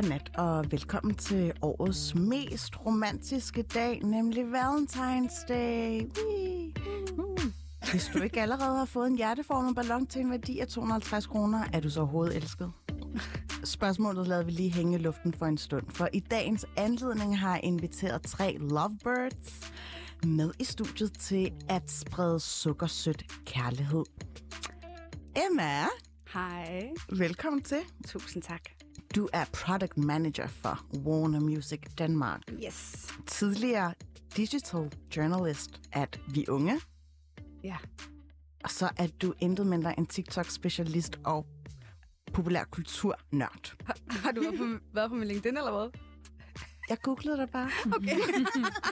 Til 0.00 0.08
Banat, 0.08 0.30
og 0.36 0.72
velkommen 0.72 1.14
til 1.14 1.52
årets 1.62 2.14
mest 2.14 2.86
romantiske 2.86 3.62
dag, 3.62 4.00
nemlig 4.02 4.44
Valentine's 4.44 5.46
Day. 5.48 6.02
Whee! 6.02 6.74
Hvis 7.90 8.10
du 8.14 8.22
ikke 8.22 8.42
allerede 8.42 8.78
har 8.78 8.84
fået 8.84 9.06
en 9.06 9.16
hjerteformet 9.16 9.74
ballon 9.74 10.06
til 10.06 10.20
en 10.20 10.30
værdi 10.30 10.58
af 10.58 10.68
250 10.68 11.26
kroner, 11.26 11.64
er 11.72 11.80
du 11.80 11.90
så 11.90 12.00
overhovedet 12.00 12.36
elsket? 12.36 12.72
Spørgsmålet 13.64 14.28
lader 14.28 14.44
vi 14.44 14.50
lige 14.50 14.72
hænge 14.72 14.98
i 14.98 15.02
luften 15.02 15.34
for 15.34 15.46
en 15.46 15.58
stund, 15.58 15.86
for 15.90 16.08
i 16.12 16.20
dagens 16.20 16.66
anledning 16.76 17.38
har 17.38 17.54
jeg 17.54 17.60
inviteret 17.64 18.22
tre 18.22 18.56
lovebirds 18.58 19.72
med 20.24 20.52
i 20.58 20.64
studiet 20.64 21.18
til 21.18 21.52
at 21.68 21.90
sprede 21.90 22.40
sukkersødt 22.40 23.24
kærlighed. 23.44 24.04
Emma, 25.50 25.84
Hej. 26.32 26.90
velkommen 27.12 27.62
til. 27.62 27.80
Tusind 28.06 28.42
tak. 28.42 28.79
Du 29.14 29.28
er 29.32 29.44
product 29.44 29.96
manager 29.96 30.46
for 30.46 30.86
Warner 30.94 31.40
Music 31.40 31.80
Danmark. 31.98 32.40
Yes. 32.66 33.08
Tidligere 33.26 33.94
digital 34.36 34.92
journalist 35.16 35.80
at 35.92 36.20
Vi 36.28 36.44
Unge. 36.48 36.80
Ja. 37.64 37.76
Og 38.64 38.70
så 38.70 38.90
er 38.96 39.06
du 39.06 39.34
intet 39.38 39.66
mindre 39.66 39.98
en 39.98 40.06
TikTok-specialist 40.06 41.18
og 41.24 41.46
populær 42.32 42.64
kulturnørd. 42.64 43.74
Har, 43.86 43.96
har 44.10 44.32
du 44.32 44.40
været 44.40 44.58
på, 44.58 44.64
været 44.96 45.10
på 45.10 45.16
min 45.16 45.28
LinkedIn, 45.28 45.56
eller 45.56 45.72
hvad? 45.72 46.00
Jeg 46.88 46.98
googlede 47.02 47.36
dig 47.36 47.50
bare. 47.50 47.70
Okay. 47.96 48.16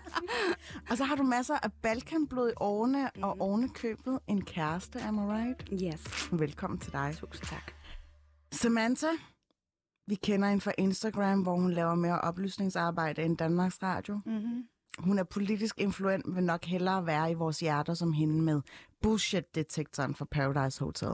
Og 0.91 0.97
så 0.97 1.05
har 1.05 1.15
du 1.15 1.23
masser 1.23 1.55
af 1.62 1.73
balkanblod 1.83 2.50
i 2.50 2.55
årene, 2.56 3.11
mm. 3.17 3.23
og 3.23 3.37
oven 3.41 3.69
købet 3.69 4.19
en 4.28 4.45
kæreste, 4.45 5.00
am 5.00 5.19
I 5.19 5.21
right? 5.21 5.69
yes. 5.83 6.28
Velkommen 6.33 6.78
til 6.78 6.93
dig. 6.93 7.15
Tusind 7.21 7.47
tak. 7.47 7.73
Samantha, 8.53 9.06
vi 10.09 10.14
kender 10.14 10.48
hende 10.48 10.61
fra 10.61 10.73
Instagram, 10.78 11.42
hvor 11.42 11.55
hun 11.55 11.70
laver 11.70 11.95
mere 11.95 12.20
oplysningsarbejde 12.20 13.23
end 13.23 13.37
Danmarks 13.37 13.83
Radio. 13.83 14.20
Mm-hmm. 14.27 14.65
Hun 14.98 15.19
er 15.19 15.25
politisk 15.25 15.81
influent, 15.81 16.34
vil 16.34 16.45
nok 16.45 16.65
hellere 16.65 17.06
være 17.06 17.31
i 17.31 17.34
vores 17.34 17.61
hjerter 17.61 17.95
som 17.95 18.12
hende 18.12 18.42
med 18.42 18.61
bullshit-detektoren 19.00 20.15
for 20.15 20.25
Paradise 20.25 20.81
Hotel. 20.81 21.11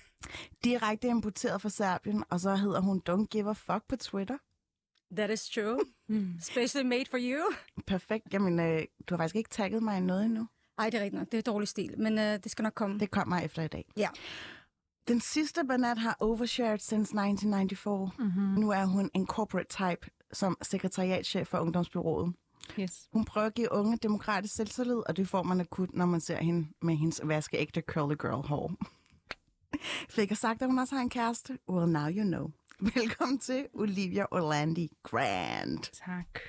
Direkte 0.64 1.08
importeret 1.08 1.62
fra 1.62 1.68
Serbien, 1.68 2.24
og 2.30 2.40
så 2.40 2.56
hedder 2.56 2.80
hun 2.80 3.02
Don't 3.10 3.26
Give 3.26 3.50
a 3.50 3.52
Fuck 3.52 3.84
på 3.88 3.96
Twitter. 3.96 4.38
That 5.16 5.30
is 5.30 5.48
true. 5.48 5.78
Mm. 6.08 6.34
Specially 6.40 6.88
made 6.88 7.04
for 7.10 7.18
you. 7.20 7.42
Perfekt. 7.86 8.32
Jamen, 8.32 8.60
øh, 8.60 8.82
du 9.08 9.14
har 9.14 9.16
faktisk 9.16 9.36
ikke 9.36 9.50
tagget 9.50 9.82
mig 9.82 9.98
i 9.98 10.00
noget 10.00 10.24
endnu. 10.24 10.48
Ej, 10.78 10.90
det 10.90 10.98
er 10.98 11.02
rigtigt 11.04 11.18
nok. 11.18 11.32
Det 11.32 11.38
er 11.38 11.42
dårlig 11.42 11.68
stil, 11.68 11.94
men 11.98 12.12
uh, 12.12 12.24
det 12.24 12.50
skal 12.50 12.62
nok 12.62 12.74
komme. 12.74 12.98
Det 12.98 13.10
kommer 13.10 13.40
efter 13.40 13.62
i 13.62 13.68
dag. 13.68 13.84
Ja. 13.96 14.08
Den 15.08 15.20
sidste 15.20 15.64
Bernat 15.64 15.98
har 15.98 16.16
overshared 16.20 16.78
since 16.78 17.12
1994. 17.12 18.10
Mm-hmm. 18.18 18.60
Nu 18.60 18.70
er 18.70 18.84
hun 18.84 19.10
en 19.14 19.26
corporate 19.26 19.68
type 19.68 20.10
som 20.32 20.56
sekretariatchef 20.62 21.48
for 21.48 21.58
Ungdomsbyrået. 21.58 22.34
Yes. 22.80 23.08
Hun 23.12 23.24
prøver 23.24 23.46
at 23.46 23.54
give 23.54 23.72
unge 23.72 23.96
demokratisk 23.96 24.54
selvtillid, 24.54 25.02
og 25.08 25.16
det 25.16 25.28
får 25.28 25.42
man 25.42 25.60
akut, 25.60 25.94
når 25.94 26.06
man 26.06 26.20
ser 26.20 26.36
hende 26.36 26.68
med 26.82 26.96
hendes 26.96 27.20
vaskeægte 27.24 27.80
curly 27.80 28.14
girl 28.14 28.46
hår. 28.48 28.74
Fik 30.14 30.30
jeg 30.30 30.38
sagt, 30.38 30.62
at 30.62 30.68
hun 30.68 30.78
også 30.78 30.94
har 30.94 31.02
en 31.02 31.10
kæreste? 31.10 31.58
Well, 31.68 31.92
now 31.92 32.08
you 32.08 32.24
know. 32.24 32.50
Velkommen 32.94 33.38
til 33.38 33.66
Olivia 33.74 34.24
Orlandi 34.30 34.90
Grant. 35.02 35.90
Tak. 36.06 36.40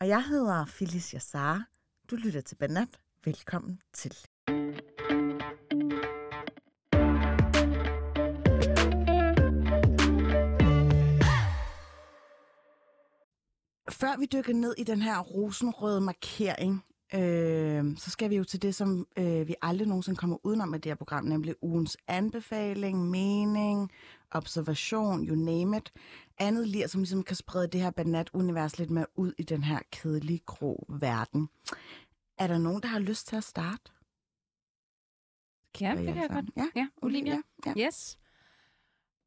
Og 0.00 0.08
jeg 0.08 0.24
hedder 0.24 0.64
Felicia 0.64 1.18
Sara. 1.18 1.62
Du 2.10 2.16
lytter 2.16 2.40
til 2.40 2.56
Banat. 2.56 3.00
Velkommen 3.24 3.80
til. 3.92 4.16
Før 13.90 14.16
vi 14.18 14.26
dykker 14.26 14.52
ned 14.52 14.74
i 14.78 14.84
den 14.84 15.02
her 15.02 15.18
rosenrøde 15.18 16.00
markering, 16.00 16.84
øh, 17.14 17.96
så 17.96 18.10
skal 18.10 18.30
vi 18.30 18.36
jo 18.36 18.44
til 18.44 18.62
det, 18.62 18.74
som 18.74 19.06
øh, 19.16 19.48
vi 19.48 19.54
aldrig 19.62 19.88
nogensinde 19.88 20.18
kommer 20.18 20.36
udenom 20.46 20.68
med 20.68 20.78
det 20.78 20.90
her 20.90 20.96
program, 20.96 21.24
nemlig 21.24 21.54
ugens 21.62 21.96
anbefaling, 22.08 23.10
mening, 23.10 23.90
observation, 24.30 25.26
you 25.28 25.34
name 25.34 25.76
it. 25.76 25.92
Andet 26.38 26.68
lir, 26.68 26.86
som 26.86 27.00
ligesom 27.00 27.22
kan 27.22 27.36
sprede 27.36 27.66
det 27.66 27.80
her 27.80 27.90
banat-univers 27.90 28.78
lidt 28.78 28.90
mere 28.90 29.06
ud 29.16 29.32
i 29.38 29.42
den 29.42 29.64
her 29.64 29.78
kedelige, 29.92 30.40
grå 30.46 30.86
verden. 30.88 31.48
Er 32.38 32.46
der 32.46 32.58
nogen, 32.58 32.82
der 32.82 32.88
har 32.88 32.98
lyst 32.98 33.26
til 33.26 33.36
at 33.36 33.44
starte? 33.44 33.92
Ja, 35.80 35.94
det 35.96 36.04
kan 36.06 36.16
jeg 36.16 36.30
godt. 36.30 36.44
Ja, 36.56 36.66
Ja, 36.76 36.86
Olivia. 37.02 37.38
Ja. 37.66 37.86
Yes. 37.86 38.18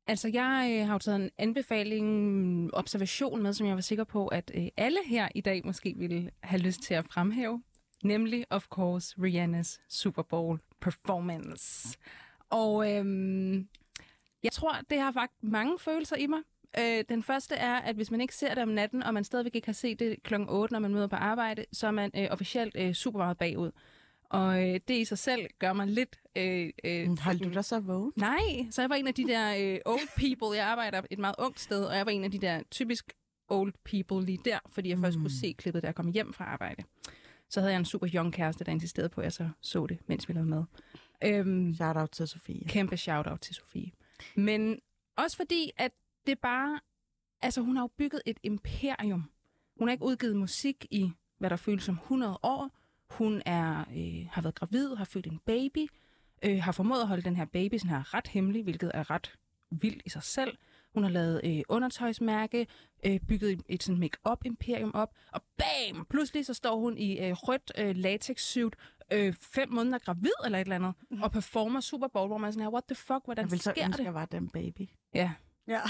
Altså, 0.08 0.28
jeg 0.28 0.78
øh, 0.80 0.88
har 0.88 0.94
jo 0.94 1.00
taget 1.00 1.16
en 1.16 1.30
anbefaling, 1.38 2.74
observation 2.74 3.44
med, 3.44 3.53
som 3.53 3.68
jeg 3.68 3.75
var 3.75 3.81
sikker 3.81 4.03
på, 4.03 4.28
at 4.28 4.52
øh, 4.56 4.68
alle 4.78 5.00
her 5.06 5.30
i 5.36 5.41
dag 5.41 5.62
måske 5.66 5.94
ville 5.97 6.31
have 6.44 6.62
lyst 6.62 6.81
til 6.81 6.94
at 6.94 7.06
fremhæve. 7.06 7.64
Nemlig, 8.03 8.46
of 8.50 8.68
course, 8.68 9.16
Rihannas 9.22 9.81
Super 9.90 10.22
Bowl 10.22 10.59
performance. 10.81 11.97
Og 12.50 12.92
øhm, 12.92 13.68
jeg 14.44 14.52
tror, 14.52 14.78
det 14.90 15.00
har 15.00 15.12
faktisk 15.12 15.44
mange 15.44 15.80
følelser 15.80 16.16
i 16.16 16.28
mig. 16.28 16.40
Øh, 16.80 17.03
den 17.09 17.24
første 17.24 17.56
er, 17.56 17.75
at 17.75 17.96
hvis 17.96 18.12
man 18.12 18.22
ikke 18.22 18.36
ser 18.36 18.53
det 18.53 18.63
om 18.63 18.69
natten, 18.69 19.03
og 19.03 19.13
man 19.13 19.24
stadigvæk 19.24 19.56
ikke 19.56 19.68
har 19.68 19.74
set 19.74 20.00
det 20.00 20.24
kl. 20.24 20.34
8, 20.50 20.74
når 20.74 20.80
man 20.80 20.94
møder 20.94 21.08
på 21.08 21.16
arbejde, 21.16 21.66
så 21.72 21.88
er 21.88 21.92
man 21.92 22.12
øh, 22.18 22.28
officielt 22.31 22.75
øh, 22.78 22.94
super 22.94 23.19
meget 23.19 23.38
bagud. 23.38 23.72
Og 24.34 24.70
øh, 24.70 24.80
det 24.88 24.94
i 24.98 25.06
sig 25.06 25.18
selv 25.18 25.48
gør 25.60 25.74
mig 25.74 25.88
lidt... 25.88 26.16
Øh, 26.36 26.70
øh, 26.84 27.20
Hold 27.20 27.40
du 27.40 27.50
dig 27.54 27.66
så 27.66 27.80
vågen? 27.80 28.14
Nej, 28.16 28.40
så 28.72 28.82
jeg 28.82 28.90
var 28.90 28.96
en 28.96 29.08
af 29.08 29.14
de 29.14 29.24
der 29.28 29.56
øh, 29.60 29.80
old 29.86 30.08
people. 30.18 30.58
Jeg 30.58 30.68
arbejder 30.68 31.02
et 31.12 31.20
meget 31.20 31.36
ungt 31.40 31.60
sted, 31.60 31.86
og 31.86 31.96
jeg 31.98 32.06
var 32.06 32.12
en 32.12 32.24
af 32.24 32.32
de 32.32 32.38
der 32.40 32.64
typisk 32.72 33.14
old 33.48 33.74
people 33.84 34.26
lige 34.26 34.40
der, 34.46 34.60
fordi 34.70 34.90
jeg 34.90 34.98
først 35.00 35.18
Mm. 35.18 35.24
kunne 35.24 35.32
se 35.40 35.56
klippet, 35.58 35.84
da 35.84 35.88
jeg 35.88 35.96
kom 35.96 36.08
hjem 36.08 36.34
fra 36.34 36.46
arbejde. 36.46 36.84
Så 37.50 37.60
havde 37.60 37.72
jeg 37.74 37.80
en 37.80 37.86
super 37.86 38.08
young 38.14 38.34
kæreste, 38.34 38.64
der 38.64 38.72
insisterede 38.72 39.10
på, 39.10 39.22
at 39.22 39.26
jeg 39.26 39.34
så 39.34 39.50
så 39.62 39.86
det, 39.88 39.98
mens 40.08 40.30
vi 40.30 40.34
lavede 40.34 40.50
mad. 40.50 40.64
Øhm, 41.26 41.74
Shout 41.76 41.98
out 41.98 42.10
til 42.12 42.28
Sofie. 42.28 42.68
kæmpe 42.68 42.98
shout-out 42.98 43.40
til 43.42 43.56
Sofie. 43.56 43.92
Men 44.36 44.80
også 45.18 45.38
fordi, 45.38 45.72
at 45.78 45.92
det 46.28 46.40
bare... 46.40 46.80
Altså, 47.42 47.62
hun 47.62 47.76
har 47.76 47.84
jo 47.84 47.90
bygget 47.98 48.22
et 48.26 48.38
imperium. 48.44 49.24
Hun 49.78 49.88
har 49.88 49.92
ikke 49.92 50.06
udgivet 50.06 50.36
musik 50.36 50.86
i, 50.92 51.12
hvad 51.40 51.50
der 51.50 51.56
føles 51.56 51.84
som 51.84 51.96
100 51.96 52.40
år. 52.44 52.70
Hun 53.18 53.41
er, 53.46 53.79
øh, 53.79 54.28
har 54.31 54.41
været 54.41 54.56
gravid, 54.56 54.96
har 54.96 55.06
født 55.06 55.28
en 55.28 55.40
baby, 55.46 55.88
øh, 56.46 56.62
har 56.63 56.72
formået 56.72 57.01
at 57.01 57.07
holde 57.07 57.22
den 57.24 57.35
her 57.35 57.46
baby 57.46 57.78
sådan 57.78 57.90
her 57.90 58.13
ret 58.13 58.28
hemmelig, 58.28 58.63
hvilket 58.63 58.91
er 58.94 59.12
ret 59.12 59.34
vildt 59.72 60.01
i 60.06 60.09
sig 60.09 60.24
selv. 60.24 60.57
Hun 60.94 61.03
har 61.03 61.09
lavet 61.09 61.41
øh, 61.44 61.62
undertøjsmærke, 61.69 62.68
øh, 63.06 63.19
bygget 63.19 63.51
et, 63.51 63.62
et 63.69 63.84
sådan 63.84 64.00
make-up-imperium 64.00 64.91
op, 64.94 65.09
og 65.31 65.41
bam! 65.57 66.06
Pludselig 66.09 66.46
så 66.46 66.53
står 66.53 66.79
hun 66.79 66.97
i 66.97 67.19
øh, 67.19 67.31
rødt 67.34 67.72
øh, 67.78 67.96
latex-suit, 67.96 68.75
øh, 69.12 69.34
fem 69.34 69.72
måneder 69.72 69.97
gravid 69.97 70.31
eller 70.45 70.57
et 70.57 70.62
eller 70.62 70.75
andet, 70.75 70.94
og 71.24 71.31
performer 71.31 71.80
Super 71.80 72.07
Bowl, 72.07 72.28
hvor 72.28 72.38
man 72.38 72.47
er 72.47 72.51
sådan 72.51 72.63
her, 72.63 72.72
what 72.72 72.84
the 72.88 72.95
fuck, 72.95 73.22
hvordan 73.25 73.44
Jeg 73.45 73.51
vil 73.51 73.59
så 73.59 73.72
sker 73.72 73.85
ønske, 73.85 73.97
det? 73.97 74.03
jeg 74.06 74.13
var 74.13 74.25
den 74.25 74.50
baby. 74.50 74.90
Ja, 75.13 75.31
Ja. 75.68 75.81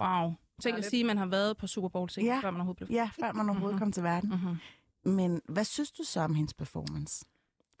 wow. 0.00 0.34
Tænk 0.62 0.78
at 0.78 0.84
sige, 0.84 1.00
at 1.00 1.06
man 1.06 1.18
har 1.18 1.26
været 1.26 1.56
på 1.56 1.66
Super 1.66 1.88
Bowl, 1.88 2.10
Ja. 2.16 2.38
før 2.42 2.50
man 2.50 2.60
overhovedet 2.60 2.76
blev 2.76 2.88
Ja, 2.96 3.10
før 3.20 3.32
man 3.32 3.48
overhovedet 3.48 3.74
Mhm. 3.74 3.78
kom 3.80 3.92
til 3.92 4.02
verden. 4.02 4.30
mm-hmm. 4.30 4.56
Men 5.06 5.40
hvad 5.48 5.64
synes 5.64 5.90
du 5.90 6.02
så 6.04 6.20
om 6.20 6.34
hendes 6.34 6.54
performance? 6.54 7.24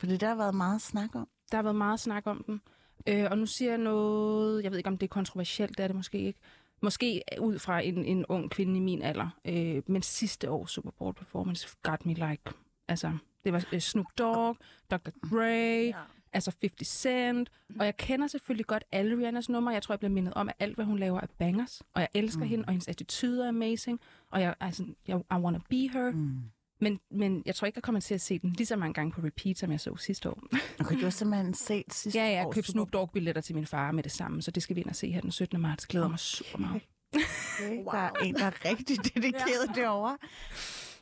For 0.00 0.06
det 0.06 0.20
der 0.20 0.28
har 0.28 0.36
været 0.36 0.54
meget 0.54 0.82
snak 0.82 1.14
om. 1.14 1.28
Der 1.50 1.58
har 1.58 1.62
været 1.62 1.76
meget 1.76 2.00
snak 2.00 2.26
om 2.26 2.44
den. 2.46 2.60
Øh, 3.06 3.26
og 3.30 3.38
nu 3.38 3.46
siger 3.46 3.70
jeg 3.70 3.78
noget, 3.78 4.62
jeg 4.62 4.70
ved 4.70 4.78
ikke, 4.78 4.88
om 4.88 4.98
det 4.98 5.06
er 5.06 5.14
kontroversielt, 5.14 5.78
det 5.78 5.84
er 5.84 5.88
det 5.88 5.96
måske 5.96 6.18
ikke. 6.18 6.40
Måske 6.82 7.22
ud 7.40 7.58
fra 7.58 7.80
en, 7.80 8.04
en 8.04 8.26
ung 8.26 8.50
kvinde 8.50 8.76
i 8.76 8.80
min 8.80 9.02
alder. 9.02 9.28
Øh, 9.44 9.82
men 9.86 10.02
sidste 10.02 10.50
års 10.50 10.70
Super 10.70 10.90
Bowl 10.90 11.14
performance 11.14 11.68
got 11.82 12.06
me 12.06 12.14
like... 12.14 12.42
Altså, 12.88 13.12
det 13.44 13.52
var 13.52 13.64
øh, 13.72 13.80
Snoop 13.80 14.06
Dogg, 14.18 14.56
Dr. 14.90 15.10
Dre, 15.30 15.92
ja. 15.94 16.00
altså 16.32 16.52
50 16.60 16.88
Cent. 16.88 17.50
Og 17.78 17.84
jeg 17.84 17.96
kender 17.96 18.26
selvfølgelig 18.26 18.66
godt 18.66 18.84
alle 18.92 19.16
Rihannas 19.16 19.48
numre. 19.48 19.72
Jeg 19.72 19.82
tror, 19.82 19.92
jeg 19.92 19.98
bliver 19.98 20.12
mindet 20.12 20.34
om, 20.34 20.48
at 20.48 20.54
alt, 20.58 20.74
hvad 20.74 20.84
hun 20.84 20.98
laver, 20.98 21.20
er 21.20 21.26
bangers. 21.38 21.82
Og 21.94 22.00
jeg 22.00 22.08
elsker 22.14 22.44
mm. 22.44 22.48
hende, 22.48 22.64
og 22.64 22.72
hendes 22.72 22.88
attitude 22.88 23.44
er 23.44 23.48
amazing. 23.48 24.00
Og 24.30 24.40
jeg, 24.40 24.54
altså, 24.60 24.86
jeg, 25.08 25.16
I 25.30 25.34
wanna 25.34 25.58
be 25.70 25.88
her. 25.92 26.10
Mm. 26.10 26.40
Men, 26.80 27.00
men 27.10 27.42
jeg 27.46 27.54
tror 27.54 27.66
ikke, 27.66 27.76
jeg 27.76 27.82
kommer 27.82 28.00
til 28.00 28.14
at 28.14 28.20
se 28.20 28.38
den 28.38 28.50
lige 28.52 28.66
så 28.66 28.76
mange 28.76 28.94
gange 28.94 29.12
på 29.12 29.20
repeat, 29.24 29.58
som 29.58 29.72
jeg 29.72 29.80
så 29.80 29.96
sidste 29.96 30.30
år. 30.30 30.42
Okay, 30.80 30.96
du 30.96 31.02
har 31.02 31.10
simpelthen 31.10 31.54
set 31.54 31.84
sidste 31.94 32.18
Ja, 32.18 32.24
jeg 32.24 32.46
købte 32.52 32.72
Snoop 32.72 32.92
Dogg-billetter 32.92 33.42
til 33.42 33.54
min 33.54 33.66
far 33.66 33.92
med 33.92 34.02
det 34.02 34.12
samme, 34.12 34.42
så 34.42 34.50
det 34.50 34.62
skal 34.62 34.76
vi 34.76 34.80
ind 34.80 34.88
og 34.88 34.96
se 34.96 35.10
her 35.10 35.20
den 35.20 35.30
17. 35.30 35.60
marts. 35.60 35.86
Glæder 35.86 36.08
mig 36.08 36.18
super 36.18 36.58
meget. 36.58 36.82
Okay. 37.14 37.84
Der 37.84 37.98
er 37.98 38.10
en, 38.24 38.34
der 38.34 38.44
er 38.44 38.64
rigtig 38.64 38.96
dedikeret 39.14 39.68
ja. 39.76 39.82
derovre. 39.82 40.18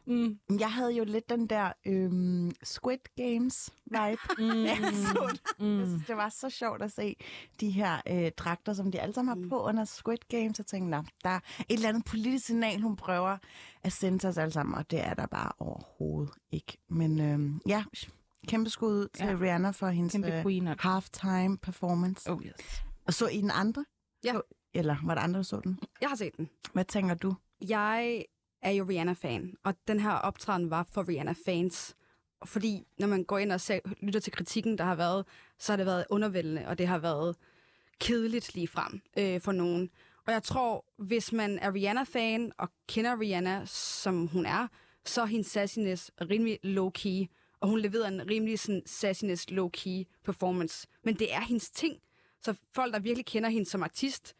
Mm. 0.07 0.39
Jeg 0.59 0.73
havde 0.73 0.93
jo 0.93 1.05
lidt 1.05 1.29
den 1.29 1.47
der 1.47 1.73
øhm, 1.87 2.51
Squid 2.63 2.99
Games 3.17 3.71
vibe. 3.85 4.21
Mm. 4.39 4.65
Jeg, 4.65 4.77
så 4.93 5.29
det. 5.33 5.41
jeg 5.79 5.87
synes, 5.87 6.07
det 6.07 6.17
var 6.17 6.29
så 6.29 6.51
sjovt 6.51 6.83
at 6.83 6.93
se 6.93 7.17
de 7.61 7.71
her 7.71 8.01
øh, 8.11 8.31
dragter, 8.37 8.73
som 8.73 8.93
de 8.93 9.01
alle 9.01 9.15
sammen 9.15 9.43
har 9.43 9.49
på 9.49 9.63
under 9.63 9.85
Squid 9.85 10.19
Games. 10.29 10.59
Jeg 10.59 10.67
tænkte, 10.67 10.91
"Nå, 10.91 11.03
der 11.25 11.31
er 11.31 11.41
et 11.59 11.75
eller 11.75 11.89
andet 11.89 12.05
politisk 12.05 12.47
signal, 12.47 12.81
hun 12.81 12.97
prøver 12.97 13.39
at 13.83 13.93
sende 13.93 14.19
til 14.19 14.29
os 14.29 14.39
alle 14.39 14.53
sammen, 14.53 14.75
og 14.75 14.91
det 14.91 15.01
er 15.07 15.15
der 15.15 15.27
bare 15.27 15.53
overhovedet 15.59 16.35
ikke. 16.53 16.79
Men 16.91 17.21
øhm, 17.21 17.61
ja, 17.67 17.85
kæmpe 18.49 18.71
skud 18.71 18.93
ud 18.93 19.09
til 19.15 19.27
Ja. 19.27 19.37
Rihanna 19.41 19.71
for 19.71 19.89
hendes 19.89 20.15
øh, 20.15 20.77
halftime 20.79 21.59
performance. 21.59 22.31
Oh, 22.33 22.43
yes. 22.47 22.85
Og 23.07 23.15
så 23.15 23.27
I 23.29 23.41
den 23.41 23.51
andre? 23.55 23.85
Ja. 24.25 24.35
Eller 24.75 24.97
var 25.05 25.15
der 25.15 25.23
andre, 25.23 25.37
der 25.39 25.43
så 25.45 25.61
den? 25.65 25.79
Jeg 26.01 26.09
har 26.09 26.17
set 26.17 26.37
den. 26.37 26.49
Hvad 26.73 26.85
tænker 26.85 27.15
du? 27.15 27.35
Jeg 27.69 28.25
er 28.65 28.71
jo 28.71 28.85
Rihanna-fan, 28.85 29.55
og 29.65 29.75
den 29.89 30.01
her 30.01 30.11
optræden 30.11 30.71
var 30.71 30.87
for 30.91 31.09
Rihanna-fans. 31.09 31.97
Fordi 32.45 32.87
når 32.99 33.07
man 33.07 33.25
går 33.25 33.39
ind 33.39 33.53
og 33.53 33.61
ser, 33.61 33.79
lytter 34.01 34.21
til 34.21 34.33
kritikken, 34.33 34.79
der 34.79 34.85
har 34.85 34.95
været, 34.95 35.27
så 35.59 35.73
har 35.73 35.77
det 35.77 35.87
været 35.87 36.05
undervældende, 36.11 36.67
og 36.67 36.79
det 36.79 36.87
har 36.87 36.99
været 36.99 37.37
kedeligt 38.01 38.55
lige 38.55 38.69
frem 38.69 39.01
øh, 39.19 39.41
for 39.41 39.53
nogen. 39.53 39.91
Og 40.27 40.33
jeg 40.33 40.43
tror, 40.43 40.85
hvis 40.99 41.33
man 41.33 41.59
er 41.59 41.75
Rihanna-fan 41.75 42.53
og 42.59 42.69
kender 42.89 43.21
Rihanna, 43.21 43.63
som 43.67 44.27
hun 44.27 44.47
er, 44.47 44.69
så 45.05 45.23
er 45.23 45.27
hendes 45.27 45.47
sassiness 45.47 46.11
rimelig 46.21 46.59
low-key, 46.65 47.27
og 47.61 47.69
hun 47.69 47.81
leverer 47.81 48.09
en 48.09 48.31
rimelig 48.31 48.59
sådan, 48.59 48.83
sassiness 48.87 49.47
low-key 49.51 50.21
performance. 50.25 50.89
Men 51.05 51.15
det 51.15 51.35
er 51.35 51.41
hendes 51.41 51.71
ting. 51.71 51.97
Så 52.43 52.55
folk, 52.75 52.95
der 52.95 52.99
virkelig 53.01 53.27
kender 53.27 53.49
hende 53.49 53.67
som 53.67 53.83
artist, 53.83 54.35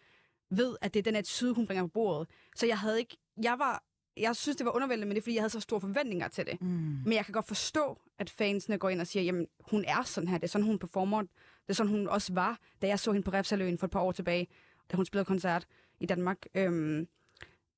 ved, 0.51 0.77
at 0.81 0.95
det 0.95 1.01
er 1.01 1.05
den 1.05 1.17
attitude, 1.17 1.55
hun 1.55 1.67
bringer 1.67 1.85
på 1.85 1.89
bordet. 1.89 2.29
Så 2.57 2.67
jeg 2.67 2.79
havde 2.79 2.99
ikke... 2.99 3.17
Jeg 3.43 3.59
var... 3.59 3.83
Jeg 4.17 4.37
synes, 4.37 4.57
det 4.57 4.67
var 4.67 4.73
undervældende, 4.73 5.07
men 5.07 5.15
det 5.15 5.21
er, 5.21 5.23
fordi 5.23 5.35
jeg 5.35 5.43
havde 5.43 5.51
så 5.51 5.61
store 5.61 5.81
forventninger 5.81 6.29
til 6.29 6.47
det. 6.47 6.63
Mm. 6.63 6.69
Men 7.05 7.13
jeg 7.13 7.25
kan 7.25 7.33
godt 7.33 7.47
forstå, 7.47 7.99
at 8.19 8.31
fansene 8.31 8.79
går 8.79 8.89
ind 8.89 9.01
og 9.01 9.07
siger, 9.07 9.23
jamen, 9.23 9.47
hun 9.71 9.85
er 9.89 10.03
sådan 10.03 10.29
her. 10.29 10.39
Det 10.39 10.45
er 10.45 10.49
sådan, 10.49 10.67
hun 10.67 10.79
performer. 10.79 11.21
Det 11.21 11.29
er 11.69 11.73
sådan, 11.73 11.93
hun 11.93 12.09
også 12.09 12.33
var, 12.33 12.59
da 12.83 12.87
jeg 12.87 12.99
så 12.99 13.13
hende 13.13 13.25
på 13.25 13.31
Refsaløen 13.31 13.79
for 13.79 13.87
et 13.87 13.91
par 13.91 14.01
år 14.01 14.13
tilbage, 14.13 14.49
da 14.93 14.97
hun 14.97 15.07
spillede 15.07 15.25
koncert 15.25 15.67
i 16.01 16.07
Danmark. 16.07 16.39
Øhm, 16.55 17.09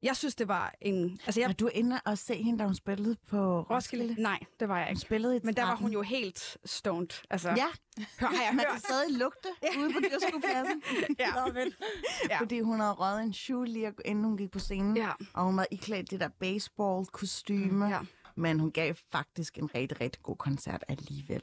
jeg 0.03 0.17
synes, 0.17 0.35
det 0.35 0.49
var 0.49 0.75
en... 0.81 1.21
Altså, 1.27 1.41
jeg... 1.41 1.49
Var 1.49 1.55
du 1.55 1.67
inde 1.69 2.01
og 2.05 2.19
se 2.19 2.43
hende, 2.43 2.59
da 2.59 2.65
hun 2.65 2.75
spillede 2.75 3.17
på 3.29 3.37
Roskilde? 3.61 3.75
Roskilde? 4.05 4.23
Nej, 4.23 4.39
det 4.61 4.69
var 4.69 4.77
jeg 4.79 4.87
Hun 4.87 4.91
ikke. 4.91 5.01
spillede 5.01 5.37
i 5.37 5.41
Men 5.43 5.55
der 5.57 5.63
var 5.63 5.69
13. 5.69 5.85
hun 5.85 5.93
jo 5.93 6.03
helt 6.03 6.59
stoned. 6.65 7.09
Altså, 7.31 7.49
Ja, 7.51 7.67
hør, 8.21 8.27
har 8.27 8.43
jeg 8.45 8.55
man 8.55 8.65
kan 8.65 8.73
hørt. 8.73 8.81
stadig 8.83 9.19
lugte 9.19 9.49
ude 9.79 9.93
på 9.93 9.99
dyrskopladsen. 10.01 10.83
Ja. 11.19 11.27
Ja. 12.31 12.39
Fordi 12.41 12.61
hun 12.61 12.81
havde 12.81 12.93
røget 12.93 13.23
en 13.23 13.33
shoe 13.33 13.67
lige 13.67 13.93
inden 14.05 14.25
hun 14.25 14.37
gik 14.37 14.51
på 14.51 14.59
scenen. 14.59 14.97
Ja. 14.97 15.11
Og 15.35 15.45
hun 15.45 15.57
var 15.57 15.67
iklædt 15.71 16.11
det 16.11 16.21
der 16.21 16.29
baseball-kostyme. 16.29 17.87
Ja. 17.87 18.01
Men 18.37 18.61
hun 18.61 18.71
gav 18.73 18.95
faktisk 19.13 19.59
en 19.59 19.75
rigtig, 19.75 20.01
rigtig 20.01 20.23
god 20.23 20.37
koncert 20.37 20.85
alligevel. 20.89 21.43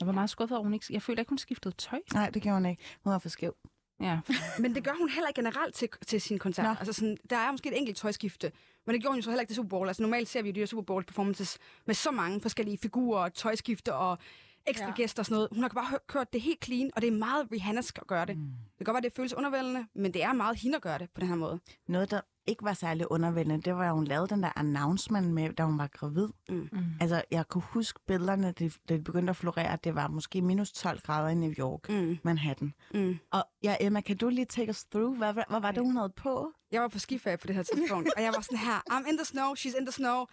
Jeg 0.00 0.06
var 0.06 0.12
meget 0.12 0.30
skuffet 0.30 0.56
over, 0.58 0.64
hun 0.64 0.74
ikke... 0.74 0.86
Jeg 0.90 1.02
føler 1.02 1.20
ikke, 1.20 1.28
hun 1.28 1.38
skiftede 1.38 1.74
tøj. 1.74 2.00
Nej, 2.14 2.30
det 2.30 2.42
gjorde 2.42 2.56
hun 2.56 2.66
ikke. 2.66 2.82
Hun 3.04 3.12
var 3.12 3.18
for 3.18 3.28
skæv. 3.28 3.54
Ja. 4.00 4.20
Men 4.62 4.74
det 4.74 4.84
gør 4.84 4.92
hun 4.98 5.08
heller 5.08 5.28
ikke 5.28 5.38
generelt 5.38 5.74
til, 5.74 5.88
til 6.06 6.20
sin 6.20 6.38
koncert. 6.38 6.64
Nå. 6.64 6.74
Altså 6.78 6.92
sådan, 6.92 7.16
der 7.30 7.36
er 7.36 7.50
måske 7.50 7.68
et 7.68 7.78
enkelt 7.78 7.96
tøjskifte, 7.96 8.52
men 8.86 8.94
det 8.94 9.02
gjorde 9.02 9.12
hun 9.12 9.18
jo 9.18 9.22
så 9.22 9.30
heller 9.30 9.40
ikke 9.40 9.50
til 9.50 9.56
Super 9.56 9.68
Bowl. 9.68 9.88
Altså 9.88 10.02
normalt 10.02 10.28
ser 10.28 10.42
vi 10.42 10.48
jo 10.48 10.54
de 10.54 10.60
her 10.60 10.66
Super 10.66 10.82
Bowl 10.82 11.04
performances 11.04 11.58
med 11.86 11.94
så 11.94 12.10
mange 12.10 12.40
forskellige 12.40 12.78
figurer, 12.78 13.28
tøjskifte 13.28 13.94
og 13.94 14.18
ekstra 14.66 14.86
ja. 14.86 14.94
Gæster 14.94 15.22
og 15.22 15.26
sådan 15.26 15.34
noget. 15.34 15.48
Hun 15.52 15.62
har 15.62 15.68
bare 15.68 15.98
kørt 16.06 16.32
det 16.32 16.40
helt 16.40 16.64
clean, 16.64 16.90
og 16.96 17.02
det 17.02 17.08
er 17.08 17.12
meget 17.12 17.48
Rihanna's 17.52 17.90
at 17.96 18.06
gøre 18.06 18.26
det. 18.26 18.36
Mm. 18.36 18.44
Det 18.44 18.76
kan 18.78 18.84
godt 18.84 18.94
være, 18.94 19.10
det 19.10 19.12
føles 19.16 19.34
undervældende, 19.34 19.86
men 19.94 20.14
det 20.14 20.22
er 20.22 20.32
meget 20.32 20.56
hende 20.56 20.76
at 20.76 20.82
gøre 20.82 20.98
det 20.98 21.10
på 21.14 21.20
den 21.20 21.28
her 21.28 21.36
måde. 21.36 21.60
Noget, 21.88 22.10
der 22.10 22.20
ikke 22.50 22.64
var 22.64 22.72
særlig 22.74 23.10
undervældende, 23.10 23.62
det 23.62 23.74
var, 23.76 23.86
at 23.88 23.92
hun 23.94 24.04
lavede 24.04 24.28
den 24.28 24.42
der 24.42 24.52
announcement 24.56 25.26
med, 25.32 25.52
da 25.52 25.62
hun 25.64 25.78
var 25.78 25.86
gravid. 25.86 26.28
Mm. 26.48 26.68
Mm. 26.72 26.84
Altså, 27.00 27.22
jeg 27.30 27.48
kunne 27.48 27.62
huske 27.62 28.00
billederne, 28.06 28.52
det, 28.52 28.76
det 28.88 29.04
begyndte 29.04 29.30
at 29.30 29.36
florere, 29.36 29.72
at 29.72 29.84
det 29.84 29.94
var 29.94 30.08
måske 30.08 30.42
minus 30.42 30.72
12 30.72 31.00
grader 31.00 31.28
i 31.28 31.34
New 31.34 31.50
York, 31.58 31.88
Mm. 31.88 32.18
Manhattan. 32.24 32.74
Mm. 32.94 33.18
Og 33.30 33.44
ja, 33.62 33.76
Emma, 33.80 34.00
kan 34.00 34.16
du 34.16 34.28
lige 34.28 34.44
take 34.44 34.70
us 34.70 34.84
through? 34.84 35.16
Hvad, 35.18 35.32
hvad, 35.32 35.44
hvad 35.48 35.60
var 35.60 35.70
det, 35.70 35.82
hun 35.82 35.96
havde 35.96 36.12
på? 36.16 36.52
Jeg 36.72 36.82
var 36.82 36.88
på 36.88 36.98
skiferie 36.98 37.36
på 37.36 37.46
det 37.46 37.56
her 37.56 37.62
tidspunkt, 37.62 38.10
og 38.16 38.22
jeg 38.22 38.32
var 38.36 38.40
sådan 38.40 38.58
her, 38.58 38.78
I'm 38.90 39.08
in 39.08 39.16
the 39.16 39.24
snow, 39.24 39.54
she's 39.54 39.78
in 39.78 39.86
the 39.86 39.92
snow. 39.92 40.24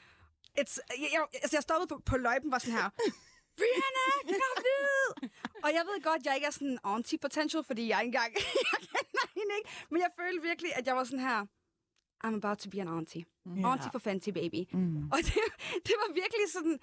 It's, 0.60 0.78
jeg, 1.02 1.10
jeg, 1.14 1.22
altså 1.44 1.56
jeg 1.58 1.64
stoppede 1.64 1.88
på, 1.88 2.02
på 2.06 2.18
løjpen 2.18 2.52
var 2.52 2.58
sådan 2.60 2.74
her, 2.80 2.90
Rihanna, 3.62 4.06
gravid! 4.40 5.30
Og 5.64 5.70
jeg 5.78 5.84
ved 5.90 6.04
godt, 6.04 6.26
jeg 6.26 6.36
ikke 6.36 6.48
er 6.48 6.52
sådan 6.52 6.78
anti-potential, 6.84 7.64
fordi 7.64 7.84
jeg 7.92 7.98
ikke 8.00 8.08
engang, 8.16 8.32
jeg 8.74 8.80
kender 8.90 9.26
hende 9.38 9.54
ikke. 9.60 9.70
Men 9.92 10.00
jeg 10.02 10.10
følte 10.20 10.42
virkelig, 10.50 10.72
at 10.80 10.88
jeg 10.88 10.96
var 10.96 11.04
sådan 11.04 11.20
her, 11.30 11.40
I'm 12.26 12.36
about 12.36 12.58
to 12.58 12.70
be 12.70 12.82
an 12.82 12.88
auntie. 12.88 13.26
Ja. 13.46 13.68
Auntie 13.68 13.92
for 13.92 14.00
Fenty 14.00 14.30
Baby. 14.30 14.66
Mm. 14.74 15.04
Og 15.14 15.18
det, 15.18 15.34
det 15.88 15.94
var 16.02 16.14
virkelig 16.14 16.46
sådan... 16.54 16.80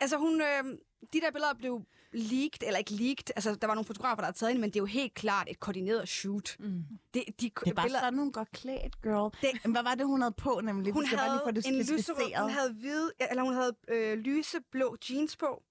Altså 0.00 0.16
hun... 0.16 0.40
Øh, 0.40 0.78
de 1.12 1.20
der 1.20 1.30
billeder 1.30 1.54
blev 1.54 1.82
leaked, 2.12 2.62
eller 2.66 2.78
ikke 2.78 2.92
leaked. 2.92 3.24
Altså, 3.36 3.54
der 3.54 3.66
var 3.66 3.74
nogle 3.74 3.84
fotografer, 3.86 4.16
der 4.16 4.22
havde 4.24 4.36
taget 4.36 4.50
ind, 4.52 4.60
men 4.60 4.70
det 4.70 4.76
er 4.76 4.80
jo 4.80 4.86
helt 4.86 5.14
klart 5.14 5.46
et 5.50 5.60
koordineret 5.60 6.08
shoot. 6.08 6.56
Mm. 6.58 6.82
Det, 7.14 7.24
de, 7.26 7.32
Det 7.40 7.50
er 7.66 7.74
bare 7.74 7.84
billeder, 7.84 8.00
sådan, 8.04 8.18
hun 8.18 8.32
går 8.32 8.46
klædt, 8.52 9.02
girl. 9.02 9.32
Det- 9.42 9.70
hvad 9.72 9.82
var 9.82 9.94
det, 9.94 10.06
hun 10.06 10.20
havde 10.20 10.34
på, 10.38 10.60
nemlig? 10.64 10.92
hun 10.92 11.02
bare 11.02 11.10
lige 11.10 11.40
havde 11.44 11.56
det 11.56 11.66
en 11.66 11.78
lyserød, 11.96 12.40
hun 12.42 12.50
havde 12.50 12.72
hvide, 12.72 13.12
eller 13.30 13.42
hun 13.42 13.54
havde 13.54 13.76
øh, 13.88 14.18
lyseblå 14.18 14.96
jeans 15.10 15.36
på, 15.36 15.62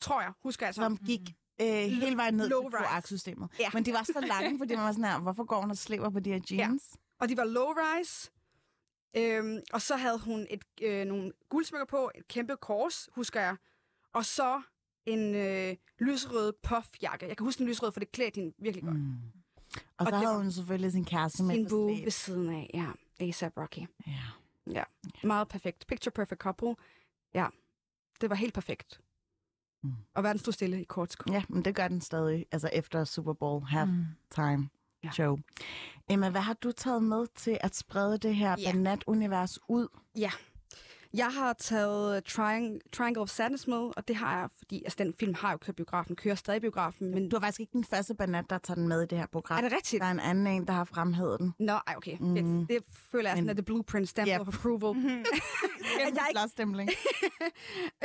tror 0.00 0.20
jeg, 0.20 0.32
husker 0.42 0.66
jeg 0.66 0.74
så. 0.74 0.80
som 0.80 0.96
gik 0.96 1.20
øh, 1.60 1.66
hele 1.66 2.16
vejen 2.16 2.34
ned 2.34 2.48
Low 2.48 2.62
til 2.62 2.70
kloaksystemet. 2.78 3.48
Ja. 3.60 3.68
Men 3.74 3.84
de 3.84 3.92
var 3.92 4.02
så 4.02 4.24
lange, 4.28 4.58
fordi 4.58 4.74
man 4.74 4.84
var 4.84 4.92
sådan 4.92 5.04
her, 5.04 5.18
hvorfor 5.20 5.44
går 5.44 5.60
hun 5.60 5.70
og 5.70 5.76
slæber 5.76 6.10
på 6.10 6.20
de 6.20 6.30
her 6.32 6.40
jeans? 6.50 6.82
Og 7.24 7.28
de 7.28 7.36
var 7.36 7.44
low-rise. 7.44 8.30
Øhm, 9.16 9.58
og 9.72 9.82
så 9.82 9.96
havde 9.96 10.18
hun 10.18 10.46
et, 10.50 10.64
øh, 10.82 11.04
nogle 11.06 11.32
guldsmykker 11.48 11.86
på, 11.86 12.10
et 12.14 12.28
kæmpe 12.28 12.56
kors, 12.56 13.08
husker 13.12 13.40
jeg. 13.40 13.56
Og 14.12 14.24
så 14.24 14.62
en 15.06 15.34
øh, 15.34 15.76
lysrød 16.00 16.52
puffjakke. 16.62 17.26
Jeg 17.26 17.36
kan 17.36 17.44
huske 17.44 17.58
den 17.58 17.68
lysrød, 17.68 17.92
for 17.92 18.00
det 18.00 18.12
klædte 18.12 18.40
hende 18.40 18.54
virkelig 18.58 18.84
godt. 18.84 18.96
Mm. 18.96 19.12
Og, 19.76 19.80
Og 19.98 20.06
så 20.06 20.14
havde 20.16 20.28
var 20.28 20.36
hun 20.36 20.52
selvfølgelig 20.52 20.92
sin 20.92 21.04
kæreste 21.04 21.42
med 21.42 21.54
Sin 21.54 21.68
slæb. 21.68 22.04
ved 22.04 22.10
siden 22.10 22.50
af, 22.50 22.70
ja. 22.74 22.86
A$AP 23.20 23.56
Rocky. 23.58 23.86
Ja. 24.66 24.84
Meget 25.24 25.48
perfekt. 25.48 25.86
Picture 25.86 26.12
perfect 26.12 26.40
couple. 26.40 26.74
Ja, 27.34 27.46
det 28.20 28.30
var 28.30 28.36
helt 28.36 28.54
perfekt. 28.54 29.00
Mm. 29.82 29.92
Og 30.14 30.22
verden 30.22 30.38
stod 30.38 30.52
stille 30.52 30.80
i 30.80 30.84
kort 30.84 31.12
sekund. 31.12 31.34
ja, 31.34 31.42
men 31.48 31.64
det 31.64 31.74
gør 31.74 31.88
den 31.88 32.00
stadig, 32.00 32.46
altså 32.52 32.70
efter 32.72 33.04
Super 33.04 33.32
Bowl 33.32 33.64
halftime 33.64 34.56
Mm. 34.56 34.68
Ja. 35.04 35.10
show. 35.12 35.36
Emma, 36.10 36.30
hvad 36.30 36.40
har 36.40 36.54
du 36.54 36.72
taget 36.72 37.02
med 37.02 37.26
til 37.36 37.58
at 37.60 37.76
sprede 37.76 38.18
det 38.18 38.36
her 38.36 38.56
Ja. 38.58 38.72
banat-univers 38.72 39.58
ud? 39.68 39.88
Jeg 41.16 41.26
har 41.34 41.52
taget 41.52 42.22
Triang- 42.28 42.78
Triangle 42.92 43.22
of 43.22 43.28
Sadness 43.28 43.66
med, 43.68 43.76
og 43.96 44.08
det 44.08 44.16
har 44.16 44.38
jeg, 44.40 44.48
fordi 44.58 44.82
altså, 44.84 44.96
den 45.04 45.14
film 45.20 45.34
har 45.34 45.50
jo 45.52 45.56
kørt 45.56 45.76
biografen, 45.76 46.16
kører 46.16 46.34
stadig 46.34 46.60
biografen, 46.60 47.10
men 47.10 47.28
Du 47.28 47.36
er 47.36 47.40
faktisk 47.40 47.60
ikke 47.60 47.72
den 47.72 47.84
første 47.84 48.14
banat, 48.14 48.50
der 48.50 48.58
tager 48.58 48.74
den 48.74 48.88
med 48.88 49.02
i 49.02 49.06
det 49.06 49.18
her 49.18 49.26
program. 49.26 49.58
er 49.58 49.62
det 49.68 49.72
rigtigt? 49.72 50.00
Der 50.00 50.06
er 50.06 50.10
en 50.10 50.20
anden 50.20 50.46
en, 50.46 50.66
der 50.66 50.72
har 50.72 50.84
fremhævet 50.84 51.40
den. 51.40 51.54
Nå, 51.58 51.72
ej, 51.72 51.94
okay. 51.96 52.16
Mm. 52.20 52.26
Mm. 52.26 52.66
Det 52.66 52.78
føler 53.10 53.30
jeg 53.30 53.36
sådan, 53.38 53.50
at 53.50 53.56
the 53.56 53.62
blueprint 53.64 54.08
stamp 54.08 54.28
Yep. 54.28 54.40
of 54.40 54.48
approval. 54.48 54.94
Kæmpe 55.02 55.24
jeg 55.98 56.26
ikke- 56.28 56.96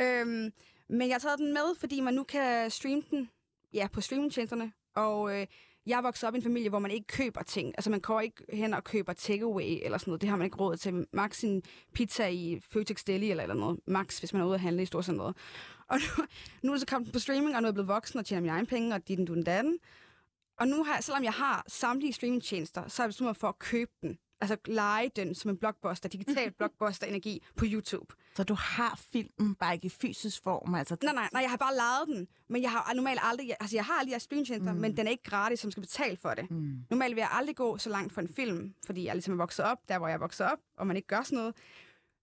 øhm, 0.00 0.50
men 0.88 1.08
jeg 1.08 1.14
har 1.14 1.18
taget 1.18 1.38
den 1.38 1.52
med, 1.52 1.76
fordi 1.80 2.00
man 2.00 2.14
nu 2.14 2.22
kan 2.22 2.70
streame 2.70 3.02
den 3.10 3.30
ja, 3.74 3.86
på 3.92 4.00
streamingtjenesterne. 4.00 4.72
Og 4.96 5.40
øh, 5.40 5.46
jeg 5.90 6.04
voksede 6.04 6.28
op 6.28 6.34
i 6.34 6.36
en 6.36 6.42
familie, 6.42 6.68
hvor 6.68 6.78
man 6.78 6.90
ikke 6.90 7.06
køber 7.06 7.42
ting. 7.42 7.68
Altså 7.68 7.90
man 7.90 8.00
går 8.00 8.20
ikke 8.20 8.44
hen 8.52 8.74
og 8.74 8.84
køber 8.84 9.12
takeaway 9.12 9.78
eller 9.82 9.98
sådan 9.98 10.10
noget. 10.10 10.20
Det 10.20 10.28
har 10.28 10.36
man 10.36 10.44
ikke 10.44 10.56
råd 10.56 10.76
til. 10.76 11.06
Max 11.12 11.36
sin 11.36 11.62
pizza 11.94 12.28
i 12.28 12.60
Føtex 12.72 13.04
Deli 13.04 13.30
eller, 13.30 13.42
eller 13.42 13.54
noget. 13.54 13.80
Max, 13.86 14.18
hvis 14.18 14.32
man 14.32 14.42
er 14.42 14.46
ude 14.46 14.54
at 14.54 14.60
handle 14.60 14.82
i 14.82 14.86
storcenteret. 14.86 15.36
Og 15.88 15.98
nu, 15.98 16.24
nu 16.62 16.70
er 16.70 16.74
det 16.74 16.80
så 16.80 16.86
kommet 16.86 17.12
på 17.12 17.18
streaming, 17.18 17.56
og 17.56 17.62
nu 17.62 17.66
er 17.66 17.68
jeg 17.68 17.74
blevet 17.74 17.88
voksen 17.88 18.18
og 18.18 18.26
tjener 18.26 18.40
mine 18.40 18.52
egne 18.52 18.66
penge, 18.66 18.94
og 18.94 19.08
dit 19.08 19.28
du 19.28 19.34
den 19.34 19.44
datten. 19.44 19.78
Og 20.58 20.68
nu 20.68 20.84
har 20.84 21.02
selvom 21.02 21.24
jeg 21.24 21.32
har 21.32 21.64
samtlige 21.68 22.12
streamingtjenester, 22.12 22.88
så 22.88 23.02
har 23.02 23.06
jeg 23.06 23.08
besluttet 23.08 23.28
mig 23.28 23.36
for 23.36 23.48
at 23.48 23.58
købe 23.58 23.92
den. 24.02 24.18
Altså 24.40 24.56
lege 24.64 25.10
den 25.16 25.34
som 25.34 25.50
en 25.50 25.56
blockbuster, 25.56 26.08
digital 26.08 26.50
blockbuster-energi 26.58 27.42
på 27.56 27.64
YouTube. 27.68 28.14
Så 28.36 28.44
du 28.44 28.54
har 28.54 29.00
filmen, 29.12 29.54
bare 29.54 29.74
ikke 29.74 29.86
i 29.86 29.88
fysisk 29.88 30.42
form. 30.42 30.74
Altså, 30.74 30.96
Nej, 31.02 31.12
nej, 31.14 31.28
nej, 31.32 31.42
jeg 31.42 31.50
har 31.50 31.56
bare 31.56 31.74
lejet 31.74 32.08
den. 32.08 32.28
Men 32.48 32.62
jeg 32.62 32.70
har 32.70 32.94
normalt 32.94 33.20
aldrig... 33.22 33.54
Altså, 33.60 33.76
jeg 33.76 33.84
har 33.84 33.94
aldrig 33.94 34.10
jeres 34.10 34.22
streamtjenester, 34.22 34.72
mm. 34.72 34.80
men 34.80 34.96
den 34.96 35.06
er 35.06 35.10
ikke 35.10 35.22
gratis, 35.22 35.60
som 35.60 35.70
skal 35.70 35.80
betale 35.80 36.16
for 36.16 36.34
det. 36.34 36.50
Mm. 36.50 36.78
Normalt 36.90 37.14
vil 37.14 37.20
jeg 37.20 37.30
aldrig 37.32 37.56
gå 37.56 37.78
så 37.78 37.90
langt 37.90 38.12
for 38.12 38.20
en 38.20 38.28
film, 38.28 38.74
fordi 38.86 39.04
jeg 39.04 39.14
ligesom 39.14 39.34
er 39.34 39.38
vokset 39.38 39.64
op, 39.64 39.78
der 39.88 39.98
hvor 39.98 40.08
jeg 40.08 40.14
er 40.14 40.18
vokset 40.18 40.46
op, 40.46 40.58
og 40.76 40.86
man 40.86 40.96
ikke 40.96 41.08
gør 41.08 41.22
sådan 41.22 41.38
noget. 41.38 41.54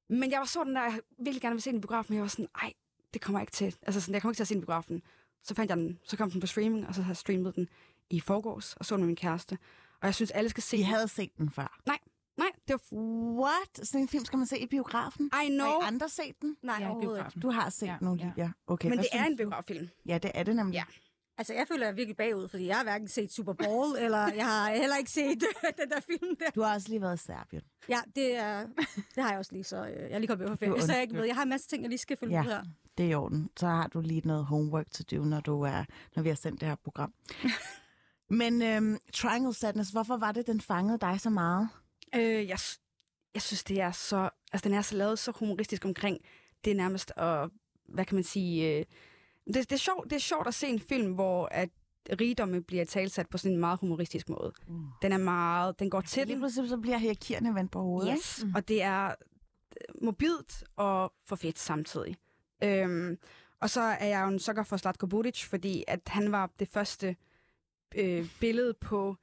Men 0.09 0.31
jeg 0.31 0.39
var 0.39 0.45
sådan 0.45 0.75
der, 0.75 0.83
jeg 0.83 0.99
virkelig 1.19 1.41
gerne 1.41 1.55
vil 1.55 1.61
se 1.61 1.69
den 1.69 1.77
i 1.77 1.81
biografen, 1.81 2.13
men 2.13 2.15
jeg 2.15 2.21
var 2.21 2.27
sådan, 2.27 2.47
ej, 2.61 2.73
det 3.13 3.21
kommer 3.21 3.39
jeg 3.39 3.43
ikke 3.43 3.51
til. 3.51 3.75
Altså, 3.81 4.01
sådan, 4.01 4.13
jeg 4.13 4.21
kommer 4.21 4.31
ikke 4.31 4.37
til 4.37 4.43
at 4.43 4.47
se 4.47 4.53
den 4.53 4.63
i 4.63 4.65
biografen. 4.65 5.01
Så 5.43 5.55
fandt 5.55 5.69
jeg 5.69 5.77
den, 5.77 5.99
så 6.03 6.17
kom 6.17 6.31
den 6.31 6.41
på 6.41 6.47
streaming, 6.47 6.87
og 6.87 6.95
så 6.95 7.01
har 7.01 7.09
jeg 7.09 7.17
streamet 7.17 7.55
den 7.55 7.69
i 8.09 8.19
forgårs, 8.19 8.73
og 8.73 8.85
så 8.85 8.95
den 8.95 9.01
med 9.01 9.07
min 9.07 9.15
kæreste. 9.15 9.57
Og 10.01 10.05
jeg 10.05 10.15
synes, 10.15 10.31
alle 10.31 10.49
skal 10.49 10.63
se 10.63 10.77
I 10.77 10.79
den. 10.79 10.87
havde 10.87 11.07
set 11.07 11.37
den 11.37 11.49
før. 11.49 11.79
Nej, 11.85 11.97
det 12.67 12.73
var... 12.91 12.97
What? 13.41 13.87
Sådan 13.87 14.01
en 14.01 14.07
film 14.07 14.25
skal 14.25 14.37
man 14.37 14.47
se 14.47 14.59
i 14.59 14.65
biografen? 14.67 15.25
I 15.45 15.47
know. 15.49 15.67
Har 15.67 15.81
I 15.81 15.87
andre 15.87 16.09
set 16.09 16.41
den? 16.41 16.57
Nej, 16.63 16.77
Ja, 16.79 16.89
overhovedet 16.89 17.25
ikke. 17.25 17.39
Du 17.39 17.49
har 17.49 17.69
set 17.69 17.87
Ja, 17.87 17.95
den, 17.99 18.07
ja. 18.07 18.11
Olivia. 18.25 18.51
Okay, 18.67 18.89
Men 18.89 18.97
det 18.97 19.07
er 19.11 19.17
synes 19.17 19.25
en 19.27 19.37
du? 19.37 19.43
biograffilm. 19.43 19.87
Ja, 20.05 20.17
det 20.17 20.31
er 20.33 20.43
det 20.43 20.55
nemlig. 20.55 20.73
Ja. 20.73 20.83
Altså, 21.37 21.53
jeg 21.53 21.65
føler, 21.67 21.83
jeg 21.85 21.91
er 21.91 21.95
virkelig 21.95 22.17
bagud, 22.17 22.47
fordi 22.47 22.67
jeg 22.67 22.75
har 22.77 22.83
hverken 22.83 23.07
set 23.07 23.31
Super 23.33 23.53
Bowl, 23.53 23.97
eller 24.05 24.33
jeg 24.33 24.45
har 24.45 24.71
heller 24.75 24.97
ikke 24.97 25.11
set 25.11 25.41
den 25.77 25.89
der 25.89 25.99
film 25.99 26.35
der. 26.39 26.49
Du 26.55 26.61
har 26.61 26.73
også 26.73 26.89
lige 26.89 27.01
været 27.01 27.21
i 27.21 27.23
Serbien. 27.25 27.61
Ja, 27.89 27.99
det, 28.15 28.35
er, 28.37 28.67
det 29.15 29.23
har 29.23 29.29
jeg 29.29 29.39
også 29.39 29.51
lige, 29.51 29.63
så 29.63 29.77
øh, 29.77 29.91
jeg 29.91 30.11
er 30.11 30.19
lige 30.19 30.27
kommet 30.27 30.49
med 30.49 30.57
på 30.57 30.65
er 30.65 30.69
ferie. 30.69 30.81
Så 30.81 30.93
jeg, 30.93 31.01
ikke 31.01 31.15
ved. 31.15 31.25
jeg 31.25 31.35
har 31.35 31.43
en 31.43 31.49
masse 31.49 31.67
ting, 31.67 31.81
jeg 31.81 31.89
lige 31.89 31.99
skal 31.99 32.17
følge 32.17 32.33
Ja. 32.35 32.41
ud 32.41 32.45
her. 32.47 32.63
Det 32.97 33.05
er 33.05 33.09
i 33.09 33.13
orden. 33.13 33.49
Så 33.59 33.67
har 33.67 33.87
du 33.87 34.01
lige 34.01 34.21
noget 34.27 34.45
homework 34.45 34.91
to 34.91 35.03
do, 35.17 35.23
når, 35.23 35.39
du 35.39 35.61
er, 35.61 35.83
når 36.15 36.23
vi 36.23 36.29
har 36.29 36.35
sendt 36.35 36.59
det 36.61 36.67
her 36.67 36.75
program. 36.75 37.13
Men 38.29 38.61
øhm, 38.61 38.97
Triangle 39.13 39.53
Sadness, 39.53 39.91
hvorfor 39.91 40.17
var 40.17 40.31
det, 40.31 40.47
den 40.47 40.61
fangede 40.61 40.97
dig 40.97 41.21
så 41.21 41.29
meget? 41.29 41.69
Øh, 42.15 42.47
jeg, 42.47 42.59
jeg 43.33 43.41
synes, 43.41 43.63
det 43.63 43.81
er 43.81 43.91
så... 43.91 44.29
Altså, 44.53 44.69
den 44.69 44.77
er 44.77 44.81
så 44.81 44.95
lavet 44.95 45.19
så 45.19 45.31
humoristisk 45.31 45.85
omkring. 45.85 46.17
Det 46.65 46.71
er 46.71 46.75
nærmest 46.75 47.13
at... 47.15 47.49
Hvad 47.87 48.05
kan 48.05 48.15
man 48.15 48.23
sige? 48.23 48.77
Øh, 48.77 48.85
det, 49.47 49.55
det, 49.55 49.71
er 49.71 49.77
sjovt, 49.77 50.09
det 50.09 50.15
er 50.15 50.19
sjovt 50.19 50.47
at 50.47 50.53
se 50.53 50.67
en 50.67 50.79
film, 50.79 51.13
hvor 51.13 51.47
at 51.51 51.69
rigdomme 52.19 52.63
bliver 52.63 52.85
talsat 52.85 53.29
på 53.29 53.37
sådan 53.37 53.51
en 53.51 53.59
meget 53.59 53.79
humoristisk 53.79 54.29
måde. 54.29 54.53
Mm. 54.67 54.85
Den 55.01 55.11
er 55.11 55.17
meget... 55.17 55.79
Den 55.79 55.89
går 55.89 56.01
til 56.01 56.27
Lige 56.27 56.37
pludselig 56.37 56.69
så 56.69 56.77
bliver 56.77 56.97
hierarkierne 56.97 57.55
vendt 57.55 57.71
på 57.71 57.81
hovedet. 57.81 58.13
Yes, 58.17 58.45
og 58.55 58.67
det 58.67 58.81
er 58.81 59.05
øh, 59.07 60.03
mobilt 60.03 60.63
og 60.75 61.13
for 61.25 61.35
fedt 61.35 61.59
samtidig. 61.59 62.15
Øhm, 62.63 63.17
og 63.61 63.69
så 63.69 63.81
er 63.81 64.05
jeg 64.05 64.21
jo 64.23 64.27
en 64.27 64.39
sukker 64.39 64.63
for 64.63 64.77
Slatko 64.77 65.07
Budic, 65.07 65.45
fordi 65.45 65.83
at 65.87 65.99
han 66.07 66.31
var 66.31 66.49
det 66.59 66.67
første 66.67 67.15
øh, 67.95 68.29
billede 68.39 68.73
på 68.73 69.15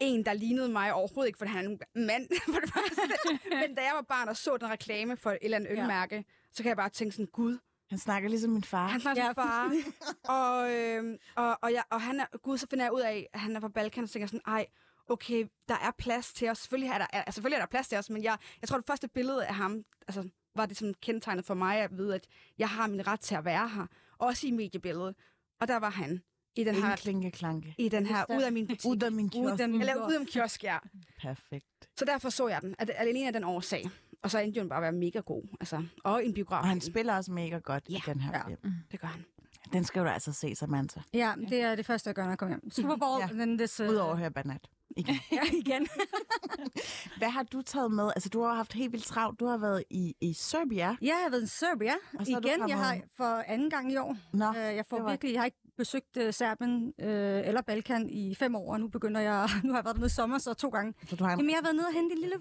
en, 0.00 0.24
der 0.24 0.32
lignede 0.32 0.68
mig 0.68 0.92
overhovedet 0.92 1.28
ikke, 1.28 1.38
for 1.38 1.46
han 1.46 1.66
er 1.66 1.70
en 1.70 2.06
mand 2.06 2.28
for 2.54 2.60
det 2.60 2.72
første. 2.72 3.38
Men 3.50 3.74
da 3.74 3.82
jeg 3.82 3.92
var 3.94 4.02
barn 4.02 4.28
og 4.28 4.36
så 4.36 4.56
den 4.56 4.70
reklame 4.70 5.16
for 5.16 5.30
et 5.30 5.38
eller 5.42 5.56
andet 5.56 5.70
Ja. 5.70 5.80
ølmærke, 5.82 6.24
så 6.52 6.62
kan 6.62 6.68
jeg 6.68 6.76
bare 6.76 6.88
tænke 6.88 7.12
sådan, 7.12 7.26
gud, 7.26 7.58
Han 7.90 7.98
snakker 7.98 8.28
ligesom 8.28 8.50
min 8.50 8.64
far. 8.64 8.88
han 8.88 9.00
snakker 9.00 9.22
Ja, 9.22 9.26
ja, 9.28 9.32
far. 9.32 9.72
og, 10.38 10.72
øh, 10.74 11.18
og, 11.36 11.58
og, 11.62 11.72
jeg, 11.72 11.82
og 11.90 12.00
han 12.00 12.20
er, 12.20 12.26
gud, 12.42 12.58
så 12.58 12.66
finder 12.70 12.84
jeg 12.84 12.92
ud 12.92 13.00
af, 13.00 13.26
at 13.32 13.40
han 13.40 13.56
er 13.56 13.60
fra 13.60 13.68
Balkan, 13.68 14.02
og 14.02 14.08
så 14.08 14.12
tænker 14.12 14.22
jeg 14.24 14.28
sådan, 14.28 14.40
ej, 14.54 14.66
okay, 15.08 15.46
der 15.68 15.74
er 15.74 15.90
plads 15.98 16.32
til 16.32 16.48
os. 16.50 16.58
Selvfølgelig 16.58 16.90
er 16.92 16.98
der, 16.98 17.06
er, 17.12 17.30
selvfølgelig 17.30 17.56
er 17.56 17.60
der 17.62 17.66
plads 17.70 17.88
til 17.88 17.98
os, 17.98 18.10
men 18.10 18.22
jeg, 18.24 18.38
jeg 18.60 18.68
tror, 18.68 18.76
det 18.76 18.86
første 18.86 19.08
billede 19.08 19.46
af 19.46 19.54
ham, 19.54 19.84
altså, 20.08 20.28
var 20.56 20.66
det 20.66 20.76
sådan 20.76 20.94
kendetegnet 21.02 21.44
for 21.44 21.54
mig 21.54 21.76
at 21.78 21.96
vide, 21.98 22.14
at 22.14 22.26
jeg 22.58 22.68
har 22.68 22.86
min 22.86 23.06
ret 23.06 23.20
til 23.20 23.34
at 23.34 23.44
være 23.44 23.68
her. 23.68 23.86
Også 24.18 24.46
i 24.46 24.50
mediebilledet. 24.50 25.14
Og 25.60 25.68
der 25.68 25.76
var 25.76 25.90
han 25.90 26.22
i 26.60 26.64
den 26.64 26.74
her, 26.74 26.96
klinke 26.96 27.30
klanke. 27.30 27.74
i 27.78 27.88
den 27.88 28.06
her 28.06 28.24
ud 28.30 28.42
af 28.42 28.52
min 28.52 28.66
butik. 28.66 28.84
Ud 28.86 29.02
af 29.02 29.12
min 29.12 29.28
kiosk. 29.30 29.54
Ud 29.54 29.60
af 29.60 29.68
min- 29.68 29.80
Eller 29.80 30.06
ud 30.06 30.12
af 30.12 30.20
min 30.20 30.26
kiosk, 30.26 30.64
ja. 30.64 30.78
Perfekt. 31.22 31.88
Så 31.98 32.04
derfor 32.04 32.28
så 32.30 32.48
jeg 32.48 32.62
den, 32.62 32.74
at, 32.78 32.90
alene 32.96 33.26
af 33.26 33.32
den 33.32 33.44
årsag. 33.44 33.90
Og 34.22 34.30
så 34.30 34.38
endte 34.38 34.60
den 34.60 34.68
bare 34.68 34.76
at 34.78 34.82
være 34.82 34.92
mega 34.92 35.18
god. 35.20 35.42
Altså, 35.60 35.82
og 36.04 36.24
en 36.24 36.34
biograf. 36.34 36.60
Og 36.62 36.68
han 36.68 36.80
spiller 36.80 37.16
også 37.16 37.32
mega 37.32 37.58
godt 37.58 37.84
Ja. 37.90 37.96
i 37.96 38.00
den 38.06 38.20
her 38.20 38.32
Ja. 38.38 38.46
film. 38.46 38.74
Det 38.92 39.00
gør 39.00 39.08
han. 39.08 39.24
Den 39.72 39.84
skal 39.84 40.02
du 40.02 40.08
altså 40.08 40.32
se, 40.32 40.54
Samantha. 40.54 41.00
Ja, 41.14 41.32
det 41.48 41.60
er 41.60 41.74
det 41.74 41.86
første, 41.86 42.08
jeg 42.08 42.14
gør, 42.14 42.22
når 42.22 42.30
jeg 42.30 42.38
kommer 42.38 42.56
hjem. 42.56 42.70
Super 42.70 42.96
Bowl, 42.96 43.20
Ja. 43.20 43.26
then 43.26 43.58
this... 43.58 43.80
Uh, 43.80 43.88
Udover 43.88 44.12
at 44.12 44.18
høre 44.18 44.30
Banat. 44.30 44.68
Igen. 44.96 45.14
Ja, 45.32 45.40
igen. 45.52 45.86
Hvad 47.18 47.28
har 47.28 47.42
du 47.42 47.62
taget 47.62 47.92
med? 47.92 48.10
Altså, 48.16 48.28
du 48.28 48.42
har 48.42 48.54
haft 48.54 48.72
helt 48.72 48.92
vildt 48.92 49.04
travlt. 49.04 49.40
Du 49.40 49.46
har 49.46 49.56
været 49.58 49.84
i, 49.90 50.14
i 50.20 50.32
Serbia. 50.32 50.86
Ja, 50.86 50.96
jeg 51.02 51.20
har 51.24 51.30
været 51.30 51.42
i 51.42 51.46
Serbia. 51.46 51.92
Og 52.18 52.28
Igen, 52.28 52.68
jeg 52.68 52.78
har 52.78 52.98
for 53.16 53.24
anden 53.46 53.70
gang 53.70 53.92
i 53.92 53.96
år. 53.96 54.16
Nå, 54.32 54.48
Øh, 54.48 54.54
jeg 54.56 54.84
får 54.90 55.08
virkelig, 55.10 55.32
jeg 55.32 55.40
har 55.40 55.44
ikke 55.44 55.58
besøgt 55.78 56.18
Serbien 56.34 56.94
øh, 57.00 57.48
eller 57.48 57.62
Balkan 57.62 58.08
i 58.10 58.34
fem 58.34 58.54
år, 58.54 58.72
og 58.72 58.80
nu 58.80 58.88
begynder 58.88 59.20
jeg, 59.20 59.48
nu 59.64 59.70
har 59.72 59.78
jeg 59.78 59.84
været 59.84 59.94
dernede 59.96 60.06
i 60.06 60.10
sommer, 60.10 60.38
så 60.38 60.54
to 60.54 60.68
gange. 60.68 60.94
så 61.08 61.16
du 61.16 61.24
har 61.24 61.32
en... 61.32 61.38
Jamen, 61.38 61.50
jeg 61.50 61.56
har 61.56 61.62
været 61.62 61.76
nede 61.76 61.86
og 61.86 61.92
hente 61.94 62.12
en 62.14 62.20
lille, 62.20 62.36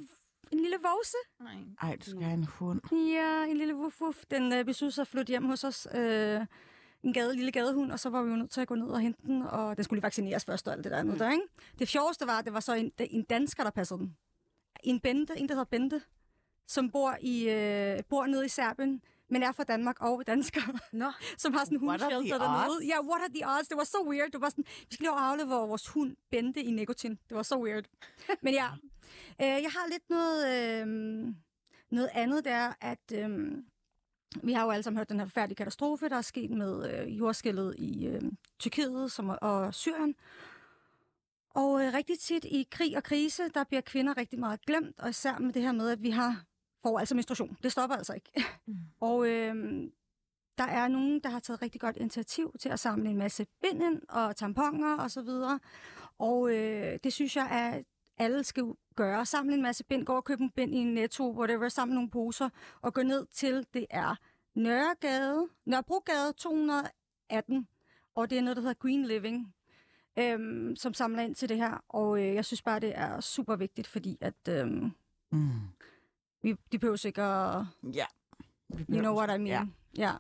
en 0.51 0.60
lille 0.60 0.77
vovse. 0.84 1.17
Nej. 1.39 1.56
Ej, 1.89 1.96
du 2.06 2.10
skal 2.10 2.22
have 2.24 2.34
en 2.34 2.44
hund. 2.44 2.82
Ja, 2.91 3.44
en 3.51 3.58
lille 3.58 3.75
wuff 3.75 4.01
wuff. 4.01 4.17
Den 4.32 4.53
øh, 4.53 4.65
besluttede 4.65 4.91
sig 4.96 5.01
at 5.01 5.08
flytte 5.08 5.29
hjem 5.29 5.46
hos 5.46 5.63
os. 5.63 5.88
Øh, 5.96 6.46
en 7.03 7.13
gade, 7.13 7.36
lille 7.36 7.51
gadehund, 7.51 7.91
og 7.91 8.00
så 8.00 8.10
var 8.10 8.22
vi 8.24 8.29
jo 8.29 8.36
nødt 8.36 8.51
til 8.51 8.62
at 8.62 8.67
gå 8.67 8.75
ned 8.75 8.88
og 8.88 9.00
hente 9.00 9.22
den, 9.27 9.41
og 9.41 9.75
den 9.77 9.84
skulle 9.84 9.98
lige 9.98 10.03
vaccineres 10.03 10.46
først 10.46 10.67
og 10.67 10.74
alt 10.74 10.84
det 10.84 10.91
der 10.91 10.98
andet 10.98 11.13
Mm. 11.13 11.20
der, 11.20 11.32
ikke? 11.32 11.44
Det 11.79 11.88
sjoveste 11.88 12.27
var, 12.27 12.39
at 12.39 12.46
det 12.46 12.53
var 12.53 12.60
så 12.60 12.74
en, 12.74 12.91
en 13.00 13.24
dansker, 13.24 13.63
der 13.63 13.72
passede 13.72 14.00
den. 14.00 14.15
En 14.84 15.00
Bente, 15.00 15.34
en 15.38 15.48
der 15.50 15.53
hedder 15.56 15.65
Bente, 15.65 16.01
som 16.67 16.89
bor, 16.91 17.17
i, 17.22 17.50
øh, 17.50 18.00
bor 18.10 18.25
nede 18.25 18.46
i 18.46 18.50
Serbien, 18.50 19.01
men 19.29 19.43
er 19.43 19.51
fra 19.51 19.63
Danmark 19.63 20.01
og 20.01 20.24
dansker, 20.27 20.62
Nå. 20.91 21.12
som 21.38 21.53
har 21.53 21.65
sådan 21.65 21.77
en 21.77 21.79
hundshelter 21.79 22.38
dernede. 22.38 22.86
Ja, 22.86 23.01
what 23.01 23.22
are 23.22 23.29
the 23.36 23.48
odds? 23.48 23.67
Det 23.67 23.77
var 23.77 23.84
så 23.84 23.98
weird. 24.10 24.31
Det 24.31 24.41
var 24.41 24.50
sådan, 24.50 24.65
vi 24.67 24.93
skal 24.96 25.03
lige 25.03 25.12
aflevere 25.12 25.67
vores 25.67 25.88
hund 25.88 26.15
Bente 26.31 26.63
i 26.63 26.72
nikotin. 26.72 27.12
Det 27.12 27.38
var 27.38 27.43
så 27.43 27.57
weird. 27.57 27.86
Men 28.43 28.53
ja, 28.53 28.67
øh, 29.41 29.63
jeg 29.63 29.72
har 29.72 29.89
lidt 29.89 30.10
noget, 30.10 30.39
øh, 30.53 30.88
noget 31.89 32.10
andet 32.13 32.46
der, 32.46 32.74
at 32.81 33.12
øh, 33.13 33.57
vi 34.43 34.53
har 34.53 34.63
jo 34.63 34.72
alle 34.72 34.84
sammen 34.84 34.98
hørt 34.98 35.10
den 35.10 35.19
her 35.19 35.25
forfærdelige 35.25 35.55
katastrofe, 35.55 36.10
der 36.10 36.15
er 36.15 36.22
sket 36.22 36.51
med 36.51 36.93
øh, 36.93 37.17
jordskælvet 37.17 37.75
i 37.77 38.07
øh, 38.07 38.22
Tyrkiet 38.60 39.12
som, 39.12 39.38
og 39.41 39.74
Syrien. 39.74 40.15
Og 41.50 41.86
øh, 41.86 41.93
rigtig 41.93 42.19
tit 42.19 42.46
i 42.46 42.67
krig 42.72 42.98
og 42.98 43.03
krise, 43.03 43.50
der 43.50 43.63
bliver 43.63 43.81
kvinder 43.81 44.17
rigtig 44.17 44.39
meget 44.39 44.62
glemt, 44.62 45.00
og 45.00 45.10
især 45.10 45.38
med 45.38 45.53
det 45.53 45.62
her 45.62 45.72
med, 45.72 45.89
at 45.89 46.03
vi 46.03 46.10
har 46.10 46.43
får 46.88 47.00
altså 47.00 47.15
menstruation. 47.15 47.58
Det 47.63 47.72
stopper 47.72 47.96
altså 47.96 48.13
ikke. 48.13 48.32
Mm. 48.65 48.75
og 49.00 49.27
øh, 49.27 49.56
der 50.58 50.63
er 50.63 50.88
nogen, 50.88 51.20
der 51.20 51.29
har 51.29 51.39
taget 51.39 51.62
rigtig 51.62 51.82
godt 51.82 51.98
initiativ 51.98 52.56
til 52.60 52.70
at 52.70 52.79
samle 52.79 53.10
en 53.10 53.17
masse 53.17 53.46
bind 53.62 53.84
ind 53.84 54.01
og 54.10 54.36
tamponer 54.36 54.98
og 54.98 55.12
så 55.12 55.22
videre. 55.22 55.60
Og 56.20 56.50
øh, 56.56 57.00
det 57.03 57.13
synes 57.13 57.36
jeg, 57.36 57.50
at 57.51 57.84
alle 58.17 58.44
skal 58.44 58.63
gøre. 58.96 59.25
Samle 59.25 59.53
en 59.56 59.62
masse 59.62 59.84
bind, 59.84 60.06
gå 60.06 60.13
og 60.13 60.24
købe 60.24 60.44
en 60.44 60.50
bind 60.50 60.75
i 60.75 60.77
en 60.77 60.94
netto, 60.94 61.32
whatever, 61.32 61.70
samle 61.70 61.96
nogle 61.96 62.10
poser 62.10 62.50
og 62.82 62.94
gå 62.94 63.01
ned 63.03 63.25
til, 63.34 63.65
det 63.74 63.86
er 63.89 64.15
Nørregade, 64.56 65.48
Nørrebrogade 65.65 66.34
218, 66.38 67.67
og 68.15 68.29
det 68.29 68.38
er 68.38 68.41
noget, 68.41 68.58
der 68.58 68.62
hedder 68.62 68.75
Green 68.79 69.06
Living, 69.06 69.53
øhm, 70.20 70.75
som 70.75 70.94
samler 70.94 71.22
ind 71.24 71.36
til 71.36 71.50
det 71.50 71.58
her. 71.58 71.84
Og 71.89 72.20
øh, 72.20 72.36
jeg 72.36 72.46
synes 72.46 72.62
bare, 72.62 72.79
det 72.79 72.98
er 72.98 73.20
super 73.20 73.56
vigtigt, 73.56 73.88
fordi 73.88 74.17
at 74.22 74.48
øhm, 74.50 74.91
Mm. 75.32 75.50
Vi, 76.48 76.56
de 76.72 76.80
behøver 76.80 77.06
ikke 77.06 77.22
at... 77.22 77.66
Ja. 77.94 78.06
Vi 78.70 78.86
You 78.89 79.00
know 79.00 79.16
what 79.18 79.30
I 79.39 79.44
mean. 79.44 79.74
Ja. 79.98 80.04
ja. 80.04 80.13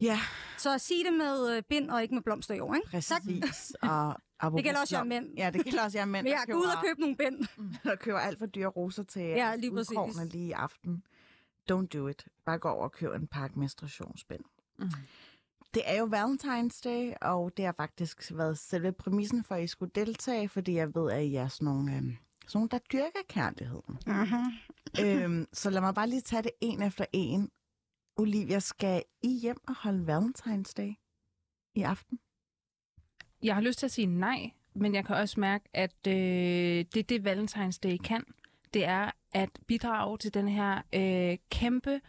ja, 0.00 0.20
Så 0.58 0.78
sig 0.78 0.96
det 1.04 1.12
med 1.18 1.56
øh, 1.56 1.62
bind 1.62 1.90
og 1.90 2.02
ikke 2.02 2.14
med 2.14 2.22
blomster 2.22 2.54
i 2.54 2.60
år, 2.60 2.74
ikke? 2.74 2.88
præcis. 2.90 3.72
Og 4.40 4.52
Det 4.52 4.64
gælder 4.64 4.80
også 4.80 4.96
jer 4.96 5.04
mænd. 5.04 5.34
Ja, 5.36 5.50
det 5.50 5.64
gælder 5.64 5.84
også 5.84 5.98
jer 5.98 6.04
mænd. 6.04 6.24
Men 6.24 6.32
jeg 6.32 6.44
gå 6.50 6.58
ud 6.58 6.64
og 6.64 6.70
køber- 6.70 6.82
købe 6.82 7.00
nogle 7.00 7.16
bind. 7.16 7.46
der 7.84 7.96
køber 7.96 8.18
alt 8.18 8.38
for 8.38 8.46
dyre 8.46 8.66
roser 8.68 9.02
til 9.02 9.22
Ja, 9.22 9.54
lige 9.56 9.72
udkårene 9.72 10.28
lige 10.28 10.46
i 10.48 10.52
aften. 10.52 11.02
Don't 11.72 11.86
do 11.86 12.06
it. 12.08 12.26
Bare 12.44 12.58
gå 12.58 12.68
over 12.68 12.84
og 12.84 12.92
køb 12.92 13.12
en 13.14 13.26
pakke 13.26 13.58
menstruationsbind. 13.58 14.40
Mm. 14.78 14.90
Det 15.74 15.82
er 15.84 15.98
jo 15.98 16.04
Valentine's 16.04 16.80
Day, 16.84 17.12
og 17.22 17.52
det 17.56 17.64
har 17.64 17.72
faktisk 17.72 18.32
været 18.34 18.58
selve 18.58 18.92
præmissen 18.92 19.44
for, 19.44 19.54
at 19.54 19.64
I 19.64 19.66
skulle 19.66 19.92
deltage, 19.94 20.48
fordi 20.48 20.74
jeg 20.74 20.94
ved, 20.94 21.10
at 21.12 21.22
I 21.24 21.34
er 21.34 21.48
sådan 21.48 21.64
nogle, 21.66 21.96
øhm, 21.96 22.16
sådan 22.48 22.58
nogle 22.58 22.68
der 22.68 22.78
dyrker 22.78 23.20
kærligheden. 23.28 23.98
Mm-hmm. 24.06 25.04
øhm, 25.06 25.46
så 25.52 25.70
lad 25.70 25.80
mig 25.80 25.94
bare 25.94 26.08
lige 26.08 26.20
tage 26.20 26.42
det 26.42 26.50
en 26.60 26.82
efter 26.82 27.04
en. 27.12 27.50
Olivia, 28.16 28.58
skal 28.58 29.02
I 29.22 29.38
hjem 29.38 29.56
og 29.68 29.74
holde 29.74 30.16
Valentine's 30.16 30.72
Day 30.76 30.92
i 31.74 31.82
aften? 31.82 32.18
Jeg 33.42 33.54
har 33.54 33.62
lyst 33.62 33.78
til 33.78 33.86
at 33.86 33.92
sige 33.92 34.06
nej, 34.06 34.50
men 34.74 34.94
jeg 34.94 35.04
kan 35.04 35.16
også 35.16 35.40
mærke, 35.40 35.68
at 35.74 36.06
øh, 36.06 36.84
det 36.94 37.08
det 37.08 37.26
Valentine's 37.26 37.78
Day 37.82 37.96
kan. 37.96 38.24
Det 38.74 38.84
er 38.84 39.10
at 39.32 39.50
bidrage 39.66 40.18
til 40.18 40.34
den 40.34 40.48
her 40.48 40.82
øh, 40.94 41.38
kæmpe, 41.50 42.00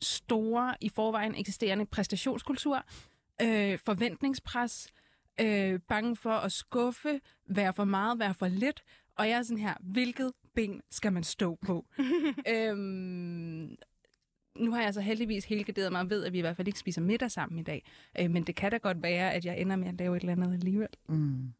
store, 0.00 0.74
i 0.80 0.88
forvejen 0.88 1.34
eksisterende 1.34 1.86
præstationskultur, 1.86 2.84
øh, 3.42 3.78
forventningspres, 3.78 4.88
øh, 5.40 5.80
bange 5.80 6.16
for 6.16 6.32
at 6.32 6.52
skuffe, 6.52 7.20
være 7.46 7.72
for 7.72 7.84
meget, 7.84 8.18
være 8.18 8.34
for 8.34 8.48
lidt. 8.48 8.82
Og 9.16 9.28
jeg 9.28 9.38
er 9.38 9.42
sådan 9.42 9.58
her, 9.62 9.74
hvilket 9.80 10.32
ben 10.54 10.80
skal 10.90 11.12
man 11.12 11.24
stå 11.24 11.58
på? 11.66 11.86
øhm, 12.54 13.76
nu 14.56 14.72
har 14.72 14.82
jeg 14.82 14.94
så 14.94 15.00
heldigvis 15.00 15.44
helgarderet 15.44 15.92
mig 15.92 16.00
og 16.00 16.10
ved, 16.10 16.24
at 16.24 16.32
vi 16.32 16.38
i 16.38 16.40
hvert 16.40 16.56
fald 16.56 16.68
ikke 16.68 16.78
spiser 16.78 17.00
middag 17.00 17.30
sammen 17.30 17.58
i 17.58 17.62
dag. 17.62 17.90
Øh, 18.20 18.30
men 18.30 18.44
det 18.44 18.56
kan 18.56 18.70
da 18.70 18.76
godt 18.76 19.02
være, 19.02 19.32
at 19.32 19.44
jeg 19.44 19.60
ender 19.60 19.76
med 19.76 19.88
at 19.88 19.94
lave 19.94 20.16
et 20.16 20.20
eller 20.20 20.32
andet 20.32 20.52
alligevel. 20.52 20.88
Mm. 21.08 21.52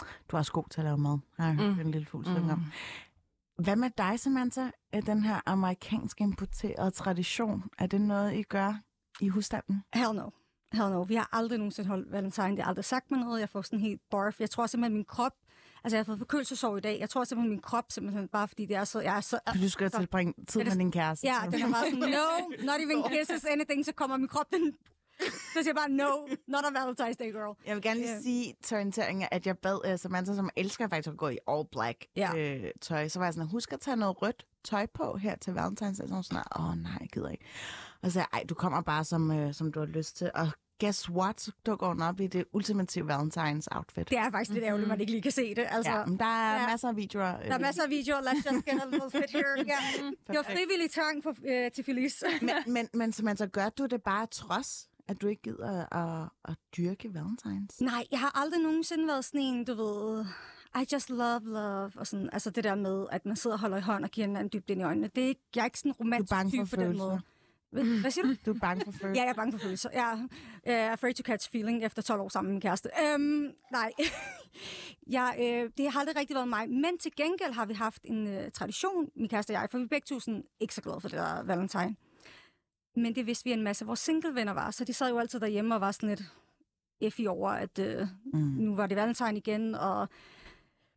Du 0.00 0.36
er 0.36 0.38
også 0.38 0.52
god 0.52 0.64
til 0.70 0.80
at 0.80 0.84
lave 0.84 0.98
mad. 0.98 1.18
Har 1.38 1.46
jeg 1.46 1.54
hørt 1.56 1.74
Mm. 1.76 1.80
en 1.80 1.90
lille 1.90 2.06
fugl 2.06 2.24
synge 2.24 2.52
om. 2.52 2.64
Hvad 3.58 3.76
med 3.76 3.90
dig, 3.98 4.20
Samantha? 4.20 4.70
Er 4.92 5.00
den 5.00 5.22
her 5.22 5.40
amerikansk 5.46 6.20
importerede 6.20 6.90
tradition, 6.90 7.64
er 7.78 7.86
det 7.86 8.00
noget, 8.00 8.34
I 8.34 8.42
gør 8.42 8.80
i 9.20 9.28
husstanden? 9.28 9.82
Hell 9.94 10.14
no. 10.14 10.30
Hell 10.72 10.90
no. 10.90 11.02
Vi 11.02 11.14
har 11.14 11.28
aldrig 11.32 11.58
nogensinde 11.58 11.88
holdt 11.88 12.12
valentine. 12.12 12.50
Det 12.50 12.58
har 12.58 12.68
aldrig 12.68 12.84
sagt 12.84 13.10
mig 13.10 13.20
noget. 13.20 13.40
Jeg 13.40 13.48
får 13.48 13.62
sådan 13.62 13.80
helt 13.80 14.00
barf. 14.10 14.40
Jeg 14.40 14.50
tror 14.50 14.66
simpelthen, 14.66 14.94
min 14.94 15.04
krop... 15.04 15.32
Altså, 15.84 15.96
jeg 15.96 15.98
har 16.00 16.04
fået 16.04 16.18
forkølelsesår 16.18 16.76
i 16.76 16.80
dag. 16.80 17.00
Jeg 17.00 17.10
tror 17.10 17.24
simpelthen, 17.24 17.50
min 17.50 17.60
krop 17.62 17.84
simpelthen 17.88 18.28
bare, 18.28 18.48
fordi 18.48 18.66
det 18.66 18.76
er 18.76 18.84
så... 18.84 19.00
Jeg 19.00 19.16
er 19.16 19.20
så 19.20 19.38
du 19.62 19.68
skal 19.68 19.90
så- 19.90 19.98
tilbringe 19.98 20.34
tid 20.48 20.60
det- 20.60 20.68
med 20.68 20.76
din 20.76 20.92
kæreste. 20.92 21.26
ja, 21.26 21.34
så- 21.44 21.50
den 21.50 21.62
er 21.62 21.70
bare 21.72 21.84
sådan, 21.84 21.98
no, 21.98 22.48
not 22.72 22.80
even 22.80 23.02
kisses, 23.02 23.44
anything. 23.44 23.84
Så 23.84 23.92
kommer 23.92 24.16
min 24.16 24.28
krop, 24.28 24.46
den... 24.52 24.72
Så 25.52 25.58
siger 25.62 25.64
jeg 25.66 25.74
bare, 25.76 25.88
no, 25.88 26.26
not 26.48 26.64
a 26.64 26.68
Valentine's 26.68 27.14
Day, 27.14 27.32
girl. 27.32 27.56
Jeg 27.66 27.74
vil 27.74 27.82
gerne 27.82 28.00
lige 28.00 28.12
Ja. 28.12 28.20
sige 28.20 28.54
til 28.62 28.74
orientering, 28.74 29.32
at 29.32 29.46
jeg 29.46 29.58
bad 29.58 29.92
uh, 29.92 29.98
Samantha, 29.98 30.34
som 30.34 30.50
elsker 30.56 30.88
faktisk 30.88 31.08
at 31.08 31.16
gå 31.16 31.28
i 31.28 31.38
all 31.48 31.64
black 31.72 32.06
Ja. 32.16 32.36
øh, 32.36 32.70
tøj, 32.80 33.08
så 33.08 33.18
var 33.18 33.26
jeg 33.26 33.34
sådan, 33.34 33.48
husk 33.48 33.72
at 33.72 33.80
tage 33.80 33.96
noget 33.96 34.22
rødt 34.22 34.46
tøj 34.64 34.86
på 34.94 35.16
her 35.16 35.36
til 35.36 35.50
Valentine's 35.50 35.84
Day. 36.02 36.06
Så 36.08 36.22
sådan, 36.22 36.44
åh 36.60 36.74
nej, 36.82 36.96
jeg 37.00 37.08
gider 37.12 37.28
ikke. 37.28 37.44
Og 38.02 38.08
så 38.08 38.12
sagde 38.12 38.26
jeg, 38.32 38.38
ej, 38.38 38.44
du 38.48 38.54
kommer 38.54 38.80
bare, 38.80 39.04
som, 39.04 39.30
øh, 39.30 39.54
som 39.54 39.72
du 39.72 39.78
har 39.80 39.86
lyst 39.86 40.16
til. 40.16 40.30
Og 40.34 40.48
guess 40.80 41.10
what? 41.10 41.40
Så 41.40 41.52
dukker 41.66 41.86
hun 41.86 42.02
op 42.02 42.20
i 42.20 42.26
det 42.26 42.44
ultimative 42.52 43.08
Valentines 43.08 43.68
outfit. 43.72 44.10
Det 44.10 44.18
er 44.18 44.30
faktisk 44.30 44.50
lidt 44.50 44.64
ærgerligt, 44.64 44.86
at 44.86 44.88
man 44.88 45.00
ikke 45.00 45.12
lige 45.12 45.22
kan 45.22 45.32
se 45.32 45.54
det. 45.54 45.66
Altså, 45.70 45.92
ja, 45.92 46.06
men 46.06 46.18
der 46.18 46.24
er 46.24 46.60
ja. 46.60 46.66
masser 46.66 46.88
af 46.88 46.96
videoer. 46.96 47.42
Der 47.42 47.54
er 47.54 47.58
masser 47.58 47.82
af 47.82 47.90
videoer. 47.90 48.20
Let's 48.20 48.52
just 48.52 48.64
get 48.64 48.82
a 48.82 48.86
little 48.90 49.10
fit 49.20 49.30
here. 49.30 49.54
Ja. 49.56 49.78
Det 50.26 50.36
var 50.36 50.42
frivillig 50.42 50.90
tvang 50.90 51.22
for, 51.22 51.34
øh, 51.48 51.70
til 51.70 51.84
Felice. 51.84 52.26
men, 52.42 52.50
men, 52.74 52.88
men 52.94 53.12
Samantha, 53.12 53.46
gør 53.46 53.68
du 53.68 53.86
det 53.86 54.02
bare 54.02 54.26
trods, 54.26 54.88
at 55.08 55.22
du 55.22 55.26
ikke 55.26 55.42
gider 55.42 55.94
at, 55.96 56.28
at 56.44 56.56
dyrke 56.76 57.14
Valentines? 57.14 57.80
Nej, 57.80 58.06
jeg 58.10 58.20
har 58.20 58.40
aldrig 58.42 58.60
nogensinde 58.62 59.06
været 59.06 59.24
sådan 59.24 59.40
en, 59.40 59.64
du 59.64 59.74
ved... 59.74 60.24
I 60.76 60.84
just 60.92 61.10
love 61.10 61.40
love, 61.44 61.90
og 61.96 62.06
sådan, 62.06 62.30
altså 62.32 62.50
det 62.50 62.64
der 62.64 62.74
med, 62.74 63.06
at 63.10 63.26
man 63.26 63.36
sidder 63.36 63.56
og 63.56 63.60
holder 63.60 63.76
i 63.76 63.80
hånd 63.80 64.04
og 64.04 64.10
giver 64.10 64.26
hinanden 64.26 64.50
dybt 64.52 64.70
ind 64.70 64.80
i 64.80 64.84
øjnene. 64.84 65.10
Det 65.14 65.24
er 65.24 65.28
ikke, 65.28 65.40
jeg 65.54 65.60
er 65.60 65.64
ikke 65.64 65.78
sådan 65.78 65.90
en 65.90 65.96
romantisk 66.00 66.32
for 66.32 66.66
type 66.66 66.76
på 66.76 66.82
den 66.82 66.98
måde. 66.98 67.20
Hvad, 67.70 68.10
siger 68.10 68.26
du? 68.26 68.34
Du 68.46 68.50
er 68.54 68.58
bange 68.60 68.84
for 68.84 68.92
følelser? 68.92 69.20
Ja, 69.20 69.24
jeg 69.24 69.30
er 69.30 69.34
bange 69.34 69.52
for 69.52 69.58
følelser. 69.58 69.90
Jeg 69.92 70.12
er 70.64 70.86
uh, 70.86 70.92
afraid 70.92 71.14
to 71.14 71.22
catch 71.22 71.50
feeling 71.50 71.84
efter 71.84 72.02
12 72.02 72.20
år 72.20 72.28
sammen 72.28 72.48
med 72.48 72.54
min 72.54 72.60
kæreste. 72.60 72.90
Um, 73.14 73.20
nej, 73.72 73.92
jeg, 75.16 75.36
øh, 75.40 75.70
det 75.76 75.92
har 75.92 76.00
aldrig 76.00 76.16
rigtig 76.16 76.34
været 76.34 76.48
mig. 76.48 76.70
Men 76.70 76.98
til 76.98 77.12
gengæld 77.16 77.52
har 77.52 77.66
vi 77.66 77.74
haft 77.74 78.02
en 78.04 78.26
øh, 78.26 78.50
tradition, 78.50 79.10
min 79.16 79.28
kæreste 79.28 79.50
og 79.50 79.54
jeg, 79.54 79.68
for 79.70 79.78
vi 79.78 79.84
er 79.84 79.88
begge 79.88 80.20
sådan, 80.20 80.44
ikke 80.60 80.74
så 80.74 80.82
glade 80.82 81.00
for 81.00 81.08
det 81.08 81.18
der 81.18 81.42
valentine. 81.42 81.96
Men 82.96 83.14
det 83.14 83.26
vidste 83.26 83.44
vi, 83.44 83.52
en 83.52 83.62
masse 83.62 83.82
af 83.84 83.86
vores 83.86 84.00
singlevenner 84.00 84.52
var, 84.52 84.70
så 84.70 84.84
de 84.84 84.92
sad 84.92 85.10
jo 85.10 85.18
altid 85.18 85.40
derhjemme 85.40 85.74
og 85.74 85.80
var 85.80 85.92
sådan 85.92 86.08
lidt 86.08 86.22
effi 87.00 87.26
over, 87.26 87.50
at 87.50 87.78
øh, 87.78 88.06
Mm. 88.32 88.38
nu 88.40 88.74
var 88.76 88.86
det 88.86 88.96
valentine 88.96 89.36
igen, 89.38 89.74
og 89.74 90.08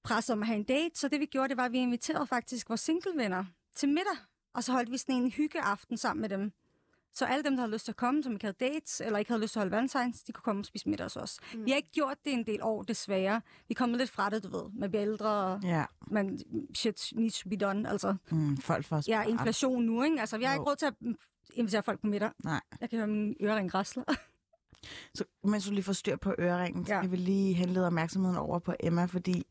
presset 0.04 0.34
om 0.34 0.42
at 0.42 0.48
have 0.48 0.58
en 0.58 0.64
date. 0.64 1.00
Så 1.00 1.08
det 1.08 1.20
vi 1.20 1.26
gjorde, 1.26 1.50
det 1.50 1.58
var, 1.58 1.66
at 1.66 1.72
vi 1.72 1.78
inviterede 1.78 2.28
faktisk 2.28 2.70
vores 2.70 2.82
singlevenner 2.82 3.46
til 3.76 3.90
middag. 3.90 4.18
Og 4.54 4.64
så 4.64 4.72
holdt 4.72 4.92
vi 4.92 4.98
sådan 4.98 5.16
en 5.16 5.32
hyggeaften 5.32 5.98
sammen 5.98 6.22
med 6.22 6.30
dem. 6.30 6.52
Så 7.14 7.26
alle 7.26 7.44
dem, 7.44 7.54
der 7.56 7.62
havde 7.62 7.72
lyst 7.74 7.86
til 7.86 7.92
at 7.92 7.96
komme, 7.96 8.24
som 8.24 8.34
ikke 8.34 8.46
havde 8.46 8.58
dates, 8.60 9.02
eller 9.02 9.20
ikke 9.20 9.32
havde 9.32 9.42
lyst 9.42 9.54
til 9.54 9.60
at 9.60 9.62
holde 9.62 9.72
valentines, 9.76 10.24
de 10.24 10.32
kunne 10.32 10.42
komme 10.44 10.62
og 10.62 10.66
spise 10.66 10.90
middag 10.90 11.06
hos 11.06 11.16
os. 11.18 11.40
Mm. 11.54 11.66
Vi 11.66 11.72
har 11.72 11.76
ikke 11.78 11.92
gjort 11.92 12.18
det 12.26 12.34
en 12.34 12.46
del 12.46 12.60
år, 12.64 12.84
desværre. 12.84 13.42
Vi 13.68 13.72
er 13.72 13.76
kommet 13.76 13.98
lidt 13.98 14.10
fra 14.10 14.30
det, 14.30 14.44
du 14.44 14.50
ved. 14.50 14.70
Man 14.74 14.90
bliver 14.90 15.02
ældre, 15.02 15.30
og 15.30 15.60
Ja, 15.64 15.86
man, 16.08 16.40
shit 16.76 17.14
needs 17.16 17.40
to 17.40 17.50
be 17.50 17.56
done. 17.56 17.90
Altså, 17.90 18.16
mm, 18.32 18.58
folk 18.58 18.86
får 18.86 19.12
er 19.12 19.24
inflation 19.24 19.84
nu, 19.84 20.04
ikke? 20.04 20.20
Altså, 20.20 20.38
vi 20.38 20.44
har 20.44 20.54
Jo. 20.54 20.62
ikke 20.62 20.70
råd 20.70 20.76
til 20.76 20.86
at 20.86 20.94
mm, 21.02 21.16
invitere 21.54 21.84
folk 21.84 22.02
på 22.02 22.08
middag. 22.08 22.30
Nej. 22.44 22.62
Jeg 22.82 22.90
kan 22.90 22.98
høre 23.00 23.08
min 23.08 23.36
ørering 23.42 23.72
græsle. 23.72 24.04
Så 25.16 25.24
mens 25.44 25.66
du 25.68 25.72
lige 25.74 25.84
får 25.84 25.94
styr 25.94 26.16
på 26.16 26.36
øreringen, 26.40 26.86
så 26.86 26.94
Ja. 26.94 27.00
jeg 27.00 27.12
vil 27.12 27.20
lige 27.20 27.54
henlede 27.54 27.88
opmærksomheden 27.88 28.38
over 28.38 28.60
på 28.60 28.74
Emma, 28.80 29.06
fordi 29.06 29.44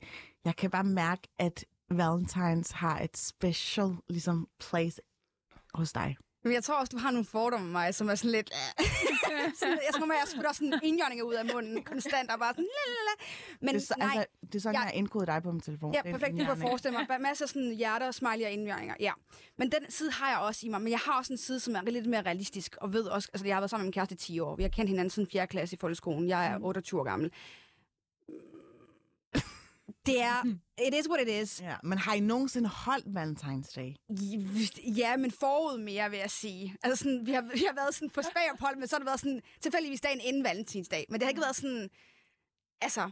jeg 0.45 0.57
kan 0.57 0.71
bare 0.71 0.85
mærke, 0.85 1.29
at 1.39 1.65
Valentines 1.91 2.71
har 2.71 3.01
et 3.01 3.17
special 3.17 3.97
ligesom, 4.09 4.49
place 4.61 5.01
hos 5.75 5.93
dig. 5.93 6.17
Men 6.45 6.53
jeg 6.53 6.65
tror 6.65 6.75
også, 6.75 6.91
du 6.91 6.99
har 6.99 7.11
nogle 7.11 7.25
fordomme 7.25 7.67
med 7.67 7.73
mig, 7.73 7.95
som 7.95 8.09
er 8.11 8.15
sådan 8.15 8.31
lidt... 8.31 8.51
sådan, 9.61 9.79
jeg 9.87 9.95
tror, 9.95 10.07
jeg 10.07 10.23
sputter 10.33 10.53
sådan 10.53 10.81
indjørninger 10.83 11.25
ud 11.25 11.35
af 11.35 11.45
munden 11.55 11.83
konstant, 11.83 12.31
og 12.31 12.39
bare 12.39 12.53
sådan... 12.53 12.65
Lalala. 12.65 13.15
Men 13.61 13.69
det 13.75 13.83
er, 13.83 13.87
så, 13.87 13.95
nej, 13.99 14.09
altså, 14.15 14.27
det 14.47 14.55
er 14.55 14.61
sådan, 14.61 14.75
jeg- 14.75 14.81
jeg 14.81 14.87
har 14.87 14.91
indkodet 14.93 15.27
dig 15.29 15.43
på 15.43 15.53
min 15.53 15.61
telefon. 15.61 15.93
Ja, 15.95 15.99
er 16.05 16.13
perfekt. 16.13 16.39
Du 16.41 16.45
kan 16.45 16.57
forestille 16.61 16.99
mig. 17.09 17.21
Masser 17.21 17.45
af 17.45 17.49
sådan 17.49 17.71
hjerter, 17.75 18.11
smiley 18.11 18.45
og 18.45 18.51
indværninger. 18.51 18.95
Ja. 19.01 19.13
Men 19.59 19.73
den 19.73 19.91
side 19.91 20.11
har 20.13 20.29
jeg 20.31 20.39
også 20.39 20.67
i 20.67 20.69
mig. 20.69 20.81
Men 20.83 20.91
jeg 20.91 20.99
har 20.99 21.19
også 21.19 21.33
en 21.33 21.39
side, 21.39 21.61
som 21.61 21.75
er 21.77 21.83
lidt 21.83 22.07
mere 22.07 22.23
realistisk. 22.23 22.77
Og 22.81 22.93
ved 22.93 23.05
også, 23.05 23.29
altså 23.35 23.47
jeg 23.47 23.57
har 23.57 23.61
været 23.61 23.71
sammen 23.71 23.83
med 23.85 23.87
min 23.87 23.93
kæreste 23.93 24.15
i 24.15 24.19
10 24.19 24.41
år. 24.41 24.57
Vi 24.57 24.63
har 24.63 24.71
kendt 24.71 24.89
hinanden 24.89 25.11
siden 25.11 25.29
4. 25.33 25.47
klasse 25.47 25.75
i 25.77 25.79
folkeskolen. 25.79 26.29
Jeg 26.29 26.47
er 26.47 26.59
28 26.61 27.01
år 27.01 27.05
gammel. 27.05 27.31
Det 30.07 30.21
er... 30.23 30.45
It 30.89 30.95
is 30.95 31.09
what 31.09 31.29
it 31.29 31.43
is. 31.43 31.61
Ja, 31.61 31.77
men 31.83 31.99
har 31.99 32.15
I 32.15 32.21
nogensinde 32.21 32.69
holdt 32.69 33.07
Valentine's 33.07 33.73
Day? 33.77 33.95
Ja, 34.97 35.17
men 35.17 35.31
forud 35.31 35.79
mere, 35.79 36.11
vil 36.11 36.19
jeg 36.19 36.31
sige. 36.31 36.77
Altså 36.83 37.05
sådan, 37.05 37.27
vi, 37.27 37.33
har, 37.33 37.41
vi 37.41 37.65
har 37.69 37.75
været 37.75 37.95
sådan 37.95 38.11
på 38.11 38.23
spagophold, 38.23 38.77
men 38.77 38.89
så 38.89 38.95
har 38.97 38.99
det 38.99 39.07
været 39.07 39.21
sådan 39.21 39.41
tilfældigvis 39.61 40.01
dagen 40.01 40.21
inden 40.21 40.45
valentinsdag. 40.45 41.07
Men 41.09 41.21
det 41.21 41.25
har 41.27 41.29
ikke 41.31 41.41
været 41.41 41.57
sådan... 41.57 41.91
Altså, 42.81 43.11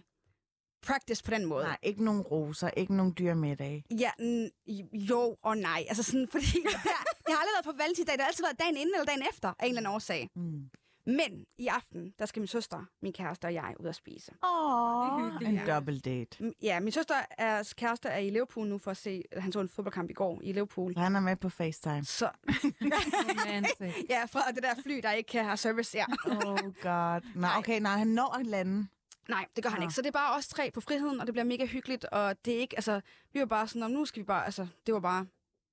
practice 0.86 1.24
på 1.24 1.30
den 1.30 1.44
måde. 1.46 1.64
Nej, 1.64 1.76
ikke 1.82 2.04
nogen 2.04 2.20
roser, 2.22 2.70
ikke 2.76 2.96
nogen 2.96 3.14
dyre 3.18 3.34
middag. 3.34 3.84
Ja, 3.98 4.10
n- 4.20 4.50
jo 4.92 5.36
og 5.42 5.56
nej. 5.58 5.84
Altså 5.88 6.02
sådan, 6.02 6.28
fordi 6.28 6.46
har, 6.66 7.04
det 7.26 7.34
har 7.34 7.40
aldrig 7.40 7.54
været 7.56 7.64
på 7.64 7.72
valentinsdag. 7.78 8.12
Det 8.12 8.20
har 8.20 8.28
altid 8.28 8.44
været 8.44 8.58
dagen 8.60 8.76
inden 8.76 8.94
eller 8.94 9.04
dagen 9.04 9.22
efter, 9.32 9.48
af 9.48 9.64
en 9.64 9.68
eller 9.68 9.80
anden 9.80 9.94
årsag. 9.94 10.28
Mm. 10.36 10.70
Men 11.06 11.44
i 11.58 11.66
aften, 11.66 12.14
der 12.18 12.26
skal 12.26 12.40
min 12.40 12.46
søster, 12.46 12.84
min 13.02 13.12
kæreste 13.12 13.44
og 13.44 13.54
jeg 13.54 13.74
ud 13.80 13.86
at 13.86 13.94
spise. 13.94 14.32
Åh, 14.44 15.42
en 15.48 15.54
Ja. 15.54 15.74
double 15.74 15.98
date. 16.00 16.52
Ja, 16.62 16.80
min 16.80 16.92
søster 16.92 17.14
er 17.38 17.72
kæreste 17.76 18.08
er 18.08 18.18
i 18.18 18.30
Liverpool 18.30 18.66
nu 18.66 18.78
for 18.78 18.90
at 18.90 18.96
se, 18.96 19.22
han 19.36 19.52
så 19.52 19.60
en 19.60 19.68
fodboldkamp 19.68 20.10
i 20.10 20.12
går 20.12 20.40
i 20.42 20.52
Liverpool. 20.52 20.94
Han 20.96 21.16
er 21.16 21.20
med 21.20 21.36
på 21.36 21.48
FaceTime. 21.48 22.04
Så 22.04 22.30
ja, 24.10 24.24
fra 24.24 24.52
det 24.54 24.62
der 24.62 24.74
fly, 24.82 25.00
der 25.02 25.12
ikke 25.12 25.28
kan 25.28 25.44
have 25.44 25.56
service, 25.56 25.96
ja. 25.98 26.04
Oh 26.26 26.58
god. 26.82 27.20
Nej, 27.34 27.50
okay, 27.58 27.80
nej, 27.80 27.96
han 27.98 28.06
når 28.06 28.36
at 28.40 28.46
lande. 28.46 28.86
Nej, 29.28 29.46
det 29.56 29.64
gør 29.64 29.70
han 29.70 29.78
Nå. 29.80 29.84
ikke. 29.84 29.94
Så 29.94 30.02
det 30.02 30.08
er 30.08 30.12
bare 30.12 30.36
os 30.36 30.48
tre 30.48 30.70
på 30.70 30.80
friheden, 30.80 31.20
og 31.20 31.26
det 31.26 31.34
bliver 31.34 31.44
mega 31.44 31.66
hyggeligt, 31.66 32.04
og 32.04 32.44
det 32.44 32.54
er 32.54 32.58
ikke, 32.58 32.76
altså, 32.76 33.00
vi 33.32 33.40
var 33.40 33.46
bare 33.46 33.68
sådan, 33.68 33.80
"Nå, 33.80 33.88
nu 33.88 34.04
skal 34.04 34.20
vi 34.20 34.24
bare, 34.26 34.44
altså, 34.44 34.66
det 34.86 34.94
var 34.94 35.00
bare 35.00 35.20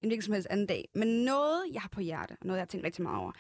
en 0.02 0.10
hvilken 0.10 0.22
som 0.22 0.34
helst 0.34 0.48
anden 0.52 0.66
dag. 0.68 0.90
Men 0.96 1.08
noget, 1.08 1.64
jeg 1.74 1.82
har 1.82 1.90
på 1.90 2.02
hjerte, 2.02 2.32
og 2.32 2.46
noget, 2.48 2.58
jeg 2.58 2.62
har 2.62 2.68
tænkt 2.68 2.86
rigtig 2.86 3.04
meget 3.04 3.18
over, 3.20 3.32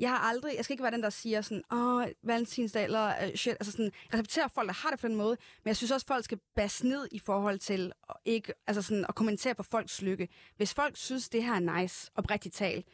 jeg 0.00 0.10
har 0.10 0.18
aldrig, 0.18 0.56
jeg 0.56 0.64
skal 0.64 0.74
ikke 0.74 0.82
være 0.82 0.92
den, 0.92 1.02
der 1.02 1.10
siger 1.10 1.40
sådan, 1.40 1.62
åh, 1.72 2.04
valentinsdag, 2.22 2.84
eller 2.84 3.28
uh, 3.28 3.34
shit, 3.34 3.52
altså 3.52 3.72
sådan, 3.72 3.84
jeg 3.84 4.14
respekterer 4.14 4.48
folk, 4.48 4.68
der 4.68 4.74
har 4.74 4.90
det 4.90 5.00
på 5.00 5.08
den 5.08 5.16
måde, 5.16 5.36
men 5.64 5.68
jeg 5.68 5.76
synes 5.76 5.90
også, 5.90 6.06
folk 6.06 6.24
skal 6.24 6.38
basse 6.56 6.86
ned 6.86 7.08
i 7.12 7.18
forhold 7.18 7.58
til 7.58 7.92
og 8.02 8.20
ikke, 8.24 8.52
altså 8.66 8.82
sådan, 8.82 9.06
at 9.08 9.14
kommentere 9.14 9.54
på 9.54 9.62
folks 9.62 10.02
lykke. 10.02 10.28
Hvis 10.56 10.74
folk 10.74 10.96
synes, 10.96 11.28
det 11.28 11.44
her 11.44 11.54
er 11.54 11.80
nice, 11.80 12.10
oprigtigt 12.14 12.54
talt, 12.54 12.86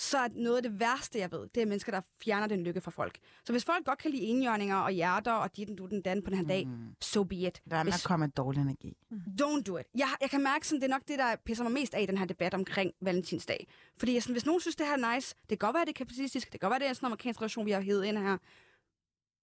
så 0.00 0.18
er 0.18 0.28
noget 0.34 0.56
af 0.56 0.62
det 0.62 0.80
værste, 0.80 1.18
jeg 1.18 1.32
ved, 1.32 1.48
det 1.54 1.62
er 1.62 1.66
mennesker, 1.66 1.92
der 1.92 2.00
fjerner 2.24 2.46
den 2.46 2.60
lykke 2.64 2.80
fra 2.80 2.90
folk. 2.90 3.18
Så 3.44 3.52
hvis 3.52 3.64
folk 3.64 3.84
godt 3.86 3.98
kan 3.98 4.10
lide 4.10 4.22
enhjørninger 4.22 4.76
og 4.76 4.90
hjerter 4.90 5.32
og 5.32 5.56
dit, 5.56 5.68
du, 5.78 5.86
den, 5.86 6.02
dan 6.02 6.22
på 6.22 6.30
den 6.30 6.38
her 6.38 6.44
dag, 6.46 6.66
Mm. 6.66 6.94
so 7.00 7.24
be 7.24 7.34
it. 7.36 7.62
Der 7.70 7.76
er 7.76 7.82
med 7.84 7.92
Hvis- 7.92 8.02
at 8.04 8.06
komme 8.08 8.26
med 8.26 8.32
dårlig 8.32 8.60
energi. 8.60 8.96
Don't 9.12 9.62
do 9.66 9.76
it. 9.78 9.86
Jeg, 9.98 10.08
jeg 10.20 10.30
kan 10.30 10.42
mærke, 10.42 10.66
sådan, 10.68 10.80
det 10.80 10.86
er 10.86 10.94
nok 10.94 11.02
det, 11.08 11.18
der 11.18 11.36
pisser 11.44 11.64
mig 11.64 11.72
mest 11.72 11.94
af 11.94 12.02
i 12.02 12.06
den 12.06 12.18
her 12.18 12.24
debat 12.26 12.54
omkring 12.54 12.92
valentinsdag. 13.00 13.66
Fordi 13.98 14.14
jeg 14.14 14.22
sådan, 14.22 14.34
hvis 14.34 14.46
nogen 14.46 14.60
synes, 14.60 14.76
det 14.76 14.86
her 14.86 14.92
er 15.06 15.14
nice, 15.14 15.34
det 15.40 15.48
kan 15.48 15.66
godt 15.66 15.74
være, 15.74 15.84
det 15.84 15.90
er 15.90 15.98
kapitalistisk, 16.04 16.52
det 16.52 16.60
kan 16.60 16.68
godt 16.68 16.70
være, 16.70 16.78
det 16.80 16.88
er 16.88 16.92
sådan 16.92 17.06
en 17.06 17.10
amerikansk 17.12 17.40
relation, 17.40 17.66
vi 17.66 17.70
har 17.70 17.80
hævet 17.80 18.04
ind 18.04 18.18
her. 18.18 18.36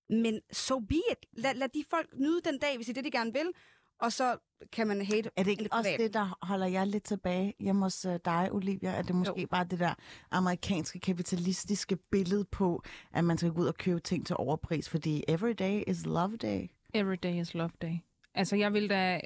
Men 0.09 0.41
so 0.51 0.79
be 0.79 0.95
it. 0.95 1.25
Lad, 1.33 1.53
lad 1.55 1.69
de 1.69 1.83
folk 1.89 2.09
nyde 2.17 2.41
den 2.45 2.57
dag, 2.59 2.75
hvis 2.75 2.85
det 2.87 2.97
er 2.97 3.01
det, 3.01 3.13
de 3.13 3.17
gerne 3.17 3.33
vil. 3.33 3.51
Og 3.99 4.11
så 4.11 4.37
kan 4.71 4.87
man 4.87 5.05
hate 5.05 5.29
Er 5.35 5.43
det 5.43 5.51
ikke 5.51 5.67
også 5.71 5.83
privat. 5.89 5.99
det, 5.99 6.13
der 6.13 6.37
holder 6.41 6.65
jer 6.65 6.85
lidt 6.85 7.03
tilbage 7.03 7.53
hjemme 7.59 7.81
hos 7.85 8.05
øh, 8.05 8.19
dig, 8.25 8.49
Olivia? 8.51 8.89
Er 8.89 9.01
det 9.01 9.15
måske 9.15 9.41
jo. 9.41 9.47
bare 9.47 9.63
det 9.63 9.79
der 9.79 9.93
amerikanske 10.31 10.99
kapitalistiske 10.99 11.95
billede 11.95 12.45
på, 12.45 12.83
at 13.13 13.23
man 13.23 13.37
skal 13.37 13.51
gå 13.51 13.61
ud 13.61 13.67
og 13.67 13.75
købe 13.75 13.99
ting 13.99 14.25
til 14.27 14.35
overpris, 14.39 14.89
fordi 14.89 15.23
every 15.27 15.51
day 15.59 15.83
is 15.87 16.05
love 16.05 16.37
day? 16.37 16.67
Every 16.93 17.15
day 17.23 17.41
is 17.41 17.53
love 17.53 17.71
day. 17.81 17.95
Altså, 18.33 18.55
jeg 18.55 18.73
vil 18.73 18.89
da, 18.89 19.21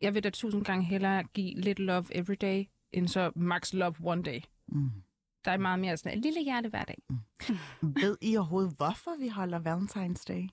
jeg 0.00 0.14
vil 0.14 0.24
da 0.24 0.30
tusind 0.30 0.64
gange 0.64 0.84
hellere 0.84 1.22
give 1.24 1.54
lidt 1.60 1.78
love 1.78 2.04
every 2.10 2.34
day, 2.40 2.64
end 2.92 3.08
så 3.08 3.32
max 3.36 3.72
love 3.72 3.94
one 4.04 4.22
day. 4.22 4.40
Mm. 4.68 4.90
Der 5.44 5.50
er 5.52 5.56
meget 5.58 5.78
mere 5.78 5.96
sådan 5.96 6.18
et 6.18 6.22
lille 6.24 6.44
hjerte 6.44 6.68
hver 6.68 6.84
dag. 6.84 7.02
Ved 7.82 8.16
I 8.22 8.36
overhovedet, 8.36 8.74
hvorfor 8.76 9.18
vi 9.20 9.28
holder 9.28 9.58
Valentine's 9.60 10.24
Day? 10.28 10.48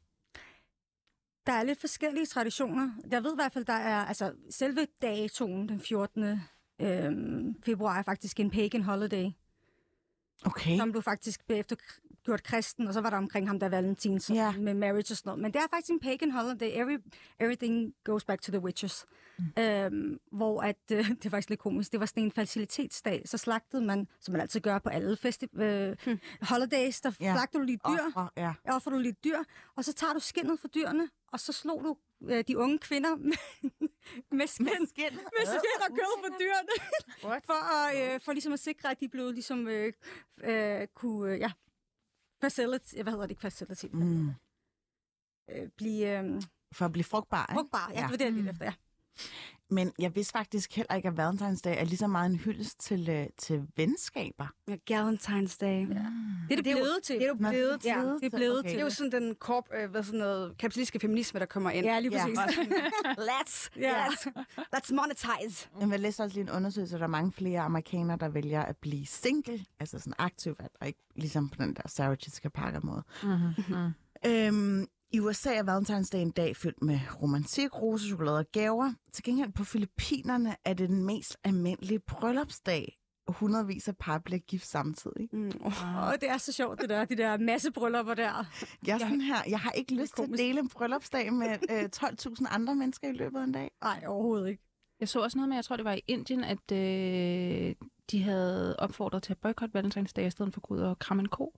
Der 1.45 1.53
er 1.53 1.63
lidt 1.63 1.79
forskellige 1.79 2.25
traditioner. 2.25 2.89
Jeg 3.11 3.23
ved 3.23 3.31
i 3.31 3.35
hvert 3.35 3.53
fald, 3.53 3.65
der 3.65 3.73
er 3.73 4.05
altså 4.05 4.33
selve 4.49 4.87
datoen 5.01 5.69
den 5.69 5.79
14. 5.79 6.39
Øhm, 6.81 7.55
februar 7.63 7.99
er 7.99 8.03
faktisk 8.03 8.39
en 8.39 8.49
pagan 8.49 8.83
holiday, 8.83 9.29
Okay. 10.45 10.77
som 10.77 10.91
blev 10.91 11.01
faktisk 11.03 11.47
bagefter 11.47 11.75
gjort 12.25 12.43
kristen, 12.43 12.87
og 12.87 12.93
så 12.93 13.01
var 13.01 13.09
der 13.09 13.17
omkring 13.17 13.47
ham, 13.49 13.59
der 13.59 13.69
Valentin 13.69 14.19
så, 14.19 14.33
Ja. 14.33 14.51
med 14.57 14.73
marriage 14.73 15.13
og 15.13 15.17
sådan 15.17 15.29
noget. 15.29 15.41
Men 15.41 15.53
det 15.53 15.59
er 15.59 15.65
faktisk 15.73 15.89
en 15.91 15.99
pagan 15.99 16.31
holiday. 16.31 16.69
Every, 16.81 16.97
everything 17.39 17.93
goes 18.03 18.25
back 18.25 18.41
to 18.41 18.51
the 18.51 18.59
witches. 18.61 19.05
Mm. 19.39 19.63
Øhm, 19.63 20.19
hvor 20.31 20.61
at, 20.61 20.75
øh, 20.91 21.09
det 21.09 21.25
er 21.25 21.29
faktisk 21.29 21.49
lidt 21.49 21.59
komisk, 21.59 21.91
det 21.91 21.99
var 21.99 22.05
sådan 22.05 22.23
en 22.23 22.31
facilitetsdag, 22.31 23.21
så 23.25 23.37
slagtede 23.37 23.85
man, 23.85 24.07
som 24.19 24.31
man 24.31 24.41
altid 24.41 24.59
gør 24.59 24.79
på 24.79 24.89
alle 24.89 25.17
festi- 25.25 25.61
øh, 25.61 25.95
Hmm. 26.05 26.19
holidays, 26.41 27.01
der 27.01 27.11
ja. 27.19 27.33
slagter 27.33 27.59
du 27.59 27.65
lige 27.65 27.79
dyr, 27.87 27.99
Ofre, 28.07 28.29
ja. 28.37 28.53
offer 28.69 28.91
du 28.91 28.97
lidt 28.97 29.23
dyr, 29.23 29.37
og 29.75 29.85
så 29.85 29.93
tager 29.93 30.13
du 30.13 30.19
skinnet 30.19 30.59
fra 30.59 30.67
dyrene, 30.75 31.09
og 31.33 31.39
så 31.39 31.51
slog 31.53 31.83
du 31.83 31.97
øh, 32.29 32.43
de 32.47 32.57
unge 32.57 32.79
kvinder 32.79 33.15
med, 33.15 33.37
med 34.39 34.47
skin. 34.47 34.65
Med 34.65 34.87
skin. 34.87 35.13
med 35.13 35.45
skin 35.45 35.81
og 35.89 35.95
kød 35.97 36.29
på 36.29 36.35
dyrene. 36.39 36.69
What? 37.31 37.45
For, 37.49 37.73
at, 37.73 38.13
øh, 38.15 38.21
for 38.21 38.31
ligesom 38.33 38.53
at 38.53 38.59
sikre, 38.59 38.91
at 38.91 38.99
de 38.99 39.09
blev 39.09 39.31
ligesom 39.31 39.67
øh, 39.67 39.93
øh, 40.43 40.87
kunne, 40.93 41.31
øh, 41.33 41.39
ja, 41.39 41.51
facility, 42.41 42.95
hvad 42.95 43.11
hedder 43.13 43.27
det, 43.27 43.39
facility, 43.39 43.85
Mm. 43.93 44.27
øh, 45.49 45.69
blive 45.77 46.19
øh, 46.19 46.41
For 46.73 46.85
at 46.85 46.91
blive 46.91 47.03
frugtbar, 47.03 47.45
ikke? 47.45 47.53
frugtbare. 47.53 47.91
Ja, 47.91 47.95
Ja. 47.99 48.01
det 48.01 48.11
var 48.11 48.17
det, 48.17 48.25
jeg 48.25 48.33
Mm. 48.33 48.47
efter, 48.47 48.65
ja. 48.65 48.73
Men 49.69 49.91
jeg 49.99 50.15
vidste 50.15 50.31
faktisk 50.31 50.75
heller 50.75 50.95
ikke, 50.95 51.07
at 51.07 51.17
Valentinsdag 51.17 51.79
er 51.79 51.85
lige 51.85 51.97
så 51.97 52.07
meget 52.07 52.29
en 52.29 52.35
hyldest 52.35 52.79
til, 52.79 53.09
øh, 53.09 53.25
til 53.37 53.67
venskaber. 53.77 54.47
Ja, 54.67 54.75
Galentine's 54.91 55.57
Day. 55.61 55.79
Ja. 55.89 55.95
Det 56.49 56.51
er 56.51 56.55
det 56.55 56.65
Det 56.65 56.67
er 56.67 56.71
jo- 56.71 56.77
blevet 56.77 56.99
til. 57.03 57.15
Det 57.15 57.23
er 57.23 57.27
jo 57.27 57.33
blevet 57.35 57.81
til. 57.81 57.89
Ja, 57.89 57.99
det 58.21 58.33
er 58.33 58.37
blevet 58.37 58.59
Okay. 58.59 58.69
Det 58.69 58.77
er 58.79 58.83
jo 58.83 58.89
sådan 58.89 59.11
den 59.11 59.35
korp, 59.35 59.63
øh, 59.75 59.89
hvad 59.91 60.03
sådan 60.03 60.19
noget, 60.19 60.57
kapitalistiske 60.57 60.99
feminisme, 60.99 61.39
der 61.39 61.45
kommer 61.45 61.69
ind. 61.71 61.85
Ja, 61.85 61.99
lige 61.99 62.13
Ja. 62.17 62.23
præcis. 62.23 62.55
Sådan, 62.55 62.73
let's, 63.29 63.69
Ja. 63.77 64.05
let's, 64.05 64.27
let's 64.75 64.93
monetize. 64.95 65.69
Men 65.79 65.91
jeg 65.91 65.99
læste 65.99 66.21
også 66.21 66.33
lige 66.35 66.49
en 66.49 66.55
undersøgelse, 66.55 66.95
at 66.95 66.99
der 66.99 67.05
er 67.07 67.09
mange 67.11 67.31
flere 67.31 67.61
amerikanere, 67.61 68.17
der 68.17 68.29
vælger 68.29 68.61
at 68.61 68.77
blive 68.77 69.05
single, 69.05 69.65
altså 69.79 69.99
sådan 69.99 70.13
aktiv, 70.17 70.55
og 70.81 70.87
ikke 70.87 70.99
ligesom 71.15 71.49
på 71.49 71.55
den 71.63 71.73
der 71.75 71.81
Sarah 71.87 72.17
Jessica 72.25 72.49
Parker 72.49 72.79
måde. 72.83 73.03
Mm-hmm. 73.23 73.91
Øhm, 74.25 74.87
I 75.13 75.19
USA 75.19 75.53
er 75.53 75.63
Valentine's 75.63 76.09
Day 76.11 76.21
en 76.21 76.31
dag 76.31 76.55
fyldt 76.55 76.81
med 76.81 76.99
romantik, 77.21 77.81
rose, 77.81 78.07
chokolade 78.07 78.37
og 78.39 78.45
gaver. 78.51 78.93
Til 79.13 79.23
gengæld 79.23 79.51
på 79.51 79.63
Filippinerne 79.63 80.55
er 80.65 80.73
det 80.73 80.89
den 80.89 81.03
mest 81.05 81.37
almindelige 81.43 81.99
bryllupsdag. 81.99 82.97
og 83.27 83.33
Hundredvis 83.33 83.87
af 83.87 83.97
par 83.97 84.19
bliver 84.19 84.39
gift 84.39 84.67
samtidig. 84.67 85.29
Mm. 85.33 85.51
Oh. 85.61 86.07
Og 86.07 86.21
det 86.21 86.29
er 86.29 86.37
så 86.37 86.51
sjovt, 86.51 86.81
det 86.81 86.89
der, 86.89 87.05
de 87.05 87.15
der 87.17 87.37
masse 87.37 87.71
bryllupper 87.71 88.13
der. 88.13 88.45
Jeg, 88.87 88.93
er 88.93 88.97
sådan 88.97 89.21
her, 89.21 89.37
jeg 89.49 89.59
har 89.59 89.71
ikke 89.71 89.95
lyst 89.95 90.15
til 90.15 90.23
at 90.23 90.29
dele 90.37 90.59
en 90.59 90.69
bryllupsdag 90.69 91.33
med 91.33 91.57
øh, 91.69 91.89
12.000 91.95 92.45
andre 92.49 92.75
mennesker 92.75 93.09
i 93.09 93.11
løbet 93.13 93.39
af 93.39 93.43
en 93.43 93.51
dag. 93.51 93.71
Nej, 93.81 94.03
overhovedet 94.07 94.49
ikke. 94.49 94.63
Jeg 94.99 95.09
så 95.09 95.19
også 95.19 95.37
noget 95.37 95.49
med, 95.49 95.57
jeg 95.57 95.65
tror 95.65 95.75
det 95.75 95.85
var 95.85 95.93
i 95.93 96.01
Indien, 96.07 96.43
at 96.43 96.71
øh, 96.71 97.75
de 98.11 98.23
havde 98.23 98.75
opfordret 98.79 99.23
til 99.23 99.33
at 99.33 99.37
boykotte 99.37 99.73
Valentinsdag 99.73 100.25
i 100.25 100.29
stedet 100.29 100.53
for 100.53 100.59
at 100.59 100.63
gå 100.63 100.73
ud 100.73 100.79
og 100.79 100.99
kramme 100.99 101.21
en 101.21 101.29
ko. 101.29 101.53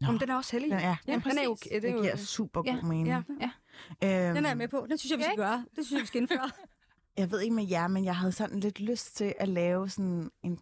Nå. 0.00 0.08
Om 0.08 0.18
den 0.18 0.30
er 0.30 0.34
også 0.36 0.52
heldig. 0.52 0.70
Den 0.70 0.78
er, 0.78 0.96
Ja, 1.06 1.14
den 1.24 1.38
er 1.38 1.44
jo, 1.44 1.56
det 1.64 1.76
er 1.76 1.80
det 1.80 1.92
jo, 1.92 2.00
giver 2.02 2.16
super 2.16 2.62
god 2.62 2.72
Ja, 2.72 2.82
mening. 2.82 3.06
ja. 3.08 3.22
Ja. 3.40 4.26
Øhm, 4.28 4.34
Den 4.34 4.44
er 4.44 4.48
jeg 4.50 4.56
med 4.56 4.68
på. 4.68 4.86
Den 4.88 4.98
synes 4.98 5.10
jeg, 5.10 5.18
vi 5.18 5.22
skal 5.24 5.36
gøre. 5.36 5.64
Det 5.76 5.86
synes 5.86 5.92
jeg, 5.92 6.00
vi 6.00 6.06
skal 6.06 6.20
indføre. 6.20 6.50
Jeg 7.18 7.30
ved 7.30 7.40
ikke 7.40 7.54
med 7.54 7.68
jer, 7.68 7.88
men 7.88 8.04
jeg 8.04 8.16
havde 8.16 8.32
sådan 8.32 8.60
lidt 8.60 8.80
lyst 8.80 9.16
til 9.16 9.34
at 9.38 9.48
lave 9.48 9.88
sådan 9.88 10.30
en 10.42 10.58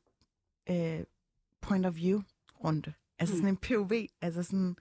øh, 0.70 1.00
point 1.60 1.86
of 1.86 1.94
view 1.96 2.22
runde. 2.64 2.92
Altså 3.18 3.34
Mm. 3.34 3.40
sådan 3.40 3.48
en 3.48 3.56
POV. 3.56 3.92
Altså 4.22 4.42
sådan, 4.42 4.76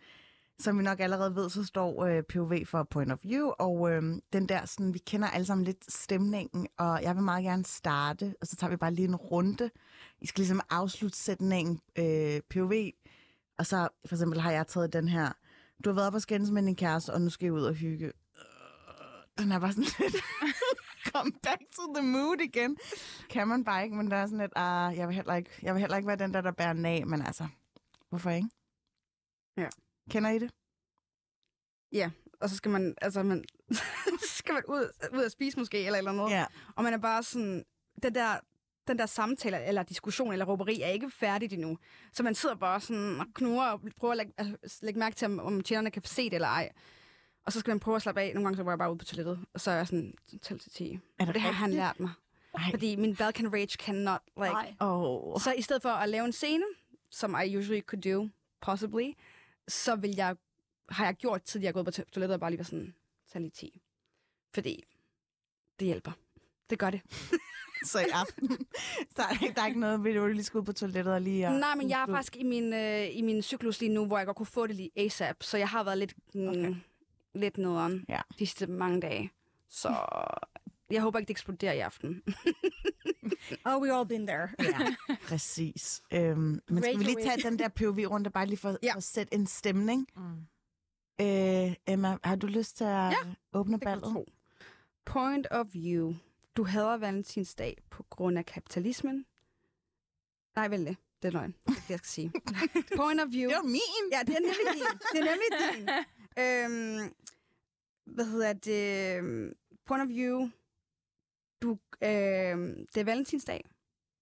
som 0.60 0.78
vi 0.78 0.84
nok 0.84 1.00
allerede 1.00 1.36
ved, 1.36 1.50
så 1.50 1.63
står 1.66 2.04
øh, 2.06 2.24
POV 2.24 2.54
for 2.66 2.84
point 2.84 3.12
of 3.12 3.18
view, 3.24 3.48
og 3.60 3.92
øh, 3.92 4.04
den 4.34 4.50
der 4.50 4.66
sådan, 4.66 4.94
vi 4.94 5.00
kender 5.00 5.28
alle 5.28 5.46
sammen 5.46 5.66
lidt 5.66 5.92
stemningen, 5.94 6.68
og 6.78 7.04
jeg 7.04 7.16
vil 7.16 7.24
meget 7.24 7.44
gerne 7.44 7.66
starte, 7.66 8.36
og 8.42 8.48
så 8.48 8.56
tager 8.56 8.72
vi 8.72 8.78
bare 8.78 8.94
lige 8.94 9.08
en 9.08 9.16
runde. 9.16 9.70
I 10.22 10.26
skal 10.28 10.39
ligesom 10.42 10.62
afslutte 10.70 11.18
sætningen 11.18 11.80
øh, 11.96 12.42
POV, 12.50 12.74
og 13.58 13.66
så 13.66 13.88
for 14.06 14.16
eksempel 14.16 14.39
har 14.42 14.52
jeg 14.52 14.68
taget 14.68 14.94
den 14.94 15.08
her, 15.08 15.32
du 15.84 15.89
har 15.89 15.96
været 15.96 16.13
og 16.13 16.22
skændes 16.22 16.52
med 16.52 16.63
din 16.63 16.76
kæreste, 16.76 17.13
og 17.13 17.22
nu 17.22 17.30
skal 17.30 17.48
I 17.48 17.52
ud 17.52 17.63
og 17.63 17.74
hygge. 17.74 18.06
Øh, 18.06 18.13
Den 19.38 19.52
er 19.52 19.60
bare 19.60 19.72
sådan 19.72 19.84
lidt, 20.00 20.16
come 21.12 21.32
back 21.44 21.62
to 21.76 21.94
the 21.96 22.08
mood 22.08 22.42
igen. 22.42 22.78
Kan 23.30 23.48
man 23.48 23.63
bare 23.63 23.84
ikke, 23.84 23.96
men 23.96 24.12
der 24.12 24.18
er 24.18 24.26
sådan 24.26 24.39
lidt, 24.39 24.54
ah, 24.56 24.98
jeg 24.98 25.08
vil 25.08 25.16
heller 25.16 25.36
ikke, 25.36 25.50
jeg 25.62 25.74
vil 25.74 25.80
heller 25.80 25.98
ikke 25.98 26.08
være 26.08 26.18
den 26.18 26.34
der, 26.34 26.42
der 26.42 26.52
bærer 26.52 26.74
den 26.74 26.86
af, 26.86 27.08
men 27.08 27.22
altså, 27.22 27.48
hvorfor 28.10 28.30
ikke? 28.30 28.50
Ja. 29.58 29.68
Kender 30.10 30.30
I 30.30 30.39
det? 30.39 30.52
og 32.44 32.50
så 32.50 32.56
skal 32.56 32.72
man, 32.72 32.96
altså 33.02 33.24
man, 33.24 33.44
så 34.22 34.36
skal 34.38 34.54
man 34.54 34.63
ud, 34.68 34.89
ud 35.13 35.24
at 35.24 35.32
spise 35.32 35.60
måske, 35.60 35.86
eller 35.86 35.98
eller 35.98 36.12
noget. 36.12 36.32
Ja. 36.32 36.46
Og 36.76 36.84
man 36.84 36.94
er 36.94 36.98
bare 36.98 37.24
sådan, 37.24 37.66
den 38.04 38.16
der, 38.16 38.39
den 38.88 38.98
der 38.98 39.06
samtale, 39.06 39.65
eller 39.65 39.84
diskussion, 39.84 40.32
eller 40.32 40.46
råberi, 40.46 40.82
er 40.82 40.88
ikke 40.88 41.10
færdigt 41.10 41.54
endnu. 41.54 41.78
Så 42.13 42.24
man 42.24 42.36
sidder 42.36 42.56
bare 42.56 42.82
sådan 42.82 43.19
og 43.19 43.26
knurrer 43.36 43.72
og 43.72 43.82
prøver 43.98 44.12
at 44.12 44.17
lægge, 44.17 44.34
at 44.38 44.48
lægge 44.82 45.00
mærke 45.00 45.15
til, 45.15 45.26
om, 45.26 45.39
om 45.39 45.62
tjenerne 45.62 45.91
kan 45.91 46.02
se 46.06 46.24
det 46.26 46.34
eller 46.34 46.48
ej. 46.48 46.72
Og 47.46 47.54
så 47.54 47.60
skal 47.60 47.72
man 47.72 47.80
prøve 47.80 47.96
at 47.96 48.02
slappe 48.02 48.22
af. 48.22 48.34
Nogle 48.34 48.46
gange 48.46 48.58
så 48.58 48.63
var 48.63 48.72
jeg 48.72 48.78
bare 48.78 48.89
ude 48.91 48.98
på 48.98 49.06
toilettet, 49.06 49.46
og 49.54 49.62
så 49.62 49.72
er 49.72 49.76
jeg 49.76 49.88
sådan, 49.88 50.13
tæl 50.41 50.60
til 50.60 50.72
10. 50.72 51.00
Er 51.19 51.26
det 51.32 51.41
har 51.41 51.52
han 51.52 51.72
lært 51.72 52.00
mig. 52.00 52.12
Ej. 52.56 52.62
Fordi 52.72 52.96
min 52.96 53.15
Balkan 53.15 53.54
Rage 53.54 53.67
cannot, 53.78 54.22
like... 54.38 54.76
Oh. 54.80 55.39
Så 55.41 55.54
i 55.58 55.62
stedet 55.62 55.82
for 55.82 55.89
at 55.89 56.10
lave 56.10 56.26
en 56.26 56.32
scene, 56.32 56.63
som 57.10 57.36
I 57.46 57.58
usually 57.58 57.82
could 57.82 58.02
do, 58.13 58.30
possibly, 58.62 59.12
så 59.67 59.96
vil 59.96 60.13
jeg, 60.15 60.36
har 60.89 61.06
jeg 61.06 61.15
gjort 61.15 61.41
tidligere, 61.43 61.65
jeg 61.67 61.69
er 61.69 61.84
gået 61.84 61.86
på 61.86 61.91
to- 61.91 62.10
toilettet 62.12 62.34
og 62.34 62.39
bare 62.39 62.52
lige 62.52 62.58
været 62.58 62.67
sådan, 62.67 62.96
tag 63.32 63.41
lige 63.41 63.52
10. 63.52 63.82
Fordi 64.54 64.84
det 65.80 65.86
hjælper. 65.86 66.12
Det 66.69 66.80
gør 66.80 66.89
det. 66.89 67.02
Så 67.91 68.00
i 68.00 68.10
aften, 68.13 68.50
så 69.15 69.22
er 69.22 69.52
der, 69.56 69.62
er 69.62 69.67
ikke 69.67 69.80
noget, 69.80 70.04
ved 70.04 70.13
du 70.13 70.28
lige 70.28 70.43
skal 70.43 70.58
ud 70.58 70.63
på 70.65 70.74
toilettet 70.74 71.13
og 71.13 71.22
lige... 71.22 71.48
Og- 71.48 71.54
Nej, 71.54 71.76
men 71.76 71.89
jeg 71.89 72.02
er 72.02 72.06
faktisk 72.12 72.36
i 72.36 72.43
min, 72.43 72.74
øh, 72.74 73.17
i 73.17 73.22
min 73.22 73.41
cyklus 73.41 73.80
lige 73.80 73.93
nu, 73.93 74.06
hvor 74.06 74.17
jeg 74.17 74.26
godt 74.26 74.38
kunne 74.38 74.46
få 74.46 74.67
det 74.67 74.76
lige 74.76 74.91
ASAP. 74.96 75.43
Så 75.43 75.58
jeg 75.58 75.67
har 75.69 75.84
været 75.84 75.98
lidt, 75.98 76.13
mm, 76.36 76.48
Okay. 76.48 76.76
lidt 77.36 77.58
nederen 77.58 78.06
Ja. 78.10 78.22
de 78.39 78.46
sidste 78.48 78.67
mange 78.67 79.02
dage. 79.02 79.32
Så 79.69 79.96
jeg 80.91 81.02
håber 81.02 81.19
ikke, 81.19 81.28
det 81.28 81.34
eksploderer 81.34 81.74
i 81.74 81.80
aften. 81.80 82.22
Oh, 83.65 83.82
we 83.82 83.93
all 83.93 84.08
been 84.08 84.28
there. 84.28 84.50
Ja, 84.60 84.96
præcis. 85.28 86.02
Øhm, 86.13 86.60
men 86.69 86.84
skal 86.84 87.00
vi 87.00 87.04
lige 87.04 87.15
tage 87.24 87.50
den 87.50 87.60
der 87.60 87.67
POV-runde, 87.69 88.30
bare 88.30 88.46
lige 88.46 88.58
for, 88.58 88.78
ja. 88.84 88.91
For 88.93 88.98
at 88.98 89.04
sætte 89.04 89.34
en 89.34 89.48
stemning? 89.48 90.08
Mm. 90.15 91.26
Øh, 91.26 91.74
Emma, 91.88 92.17
har 92.24 92.36
du 92.36 92.48
lyst 92.48 92.78
til 92.78 92.84
at 92.84 92.89
ja, 92.91 93.15
åbne 93.54 93.80
ballet? 93.80 94.26
Point 95.06 95.48
of 95.52 95.65
view. 95.74 96.13
Du 96.56 96.63
hader 96.63 96.98
valentinsdag 96.98 97.78
på 97.89 98.04
grund 98.10 98.38
af 98.38 98.46
kapitalismen. 98.46 99.26
Nej, 100.56 100.68
vel 100.68 100.86
det. 100.86 100.98
Det 101.22 101.28
er 101.28 101.32
løgn. 101.32 101.56
Det 101.68 101.72
er 101.72 101.74
det, 101.82 101.89
jeg 101.89 101.98
skal 102.00 102.10
sige. 102.10 102.32
Point 102.98 103.22
of 103.22 103.28
view. 103.32 103.50
Det 103.50 103.58
var 103.58 103.63
min! 103.63 104.12
Ja, 104.12 104.20
det 104.28 104.36
er 104.36 104.39
nemlig 104.39 104.74
din. 104.74 104.84
Det 105.13 105.20
er 105.20 105.26
nemlig 105.32 105.50
din. 105.76 105.89
Øhm, 106.44 107.13
hvad 108.06 108.26
hedder 108.26 108.54
det? 108.54 109.54
Point 109.86 110.02
of 110.04 110.08
view. 110.10 110.50
Du, 111.62 111.70
øhm, 112.02 112.88
det 112.94 112.98
er 113.02 113.04
valentinsdag, 113.04 113.66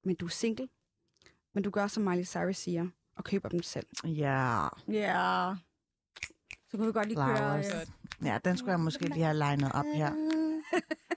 men 0.04 0.16
du 0.16 0.26
er 0.26 0.30
single. 0.30 0.70
Men 1.54 1.64
du 1.64 1.70
gør, 1.70 1.88
som 1.88 2.04
Miley 2.04 2.24
Cyrus 2.26 2.58
siger, 2.58 2.88
og 3.16 3.24
køber 3.24 3.50
dem 3.50 3.64
selv. 3.64 3.88
Ja, 4.04 4.68
Ja. 4.88 5.56
Så 6.70 6.78
kunne 6.78 6.88
vi 6.88 6.94
godt 6.94 7.08
lige 7.08 7.18
køre... 7.18 7.58
Øh, 7.60 8.26
ja, 8.26 8.40
den 8.46 8.58
skulle 8.58 8.72
jeg 8.72 8.80
måske 8.80 9.06
lige 9.08 9.24
have 9.24 9.38
legnet 9.38 9.72
op 9.74 9.86
her. 9.86 10.12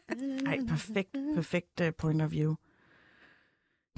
Ej, 0.47 0.59
perfekt, 0.69 1.17
perfekt 1.35 1.81
uh, 1.81 1.87
point 1.99 2.23
of 2.23 2.31
view. 2.33 2.55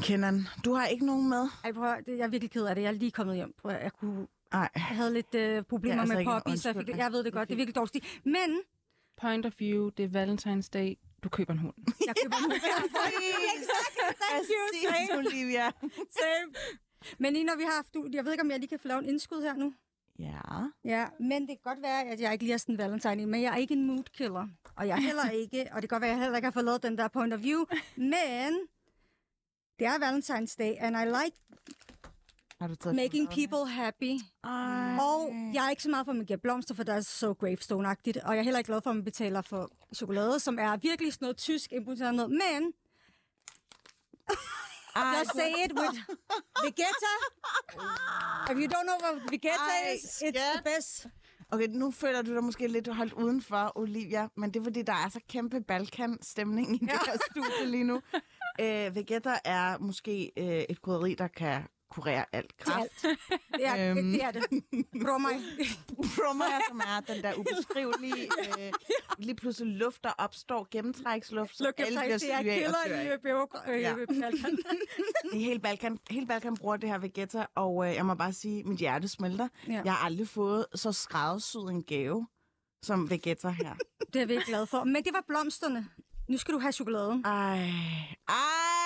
Kenan, 0.02 0.46
du 0.64 0.72
har 0.74 0.86
ikke 0.86 1.06
nogen 1.06 1.28
med? 1.28 1.48
Ej, 1.64 1.72
prøv 1.72 1.84
at, 1.92 2.04
jeg 2.08 2.18
er 2.18 2.28
virkelig 2.28 2.50
ked 2.50 2.64
af 2.66 2.74
det. 2.74 2.82
Jeg 2.82 2.88
er 2.88 2.92
lige 2.92 3.10
kommet 3.10 3.36
hjem. 3.36 3.52
Prøv, 3.58 3.70
at- 3.72 3.82
jeg, 3.82 3.92
kunne, 3.92 4.26
Nej, 4.52 4.68
jeg 4.74 4.82
havde 4.82 5.12
lidt 5.14 5.34
øh, 5.34 5.62
problemer 5.62 5.96
er 5.96 6.00
altså 6.00 6.14
med 6.14 6.20
en 6.20 6.26
Poppy, 6.26 6.56
så 6.56 6.68
jeg, 6.68 6.76
fik, 6.86 6.96
jeg 6.96 7.12
ved 7.12 7.24
det 7.24 7.32
godt. 7.32 7.48
Det 7.48 7.54
er 7.54 7.56
virkelig 7.56 7.74
dårligt. 7.76 8.20
Men 8.24 8.60
Point 9.16 9.46
of 9.46 9.52
view, 9.60 9.88
det 9.88 10.04
er 10.04 10.08
Valentinsdag, 10.08 10.98
du 11.24 11.28
køber 11.28 11.52
en 11.52 11.58
hund. 11.58 11.74
jeg 12.06 12.14
køber 12.22 12.36
nu. 12.42 12.48
Thank 14.22 14.46
you, 14.54 14.88
same. 14.90 15.18
Olivia. 15.18 15.70
same. 16.20 16.52
Men 17.18 17.32
lige 17.32 17.44
når 17.44 17.56
vi 17.56 17.62
har 17.62 17.74
haft... 17.76 17.96
Jeg 18.12 18.24
ved 18.24 18.32
ikke, 18.32 18.42
om 18.42 18.50
jeg 18.50 18.58
lige 18.58 18.68
kan 18.68 18.78
få 18.78 18.88
lavet 18.88 19.02
en 19.02 19.08
indskud 19.08 19.42
her 19.42 19.54
nu. 19.54 19.74
Ja. 20.18 20.40
Ja, 20.84 21.06
men 21.20 21.40
det 21.42 21.48
kan 21.48 21.58
godt 21.64 21.82
være, 21.82 22.04
at 22.04 22.20
jeg 22.20 22.32
ikke 22.32 22.44
lige 22.44 22.52
har 22.52 22.58
sådan 22.58 22.74
en 22.74 22.78
valentine, 22.78 23.26
men 23.26 23.42
jeg 23.42 23.52
er 23.52 23.56
ikke 23.56 23.74
en 23.74 23.86
mood 23.86 24.04
killer. 24.12 24.48
Og 24.76 24.88
jeg 24.88 24.96
er 24.96 25.00
heller 25.10 25.30
ikke, 25.30 25.68
og 25.72 25.82
det 25.82 25.88
kan 25.90 25.96
godt 25.96 26.00
være, 26.00 26.10
at 26.10 26.16
jeg 26.16 26.22
heller 26.22 26.36
ikke 26.36 26.46
har 26.46 26.50
fået 26.52 26.64
lavet 26.64 26.82
den 26.82 26.98
der 26.98 27.08
point 27.08 27.32
of 27.34 27.42
view, 27.42 27.64
men 27.96 28.52
det 29.78 29.86
er 29.86 29.92
Valentine's 29.98 30.54
Day, 30.58 30.74
and 30.78 30.96
I 30.96 31.04
like 31.04 31.36
Har 32.60 32.68
du 32.68 32.74
taget 32.74 32.96
making 32.96 33.28
people 33.28 33.68
happy. 33.70 34.12
Ej. 34.44 34.96
Og 35.00 35.32
jeg 35.54 35.66
er 35.66 35.70
ikke 35.70 35.82
så 35.82 35.90
meget 35.90 36.06
for, 36.06 36.12
at 36.12 36.16
man 36.16 36.26
giver 36.26 36.36
blomster, 36.38 36.74
for 36.74 36.82
det 36.82 36.94
er 36.94 37.00
så 37.00 37.34
gravestone-agtigt. 37.34 38.24
Og 38.26 38.34
jeg 38.34 38.38
er 38.38 38.42
heller 38.42 38.58
ikke 38.58 38.68
glad 38.68 38.80
for, 38.82 38.90
at 38.90 38.96
man 38.96 39.04
betaler 39.04 39.42
for 39.42 39.70
chokolade, 39.94 40.40
som 40.40 40.58
er 40.58 40.76
virkelig 40.76 41.12
sådan 41.12 41.24
noget 41.24 41.36
tysk 41.36 41.72
importeret 41.72 42.14
noget. 42.14 42.30
Men, 42.30 42.72
Just 45.18 45.34
say 45.34 45.50
it 45.64 45.72
with 45.80 45.96
Vegeta. 46.64 47.12
If 48.50 48.58
you 48.58 48.68
don't 48.68 48.86
know 48.86 48.98
what 49.04 49.14
Vegeta 49.32 49.70
Ej, 49.70 49.94
is, 49.94 50.22
it's 50.22 50.40
the 50.54 50.62
best. 50.64 51.06
Okay, 51.52 51.66
nu 51.70 51.90
føler 51.90 52.22
du 52.22 52.34
dig 52.34 52.44
måske 52.44 52.68
lidt 52.68 52.88
holdt 52.88 53.12
udenfor, 53.12 53.72
Olivia, 53.78 54.28
men 54.36 54.50
det 54.54 54.60
er 54.60 54.64
fordi, 54.64 54.82
der 54.82 54.92
er 54.92 55.08
så 55.08 55.20
kæmpe 55.28 55.60
Balkan-stemning 55.60 56.74
i 56.74 56.78
det 56.78 56.90
her 56.90 57.16
studie 57.30 57.66
lige 57.70 57.84
nu. 57.84 58.00
Øh, 58.60 58.94
Vegeta 58.94 59.38
er 59.44 59.78
måske 59.78 60.32
øh, 60.36 60.46
et 60.68 60.82
krydderi, 60.82 61.14
der 61.14 61.28
kan 61.28 61.62
kurere 61.96 62.24
alt 62.32 62.52
alt. 62.66 63.02
Det 63.56 63.66
er, 63.66 63.90
Øhm. 63.90 63.96
det, 63.96 64.12
det 64.12 64.24
er 64.24 64.30
det. 64.30 64.42
Prøv 65.04 65.18
mig. 65.18 65.34
Som 66.68 66.80
er 66.80 67.00
den 67.14 67.22
der 67.22 67.34
ubeskrivelige, 67.34 68.22
øh, 68.58 68.72
lige 69.18 69.34
pludselig 69.34 69.76
luft, 69.76 70.04
der 70.04 70.10
opstår, 70.18 70.68
gennemtræksluft, 70.70 71.60
at 71.60 71.72
alle 71.78 71.98
bliver 72.00 72.02
det 72.02 72.12
er 72.14 72.18
syge 72.18 72.64
af 72.64 72.68
og 72.68 72.74
dør 72.88 73.62
af. 73.66 73.80
Ja. 73.80 73.94
Balkan. 73.94 74.58
Hele 75.32 75.58
Balkan, 75.60 75.98
hele 76.10 76.26
Balkan 76.26 76.56
bruger 76.56 76.76
det 76.76 76.88
her 76.88 76.98
Vegeta, 76.98 77.46
og 77.54 77.88
øh, 77.88 77.94
jeg 77.94 78.06
må 78.06 78.14
bare 78.14 78.32
sige, 78.32 78.64
mit 78.64 78.78
hjerte 78.78 79.08
smelter. 79.08 79.48
Ja. 79.68 79.82
Jeg 79.84 79.92
har 79.94 80.06
aldrig 80.06 80.28
fået 80.28 80.66
så 80.74 80.92
skræddersyet 80.92 81.70
en 81.70 81.82
gave 81.82 82.26
som 82.82 83.10
Vegeta 83.10 83.48
her. 83.48 83.74
Det 84.12 84.22
er 84.22 84.26
vi 84.26 84.32
ikke 84.32 84.46
glade 84.46 84.66
for. 84.66 84.84
Men 84.84 85.04
det 85.04 85.12
var 85.12 85.24
blomsterne. 85.28 85.88
Nu 86.28 86.38
skal 86.38 86.54
du 86.54 86.58
have 86.58 86.72
chokoladen. 86.72 87.24
Ej. 87.24 87.58
Ej. 88.28 88.85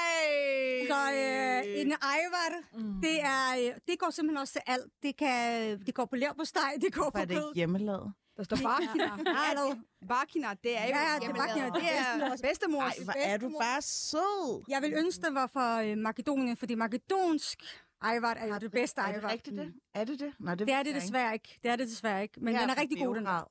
Så 0.91 0.99
øh, 1.15 1.81
en 1.81 1.93
ejvar, 1.93 2.51
mm. 2.79 3.01
det, 3.01 3.23
er, 3.23 3.47
øh, 3.59 3.75
det 3.89 3.99
går 3.99 4.11
simpelthen 4.11 4.37
også 4.41 4.53
til 4.53 4.63
alt. 4.67 4.93
Det, 5.03 5.17
kan, 5.17 5.79
det 5.87 5.95
går 5.95 6.05
på 6.05 6.17
leverpostej, 6.17 6.71
det 6.81 6.93
går 6.93 7.03
Hvorfor 7.03 7.11
på 7.11 7.19
er 7.19 7.25
det 7.25 7.37
kød. 7.37 7.55
hjemmelavet? 7.55 8.13
Der 8.37 8.43
står 8.45 8.57
Barkina. 8.63 9.07
Hallo. 9.45 9.75
Barkina, 10.09 10.49
det 10.65 10.79
er 10.79 10.85
jo... 10.85 10.89
Ja, 10.89 11.13
ja, 11.13 11.19
det 11.21 11.29
er 11.29 11.35
Barkina, 11.35 11.67
det 11.67 11.83
er 11.83 12.37
bedstemors. 12.43 12.99
Ej, 12.99 13.05
hvor 13.05 13.13
er 13.17 13.37
du 13.37 13.49
bare 13.61 13.83
sød. 13.83 14.65
Jeg 14.69 14.83
vil 14.83 14.93
ønske, 14.97 15.23
det 15.27 15.35
var 15.35 15.47
for 15.47 15.77
øh, 15.77 15.99
Makedonien, 15.99 16.57
fordi 16.57 16.75
makedonsk 16.75 17.63
Ejvart 18.03 18.37
er 18.41 18.47
jo 18.47 18.59
det 18.59 18.71
bedste 18.71 19.01
Er 19.01 19.07
det 19.07 19.15
Ejvart. 19.15 19.33
rigtigt 19.33 19.57
det? 19.57 19.75
Er 19.95 20.05
det 20.05 20.21
det? 20.21 20.33
Nå, 20.39 20.51
det, 20.51 20.59
Det 20.59 20.71
er 20.75 20.79
det 20.83 20.87
ikke. 20.87 21.01
desværre 21.01 21.33
ikke. 21.33 21.59
Det 21.63 21.71
er 21.71 21.77
det 21.77 21.89
desværre 21.89 22.23
ikke. 22.23 22.41
Men 22.41 22.55
Her 22.55 22.61
den 22.61 22.71
er 22.71 22.75
fra 22.75 22.81
rigtig 22.81 22.99
god, 22.99 23.15
den 23.17 23.25
der. 23.27 23.49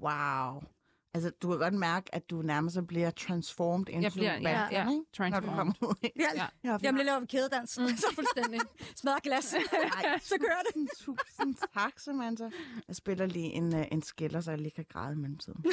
Beograd. 0.00 0.52
Wow. 0.52 0.62
Altså, 1.14 1.30
du 1.42 1.48
kan 1.50 1.58
godt 1.58 1.74
mærke, 1.74 2.14
at 2.14 2.30
du 2.30 2.42
nærmest 2.42 2.78
bliver 2.88 3.10
transformed 3.10 3.88
into 3.88 4.02
Jeg 4.02 4.12
bliver, 4.12 4.32
ja, 4.32 4.42
Balkan, 4.42 4.72
ja, 4.72 4.80
ikke? 4.80 4.86
Når 4.90 4.94
du 5.00 5.04
transformed. 5.16 5.56
kommer 5.56 5.74
ud. 5.82 5.94
Ja, 6.02 6.10
Ja. 6.34 6.46
Ja, 6.64 6.76
jeg 6.82 6.92
bliver 6.94 7.04
lavet 7.04 7.28
kædedans. 7.28 7.78
Mm. 7.78 7.88
Så 7.88 8.06
fuldstændig 8.14 8.60
smadrer 8.96 9.20
glas. 9.20 9.54
Nej, 9.72 10.18
så 10.22 10.34
kører 10.40 10.62
det. 10.74 10.88
Tusind 10.98 11.54
tak, 11.74 11.92
Samantha. 11.98 12.44
Jeg 12.88 12.96
spiller 12.96 13.26
lige 13.26 13.52
en, 13.52 13.74
uh, 13.74 13.82
en 13.92 14.02
skiller, 14.02 14.40
så 14.40 14.50
jeg 14.50 14.58
lige 14.60 14.70
kan 14.70 14.84
græde 14.92 15.12
i 15.12 15.16
mellemtiden. 15.16 15.64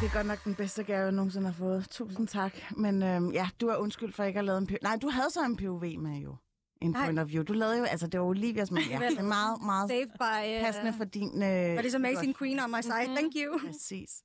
Det 0.00 0.06
er 0.08 0.12
godt 0.14 0.26
nok 0.26 0.44
den 0.44 0.54
bedste 0.54 0.82
gave, 0.84 1.02
jeg 1.02 1.12
nogensinde 1.12 1.46
har 1.46 1.52
fået. 1.52 1.86
Tusind 1.90 2.28
tak. 2.28 2.52
Men 2.76 3.02
øhm, 3.02 3.30
ja, 3.32 3.48
du 3.60 3.68
er 3.68 3.76
undskyld 3.76 4.12
for 4.12 4.24
ikke 4.24 4.38
at 4.38 4.44
have 4.44 4.46
lavet 4.46 4.58
en 4.60 4.66
POV. 4.66 4.76
Nej, 4.82 4.96
du 5.02 5.08
havde 5.08 5.30
så 5.30 5.44
en 5.44 5.56
POV 5.56 5.84
med 5.98 6.18
jo. 6.18 6.36
En 6.80 6.90
Nej. 6.90 7.04
point 7.04 7.18
of 7.18 7.28
view. 7.28 7.42
Du 7.42 7.52
lavede 7.52 7.78
jo, 7.78 7.84
altså 7.84 8.06
det 8.06 8.20
var 8.20 8.26
Olivias, 8.26 8.70
men 8.70 8.82
ja, 8.90 8.98
det 8.98 9.18
er 9.18 9.22
meget, 9.22 9.62
meget 9.62 9.90
Saved 9.90 10.06
by... 10.18 10.58
Uh, 10.58 10.64
passende 10.64 10.92
for 10.96 11.04
din... 11.04 11.42
Øh, 11.42 11.76
But 11.76 11.84
it's 11.84 11.94
amazing 11.94 12.36
queen 12.38 12.60
on 12.60 12.70
my 12.70 12.82
side. 12.82 13.06
Thank 13.16 13.32
you. 13.36 13.58
Præcis. 13.66 14.22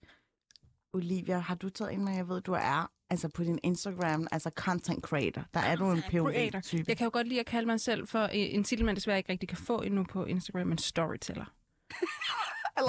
Olivia, 0.93 1.37
har 1.37 1.55
du 1.55 1.69
taget 1.69 1.93
en 1.93 2.05
med? 2.05 2.15
Jeg 2.15 2.29
ved, 2.29 2.41
du 2.41 2.53
er 2.53 2.91
altså 3.09 3.29
på 3.29 3.43
din 3.43 3.59
Instagram, 3.63 4.27
altså 4.31 4.49
content 4.55 5.03
creator. 5.03 5.45
Der 5.53 5.59
er 5.59 5.75
du 5.75 5.91
en 5.91 6.01
creator. 6.01 6.51
POV-type. 6.51 6.85
Jeg 6.87 6.97
kan 6.97 7.05
jo 7.05 7.11
godt 7.13 7.27
lide 7.27 7.39
at 7.39 7.45
kalde 7.45 7.65
mig 7.65 7.79
selv 7.79 8.07
for 8.07 8.23
øh, 8.23 8.29
en 8.33 8.63
titel, 8.63 8.85
man 8.85 8.95
desværre 8.95 9.17
ikke 9.17 9.31
rigtig 9.31 9.49
kan 9.49 9.57
få 9.57 9.81
endnu 9.81 10.03
på 10.03 10.25
Instagram, 10.25 10.71
en 10.71 10.77
storyteller. 10.77 11.45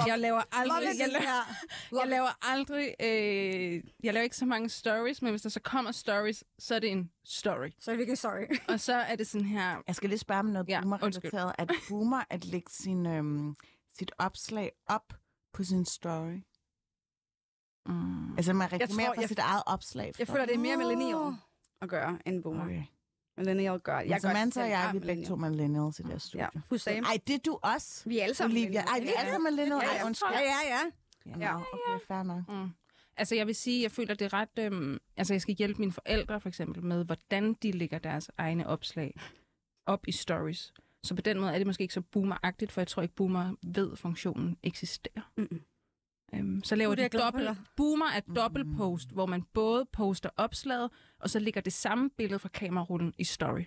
Jeg 0.07 0.19
laver 0.19 0.41
aldrig, 0.51 0.83
jeg 0.99 1.07
laver, 1.09 1.99
jeg 2.01 2.07
laver 2.09 2.29
aldrig, 2.41 2.95
øh, 2.99 3.83
jeg 4.03 4.13
laver 4.13 4.23
ikke 4.23 4.37
så 4.37 4.45
mange 4.45 4.69
stories, 4.69 5.21
men 5.21 5.31
hvis 5.31 5.41
der 5.41 5.49
så 5.49 5.59
kommer 5.59 5.91
stories, 5.91 6.43
så 6.59 6.75
er 6.75 6.79
det 6.79 6.91
en 6.91 7.11
story. 7.25 7.69
Så 7.79 7.91
er 7.91 7.93
det 7.95 7.99
virkelig 7.99 8.17
sorry. 8.17 8.57
Og 8.73 8.79
så 8.79 8.93
er 8.93 9.15
det 9.15 9.27
sådan 9.27 9.47
her, 9.47 9.81
Jeg 9.87 9.95
skal 9.95 10.09
lige 10.09 10.19
spørge 10.19 10.39
om 10.39 10.45
noget 10.45 10.69
Ja, 10.69 10.81
boomer-relateret. 10.81 11.55
Er 11.57 11.65
det 11.65 11.75
boomer 11.89 12.23
at 12.29 12.45
lægge 12.45 12.71
sin, 12.71 13.05
øhm, 13.05 13.55
sit 13.97 14.11
opslag 14.17 14.71
op 14.87 15.13
på 15.53 15.63
sin 15.63 15.85
story? 15.85 16.41
mm, 17.85 18.37
Altså 18.37 18.53
man 18.53 18.71
reklamerer 18.73 19.07
tror, 19.07 19.13
for 19.13 19.21
jeg- 19.21 19.29
sit 19.29 19.39
eget 19.39 19.63
opslag. 19.65 20.13
Jeg 20.19 20.27
for- 20.27 20.33
føler, 20.33 20.45
det 20.45 20.55
er 20.55 20.59
mere 20.59 20.77
millennial 20.77 21.33
at 21.81 21.89
gøre 21.89 22.19
end 22.25 22.43
boomer. 22.43 22.65
Okay. 22.65 22.83
Millennial 23.37 23.79
gør. 23.79 23.99
Jeg 23.99 24.09
Jeg 24.09 24.21
gør 24.21 24.29
Samantha 24.29 24.63
og 24.63 24.69
jeg, 24.69 24.89
vi 24.93 24.97
er 24.97 25.01
begge 25.01 25.25
to 25.25 25.35
millennials 25.35 25.99
i 25.99 26.03
det 26.03 26.11
her 26.11 26.17
studie. 26.17 26.47
Ja, 26.55 26.59
Fuldstændig. 26.69 27.03
Ej, 27.03 27.19
det 27.27 27.35
er 27.35 27.39
du 27.45 27.59
også, 27.61 28.09
Vi 28.09 28.19
er 28.19 28.23
alle 28.23 28.35
sammen 28.35 28.57
Olivia. 28.57 28.81
Ej, 28.81 28.99
vi 28.99 29.07
er 29.07 29.19
alle 29.19 29.31
sammen 29.31 29.53
millennials. 29.53 29.83
Ja, 29.83 29.95
ja. 29.97 30.05
undskyld. 30.05 30.31
Ja, 30.31 30.39
ja, 30.39 30.75
ja. 30.75 30.81
Ja, 31.39 31.55
okay, 31.55 32.05
fair 32.07 32.23
nok. 32.23 32.49
Mm. 32.49 32.69
Altså, 33.17 33.35
jeg 33.35 33.47
vil 33.47 33.55
sige, 33.55 33.83
jeg 33.83 33.91
føler, 33.91 34.13
det 34.13 34.25
er 34.25 34.33
ret... 34.33 34.59
Øhm, 34.59 34.97
altså, 35.17 35.33
jeg 35.33 35.41
skal 35.41 35.55
hjælpe 35.55 35.79
mine 35.79 35.91
forældre, 35.91 36.41
for 36.41 36.49
eksempel, 36.49 36.83
med, 36.83 37.05
hvordan 37.05 37.53
de 37.53 37.71
lægger 37.71 37.99
deres 37.99 38.31
egne 38.37 38.67
opslag 38.67 39.19
op 39.85 40.07
i 40.07 40.11
stories. 40.11 40.73
Så 41.03 41.15
på 41.15 41.21
den 41.21 41.39
måde 41.39 41.53
er 41.53 41.57
det 41.57 41.67
måske 41.67 41.81
ikke 41.81 41.93
så 41.93 42.01
boomeragtigt, 42.01 42.71
for 42.71 42.81
jeg 42.81 42.87
tror 42.87 43.01
ikke, 43.01 43.15
boomer 43.15 43.55
ved, 43.63 43.91
at 43.91 43.97
funktionen 43.97 44.57
eksisterer. 44.63 45.31
Mm-mm. 45.37 45.61
Øhm, 46.33 46.63
så 46.63 46.75
laver 46.75 46.95
det 46.95 47.11
de 47.13 47.17
dobbelt... 47.17 47.49
Boomer 47.75 48.05
er 48.05 48.19
dobbeltpost, 48.35 49.11
hvor 49.11 49.25
man 49.25 49.43
både 49.53 49.85
poster 49.93 50.29
opslaget, 50.37 50.91
og 51.19 51.29
så 51.29 51.39
ligger 51.39 51.61
det 51.61 51.73
samme 51.73 52.09
billede 52.09 52.39
fra 52.39 52.49
kamerarullen 52.49 53.13
i 53.17 53.23
story. 53.23 53.63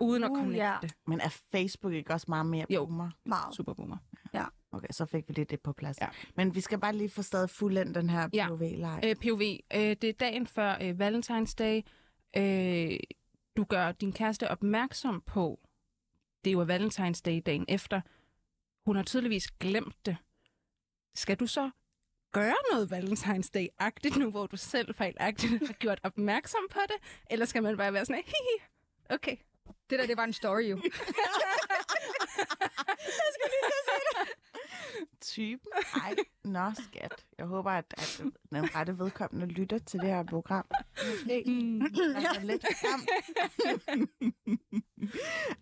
Uden 0.00 0.24
at 0.24 0.30
Uh, 0.30 0.36
connecte 0.36 0.64
ja. 0.64 0.76
det. 0.82 0.94
Men 1.06 1.20
er 1.20 1.28
Facebook 1.52 1.92
ikke 1.92 2.12
også 2.12 2.26
meget 2.28 2.46
mere 2.46 2.66
Jo. 2.70 2.84
boomer? 2.86 3.10
Meget. 3.24 3.54
Super 3.54 3.74
boomer. 3.74 3.96
Okay, 4.72 4.88
så 4.90 5.06
fik 5.06 5.28
vi 5.28 5.34
lige 5.34 5.44
det 5.44 5.60
på 5.60 5.72
plads. 5.72 6.00
Ja. 6.00 6.08
Men 6.36 6.54
vi 6.54 6.60
skal 6.60 6.80
bare 6.80 6.96
lige 6.96 7.10
få 7.10 7.22
stadig 7.22 7.50
fuldendt 7.50 7.94
den 7.94 8.10
her 8.10 8.28
Ja. 8.32 8.48
POV-leg. 8.48 9.00
Øh, 9.04 9.16
POV, 9.16 9.40
øh, 9.74 9.80
det 9.80 10.04
er 10.04 10.12
dagen 10.12 10.46
før 10.46 10.76
øh, 10.82 10.90
Valentine's 10.90 11.54
Day. 11.58 11.80
Øh, 12.36 12.96
du 13.56 13.64
gør 13.64 13.92
din 13.92 14.12
kæreste 14.12 14.50
opmærksom 14.50 15.20
på, 15.26 15.60
det 16.44 16.50
er 16.50 16.52
jo 16.52 16.62
Valentine's 16.64 17.20
Day 17.24 17.40
dagen 17.46 17.64
efter. 17.68 18.00
Hun 18.86 18.96
har 18.96 19.02
tydeligvis 19.02 19.50
glemt 19.50 20.06
det. 20.06 20.16
Skal 21.14 21.36
du 21.36 21.46
så 21.46 21.70
gøre 22.32 22.54
noget 22.72 22.92
Valentine's 22.92 23.50
Day-agtigt 23.54 24.18
nu, 24.18 24.30
hvor 24.30 24.46
du 24.46 24.56
selv 24.56 24.94
fejlagtigt 24.94 25.66
har 25.66 25.74
gjort 25.74 26.00
opmærksom 26.02 26.60
på 26.70 26.80
det? 26.88 26.96
Eller 27.30 27.46
skal 27.46 27.62
man 27.62 27.76
bare 27.76 27.92
være 27.92 28.04
sådan, 28.04 28.22
hihi, 28.26 28.62
okay. 29.10 29.36
Det 29.90 29.98
der, 29.98 30.06
det 30.06 30.16
var 30.16 30.24
en 30.24 30.32
story 30.32 30.62
jo. 30.70 30.80
Typen? 35.20 35.68
Ej, 36.02 36.14
nå 36.44 36.70
skat. 36.88 37.24
Jeg 37.38 37.46
håber, 37.46 37.70
at, 37.70 37.84
at 37.96 38.22
den 38.50 38.74
rette 38.74 38.98
vedkommende 38.98 39.46
lytter 39.46 39.78
til 39.78 40.00
det 40.00 40.08
her 40.08 40.22
program. 40.22 40.64
Måske. 41.10 41.42
Mm. 41.46 41.82
Altså, 41.82 42.40
lidt 42.42 42.66
frem. 42.66 43.00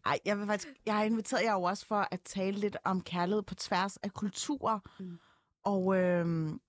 Ej, 0.06 0.18
jeg 0.24 0.38
vil 0.38 0.46
faktisk... 0.46 0.74
Jeg 0.86 0.94
har 0.96 1.04
inviteret 1.04 1.42
jer 1.42 1.54
også 1.54 1.86
for 1.86 2.08
at 2.10 2.20
tale 2.20 2.58
lidt 2.58 2.76
om 2.84 3.00
kærlighed 3.00 3.42
på 3.42 3.54
tværs 3.54 3.96
af 3.96 4.12
kulturer. 4.12 4.78
Mm. 5.00 5.18
Og 5.64 5.96
øhm, 5.96 6.60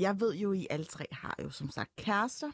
jeg 0.00 0.20
ved 0.20 0.34
jo, 0.34 0.52
I 0.52 0.66
alle 0.70 0.84
tre 0.84 1.06
har 1.12 1.36
jo 1.42 1.50
som 1.50 1.70
sagt 1.70 1.96
kærester. 1.96 2.50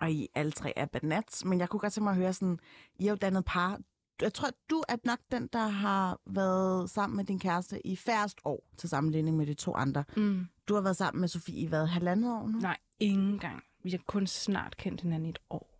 Og 0.00 0.10
I 0.10 0.28
alle 0.34 0.52
tre 0.52 0.78
er 0.78 0.86
banats. 0.86 1.44
Men 1.44 1.60
jeg 1.60 1.68
kunne 1.68 1.80
godt 1.80 1.92
tænke 1.92 2.04
mig 2.04 2.10
at 2.10 2.16
høre 2.16 2.32
sådan... 2.32 2.58
I 2.98 3.06
er 3.06 3.10
jo 3.10 3.16
dannet 3.16 3.44
par. 3.44 3.80
Jeg 4.20 4.34
tror, 4.34 4.48
du 4.70 4.82
er 4.88 4.96
nok 5.04 5.18
den, 5.32 5.48
der 5.52 5.66
har 5.66 6.20
været 6.26 6.90
sammen 6.90 7.16
med 7.16 7.24
din 7.24 7.38
kæreste 7.38 7.86
i 7.86 7.96
færrest 7.96 8.40
år, 8.44 8.64
til 8.76 8.88
sammenligning 8.88 9.36
med 9.36 9.46
de 9.46 9.54
to 9.54 9.74
andre. 9.74 10.04
Mm. 10.16 10.46
Du 10.68 10.74
har 10.74 10.80
været 10.80 10.96
sammen 10.96 11.20
med 11.20 11.28
Sofie 11.28 11.58
i 11.58 11.66
hvad, 11.66 11.86
halvandet 11.86 12.32
år 12.32 12.48
nu? 12.48 12.58
Nej, 12.58 12.78
ingen 13.00 13.38
gang. 13.38 13.62
Vi 13.84 13.90
har 13.90 14.00
kun 14.06 14.26
snart 14.26 14.76
kendt 14.76 15.00
hinanden 15.00 15.26
i 15.26 15.30
et 15.30 15.38
år. 15.50 15.71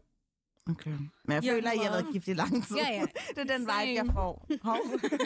Okay. 0.70 0.90
Men 0.90 1.11
jeg 1.29 1.44
Ja, 1.44 1.53
føler, 1.53 1.70
at 1.70 1.77
I 1.77 1.79
har 1.79 1.90
været 1.90 2.07
gift 2.12 2.29
i 2.29 2.33
lang 2.35 2.66
tid. 2.66 2.77
Ja, 2.77 2.88
ja. 2.92 3.07
det 3.42 3.51
er 3.51 3.57
den 3.57 3.61
vibe, 3.61 3.72
jeg 3.72 3.96
Same. 3.96 4.12
får. 4.12 4.46
Hov. 4.62 4.79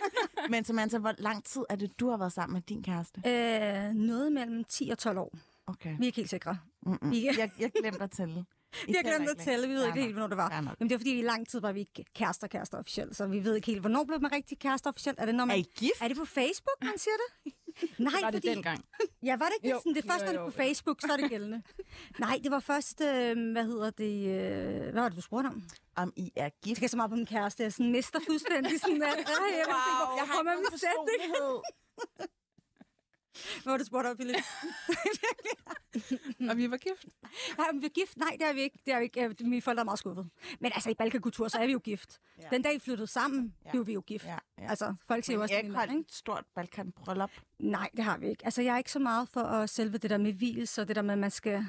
Men 0.50 0.64
Samantha, 0.64 0.98
hvor 0.98 1.14
lang 1.18 1.44
tid 1.44 1.62
er 1.68 1.76
det, 1.76 2.00
du 2.00 2.08
har 2.10 2.16
været 2.16 2.32
sammen 2.32 2.54
med 2.54 2.62
din 2.62 2.82
kæreste? 2.82 3.20
Øh, 3.26 3.94
noget 3.94 4.32
mellem 4.32 4.64
10 4.64 4.88
og 4.92 4.98
12 4.98 5.18
år. 5.18 5.34
Okay. 5.66 5.96
Vi 5.98 6.04
er 6.04 6.06
ikke 6.06 6.16
helt 6.16 6.30
sikre. 6.30 6.58
Mm-mm. 6.86 7.10
Vi- 7.10 7.26
Jeg, 7.38 7.50
jeg 7.58 7.70
glemte 7.80 8.02
at 8.02 8.10
tælle. 8.10 8.44
Vi 8.86 8.92
har 8.92 9.02
glemt 9.02 9.28
at 9.30 9.30
ikke 9.30 9.42
tælle. 9.50 9.68
Vi 9.68 9.74
ved 9.74 9.86
ikke 9.86 10.00
helt, 10.00 10.12
hvornår 10.12 10.26
det 10.28 10.36
var. 10.36 10.50
Jamen, 10.54 10.74
det 10.80 10.92
er 10.92 10.98
fordi, 10.98 11.18
i 11.18 11.22
lang 11.22 11.48
tid 11.48 11.60
var 11.60 11.72
vi 11.72 11.80
ikke 11.80 12.04
kærester, 12.14 12.46
kærester 12.46 12.78
officielt, 12.78 13.16
så 13.16 13.26
vi 13.26 13.44
ved 13.44 13.54
ikke 13.56 13.66
helt, 13.66 13.80
hvornår 13.80 14.04
blev 14.04 14.20
man 14.22 14.32
rigtig 14.32 14.58
kærester 14.58 14.90
officielt. 14.90 15.20
Er 15.20 15.26
det, 15.26 15.34
når 15.34 15.42
Er 15.42 15.46
man... 15.46 15.58
I 15.58 15.62
gift? 15.76 15.94
Er 16.00 16.08
det 16.08 16.16
på 16.16 16.24
Facebook, 16.24 16.76
man 16.82 16.98
siger 16.98 17.14
det? 17.44 17.52
Nej, 17.98 18.12
Var 18.22 18.30
det 18.30 18.34
fordi... 18.38 18.48
dengang? 18.48 18.84
Ja, 19.22 19.36
var 19.36 19.46
det 19.46 19.54
ikke 19.62 19.68
Jo. 19.74 19.78
sådan? 19.80 19.94
Det 19.94 20.04
er 20.04 20.14
Jo, 20.14 20.24
når 20.24 20.32
det 20.32 20.40
er 20.40 20.44
på. 20.44 20.50
Facebook, 20.50 21.00
så 21.00 21.12
er 21.12 21.16
det 21.16 21.30
gældende. 21.34 21.62
Nej, 22.18 22.40
det 22.42 22.50
var 22.50 22.60
først, 22.60 23.00
øh, 23.00 23.52
hvad 23.52 23.64
hedder 23.64 23.90
det, 23.90 24.26
øh, 24.28 24.82
hvad 24.92 25.02
var 25.02 25.08
det, 25.08 25.16
du 25.16 25.22
spurgte 25.22 25.46
om? 25.46 25.62
Om 25.96 26.12
I 26.16 26.32
er 26.36 26.42
Jeg 26.42 26.52
gift? 26.64 26.76
skal 26.76 26.88
så 26.88 26.96
meget 26.96 27.10
på 27.10 27.16
min 27.16 27.26
kæreste, 27.26 27.62
jeg 27.62 27.72
sådan 27.72 27.92
mister 27.92 28.18
fuldstændig 28.26 28.80
sådan, 28.80 29.02
at, 29.02 29.18
øh, 29.18 29.24
jeg, 29.58 29.64
wow, 29.66 30.16
jeg 30.16 30.26
har 30.26 30.42
man 30.42 30.54
vil 30.58 30.66
var 33.64 33.72
det, 33.72 33.80
du 33.80 33.84
spurgte 33.86 34.08
om, 34.10 34.16
Philip? 34.16 34.36
Og 36.50 36.56
vi 36.56 36.70
var 36.70 36.76
gift. 36.76 37.06
Nej, 37.58 37.66
men 37.72 37.80
vi 37.82 37.86
er 37.86 37.90
gift? 37.90 38.16
Nej, 38.16 38.36
det 38.40 38.46
er 38.48 38.52
vi 38.52 38.60
ikke. 38.60 38.78
Det 38.86 38.94
er 38.94 38.98
vi 38.98 39.04
ikke. 39.04 39.34
Mine 39.44 39.62
forældre 39.62 39.80
er 39.80 39.84
meget 39.84 39.98
skuffet. 39.98 40.28
Men 40.60 40.72
altså, 40.74 40.90
i 40.90 40.94
Balkankultur, 40.94 41.48
så 41.48 41.58
er 41.58 41.66
vi 41.66 41.72
jo 41.72 41.78
gift. 41.78 42.18
Ja. 42.42 42.48
Den 42.50 42.62
dag, 42.62 42.74
vi 42.74 42.78
flyttede 42.78 43.06
sammen, 43.06 43.54
Ja. 43.64 43.70
blev 43.70 43.86
vi 43.86 43.92
jo 43.92 44.00
gift. 44.00 44.24
Ja, 44.24 44.36
ja. 44.58 44.68
Altså, 44.70 44.94
folk 45.06 45.24
siger 45.24 45.36
jo 45.36 45.42
også, 45.42 45.54
at 45.54 45.72
har 45.74 45.82
ikke 45.84 45.94
er 45.96 45.98
et 46.00 46.12
stort 46.12 46.44
balkanbryllup. 46.54 47.30
Nej, 47.58 47.88
det 47.96 48.04
har 48.04 48.18
vi 48.18 48.28
ikke. 48.28 48.44
Altså, 48.44 48.62
jeg 48.62 48.74
er 48.74 48.78
ikke 48.78 48.92
så 48.92 48.98
meget 48.98 49.28
for 49.28 49.40
at 49.40 49.70
selve 49.70 49.98
det 49.98 50.10
der 50.10 50.18
med 50.18 50.32
hvilelse, 50.32 50.80
og 50.82 50.88
det 50.88 50.96
der 50.96 51.02
med, 51.02 51.12
at 51.12 51.18
man 51.18 51.30
skal 51.30 51.66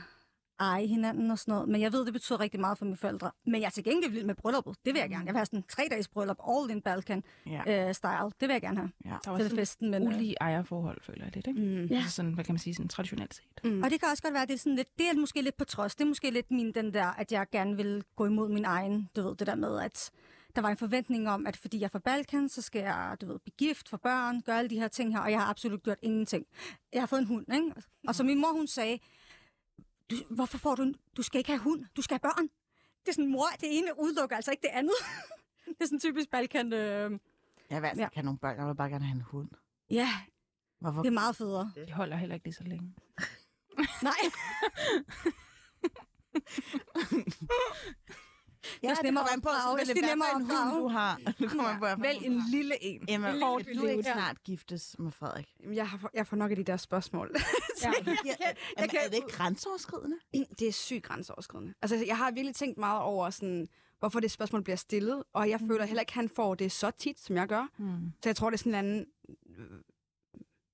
eje 0.60 0.88
hinanden 0.88 1.32
og 1.32 1.40
sådan 1.40 1.52
noget. 1.52 1.70
Men 1.70 1.82
jeg 1.82 1.94
ved, 1.94 2.06
det 2.06 2.14
betyder 2.14 2.40
rigtig 2.40 2.60
meget 2.60 2.78
for 2.78 2.86
mine 2.86 2.98
forældre. 2.98 3.32
Men 3.46 3.62
jeg 3.62 3.66
er 3.66 3.70
til 3.70 3.84
gengæld 3.84 4.12
vild 4.12 4.26
med 4.26 4.36
brylluppet. 4.36 4.76
Det 4.86 4.94
vil 4.94 5.00
jeg 5.00 5.10
gerne. 5.10 5.26
Jeg 5.26 5.34
vil 5.34 5.38
have 5.38 5.46
sådan 5.46 5.60
en 5.60 5.64
tre-dages 5.70 6.08
bryllup, 6.08 6.38
all 6.50 6.72
in 6.72 6.82
Balkan 6.82 7.24
Ja. 7.46 7.88
øh, 7.88 7.94
style. 7.94 8.12
Det 8.26 8.42
vil 8.42 8.50
jeg 8.50 8.62
gerne 8.62 8.78
have 8.78 8.92
ja. 9.06 9.16
Der 9.26 9.32
var 9.32 9.38
til 9.38 9.46
sådan 9.46 9.58
festen. 9.58 9.92
Men, 9.92 10.02
øh, 10.08 10.08
ulige 10.16 10.36
ejerforhold, 10.42 11.02
føler 11.04 11.24
jeg 11.26 11.36
lidt, 11.36 11.48
ikke? 11.48 11.62
Mm. 11.62 11.86
Ja. 11.86 11.96
Altså 11.96 12.12
sådan, 12.12 12.34
hvad 12.34 12.44
kan 12.44 12.54
man 12.54 12.60
sige, 12.60 12.74
sådan 12.76 12.90
traditionelt 12.90 13.34
set. 13.36 13.64
Mm. 13.72 13.84
Og 13.84 13.90
det 13.90 14.00
kan 14.00 14.10
også 14.12 14.24
godt 14.24 14.34
være, 14.34 14.44
at 14.44 14.50
det 14.50 14.56
er, 14.56 14.60
sådan 14.60 14.76
lidt, 14.76 14.98
det 14.98 15.10
er 15.10 15.14
måske 15.20 15.42
lidt 15.42 15.58
på 15.58 15.66
trods. 15.66 15.96
Det 15.96 16.04
er 16.04 16.08
måske 16.08 16.30
lidt 16.32 16.52
min, 16.52 16.72
den 16.72 16.94
der, 16.94 17.06
at 17.08 17.32
jeg 17.32 17.46
gerne 17.52 17.76
vil 17.76 18.04
gå 18.16 18.26
imod 18.26 18.50
min 18.50 18.66
egen, 18.66 19.10
du 19.16 19.22
ved, 19.28 19.36
det 19.36 19.48
der 19.48 19.56
med, 19.56 19.80
at 19.82 20.12
der 20.56 20.62
var 20.62 20.70
en 20.70 20.78
forventning 20.78 21.30
om, 21.30 21.48
at 21.48 21.58
fordi 21.58 21.80
jeg 21.80 21.86
er 21.86 21.90
fra 21.90 22.00
Balkan, 22.00 22.50
så 22.50 22.62
skal 22.62 22.82
jeg, 22.82 23.18
du 23.22 23.26
ved, 23.28 23.40
blive 23.40 23.54
gift 23.58 23.90
for 23.90 23.98
børn, 23.98 24.42
gøre 24.42 24.58
alle 24.58 24.70
de 24.70 24.80
her 24.80 24.88
ting 24.88 25.14
her, 25.14 25.20
og 25.22 25.32
jeg 25.32 25.40
har 25.40 25.50
absolut 25.50 25.84
gjort 25.84 25.98
ingenting. 26.02 26.46
Jeg 26.94 27.02
har 27.02 27.08
fået 27.08 27.20
en 27.20 27.26
hund, 27.28 27.54
ikke? 27.54 27.72
Og 28.08 28.16
så 28.16 28.24
min 28.24 28.42
mor, 28.42 28.52
hun 28.52 28.68
sagde, 28.68 29.00
du, 30.10 30.16
hvorfor 30.30 30.58
får 30.58 30.76
du 30.76 30.82
en, 30.84 30.96
du 31.18 31.22
skal 31.22 31.40
ikke 31.40 31.50
have 31.52 31.60
hund, 31.60 31.86
du 31.98 32.02
skal 32.02 32.14
have 32.14 32.20
børn. 32.34 32.48
Det 33.00 33.08
er 33.08 33.12
sådan, 33.14 33.32
mor, 33.32 33.48
det 33.62 33.78
ene 33.78 34.00
udelukker 34.00 34.36
altså 34.36 34.52
ikke 34.52 34.62
det 34.62 34.70
andet. 34.74 34.94
det 35.66 35.76
er 35.82 35.86
sådan 35.86 36.00
typisk 36.00 36.30
Balkan, 36.30 36.74
øh, 36.74 37.12
Jeg 37.70 37.82
vil 37.82 37.88
altså 37.88 38.02
Ja. 38.02 38.08
ikke 38.08 38.16
have 38.16 38.26
nogle 38.26 38.40
børn. 38.40 38.58
Jeg 38.58 38.68
vil 38.68 38.76
bare 38.76 38.90
gerne 38.90 39.06
have 39.06 39.16
en 39.16 39.22
hund. 39.22 39.50
ja, 39.90 40.10
Hvorfor? 40.80 41.02
det 41.02 41.10
er 41.10 41.14
meget 41.14 41.36
federe. 41.36 41.72
De 41.88 41.92
holder 41.94 42.18
heller 42.18 42.36
ikke 42.36 42.46
lige 42.46 42.54
så 42.56 42.64
længe. 42.64 42.96
Nej. 44.04 44.18
Ja, 48.84 48.90
det 48.90 48.98
nemmere 49.04 49.24
kommer 49.24 49.34
an 49.34 49.42
på, 49.42 49.50
selvfølgelig, 49.78 49.96
Det 49.96 50.04
er 50.04 50.16
nemmere 50.16 50.36
en 50.36 50.42
hund 50.70 50.82
du 50.84 50.88
har. 50.88 51.20
Det 51.40 51.50
kommer 51.50 51.64
an 51.64 51.80
på, 51.80 52.02
Vælg 52.02 52.26
en 52.26 52.42
lille 52.52 52.84
en. 52.84 53.06
Emma, 53.10 53.40
Hårdt 53.40 53.66
kan 53.68 53.78
du 53.78 53.86
ikke 53.86 54.04
snart 54.04 54.44
giftes 54.44 54.96
med 55.00 55.12
Frederik? 55.12 55.48
Jeg, 55.74 55.90
har, 55.90 56.10
jeg 56.14 56.28
får 56.28 56.38
nok 56.38 56.52
af 56.52 56.56
de 56.58 56.64
der 56.64 56.78
spørgsmål. 56.78 57.32
Ja. 57.84 57.92
Er, 58.78 58.88
kan- 58.88 59.00
er 59.04 59.08
det 59.10 59.16
ikke 59.16 59.28
grænseoverskridende? 59.28 60.16
det 60.60 60.68
er 60.68 60.72
sygt 60.72 61.04
grænseoverskridende. 61.04 61.74
Altså, 61.82 62.04
jeg 62.08 62.18
har 62.18 62.32
virkelig 62.32 62.56
tænkt 62.56 62.78
meget 62.78 63.02
over, 63.02 63.30
sådan, 63.30 63.68
hvorfor 64.00 64.20
det 64.20 64.32
spørgsmål 64.32 64.64
bliver 64.64 64.78
stillet, 64.78 65.24
og 65.34 65.50
jeg 65.50 65.60
føler 65.68 65.86
heller 65.86 66.02
ikke, 66.02 66.10
at 66.10 66.14
han 66.16 66.30
får 66.30 66.56
det 66.56 66.72
så 66.72 66.92
tit, 66.92 67.20
som 67.20 67.36
jeg 67.36 67.48
gør. 67.48 67.68
Mm. 67.78 68.12
Så 68.24 68.30
jeg 68.30 68.36
tror, 68.36 68.50
det 68.50 68.58
er 68.58 68.58
sådan 68.58 68.72
en 68.72 68.76
anden 68.76 69.06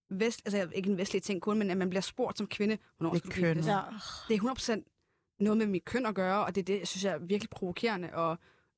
vest, 0.09 0.41
altså 0.45 0.69
ikke 0.75 0.89
en 0.89 0.97
vestlig 0.97 1.23
ting 1.23 1.41
kun, 1.41 1.59
men 1.59 1.71
at 1.71 1.77
man 1.77 1.89
bliver 1.89 2.01
spurgt 2.01 2.37
som 2.37 2.47
kvinde, 2.47 2.77
hvornår 2.97 3.13
Det 3.13 3.19
skal 3.31 3.43
er 3.43 3.47
du 3.53 3.53
giftes? 3.59 3.67
Ja. 3.67 3.81
Det 4.27 4.35
er 4.35 4.79
100% 4.79 4.92
noget 5.39 5.57
med 5.57 5.65
mit 5.67 5.85
køn 5.85 6.05
at 6.05 6.15
gøre, 6.15 6.45
og 6.45 6.55
det 6.55 6.61
er 6.61 6.65
det, 6.65 6.79
jeg 6.79 6.87
synes 6.87 7.03
jeg 7.03 7.13
er 7.13 7.17
virkelig 7.19 7.49
provokerende 7.49 8.09
og 8.13 8.37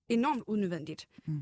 enormt 0.10 0.44
unødvendigt. 0.48 1.08
Mm. 1.28 1.41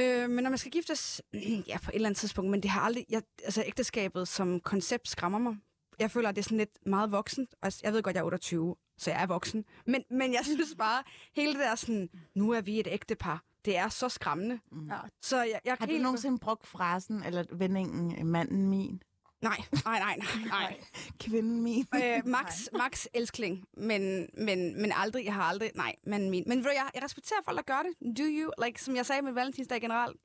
Øh, 0.00 0.30
men 0.30 0.42
når 0.44 0.50
man 0.50 0.58
skal 0.58 0.72
giftes, 0.72 1.22
ja, 1.68 1.78
på 1.78 1.90
et 1.90 1.94
eller 1.94 2.08
andet 2.08 2.18
tidspunkt, 2.20 2.50
men 2.50 2.62
det 2.62 2.70
har 2.70 2.80
aldrig, 2.80 3.06
jeg, 3.10 3.22
altså 3.44 3.62
ægteskabet 3.66 4.28
som 4.28 4.60
koncept 4.60 5.08
skræmmer 5.08 5.38
mig. 5.38 5.56
Jeg 5.98 6.10
føler, 6.10 6.28
at 6.28 6.36
det 6.36 6.40
er 6.42 6.44
sådan 6.44 6.58
lidt 6.58 6.86
meget 6.86 7.12
voksent. 7.12 7.54
Altså, 7.62 7.80
jeg 7.84 7.92
ved 7.92 8.02
godt, 8.02 8.14
jeg 8.16 8.20
er 8.20 8.24
28, 8.24 8.76
så 8.98 9.10
jeg 9.10 9.22
er 9.22 9.26
voksen. 9.26 9.64
Men, 9.86 10.04
men 10.10 10.32
jeg 10.32 10.40
synes 10.44 10.74
bare, 10.78 11.02
hele 11.36 11.52
det 11.52 11.60
der 11.60 11.74
sådan, 11.74 12.10
nu 12.34 12.50
er 12.50 12.60
vi 12.60 12.80
et 12.80 12.86
ægtepar, 12.90 13.44
det 13.64 13.76
er 13.76 13.88
så 13.88 14.08
skræmmende. 14.08 14.60
Ja. 14.90 14.96
Så 15.22 15.42
jeg, 15.42 15.60
jeg 15.64 15.76
Har 15.78 15.86
du 15.86 15.92
helt- 15.92 16.02
nogensinde 16.02 16.38
brugt 16.38 16.66
frasen 16.66 17.22
eller 17.22 17.44
vendingen 17.52 18.26
manden 18.26 18.68
min, 18.68 19.02
Nej, 19.42 19.56
nej, 19.84 19.98
nej, 19.98 20.16
nej. 20.16 20.26
nej. 20.48 20.80
kvinden 21.20 21.62
min? 21.62 21.86
øh, 21.94 22.26
max, 22.36 22.66
max 22.72 23.06
elskling, 23.14 23.64
men, 23.76 24.28
men, 24.38 24.82
men 24.82 24.92
aldrig, 24.96 25.24
jeg 25.24 25.34
har 25.34 25.42
aldrig, 25.42 25.70
nej, 25.74 25.94
manden 26.06 26.30
min. 26.30 26.44
Men 26.46 26.64
jeg, 26.64 26.90
jeg 26.94 27.02
respekterer 27.02 27.38
folk, 27.44 27.56
der 27.56 27.62
gør 27.62 27.82
det. 27.82 28.16
Do 28.18 28.22
you, 28.26 28.52
like, 28.66 28.82
som 28.82 28.96
jeg 28.96 29.06
sagde 29.06 29.22
med 29.22 29.32
Valentinsdag 29.32 29.80
generelt. 29.80 30.16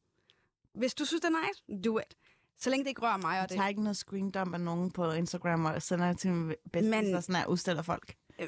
Hvis 0.73 0.93
du 0.93 1.05
synes, 1.05 1.21
det 1.21 1.27
er 1.33 1.47
nice, 1.47 1.81
do 1.89 1.99
it. 1.99 2.15
Så 2.59 2.69
længe 2.69 2.83
det 2.83 2.89
ikke 2.89 3.01
rører 3.01 3.17
mig 3.17 3.29
og 3.29 3.35
Jeg 3.35 3.49
det. 3.49 3.55
tager 3.57 3.67
ikke 3.67 3.83
noget 3.83 3.97
screen 3.97 4.31
dump 4.31 4.53
af 4.53 4.61
nogen 4.61 4.91
på 4.91 5.11
Instagram 5.11 5.65
og 5.65 5.81
sender 5.81 6.07
det 6.07 6.19
til 6.19 6.31
min 6.33 6.55
bedste, 6.73 6.89
Men- 6.89 7.11
så 7.15 7.21
sådan 7.21 7.35
her 7.35 7.45
udstiller 7.45 7.81
folk. 7.81 8.15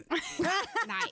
Nej. 0.88 1.08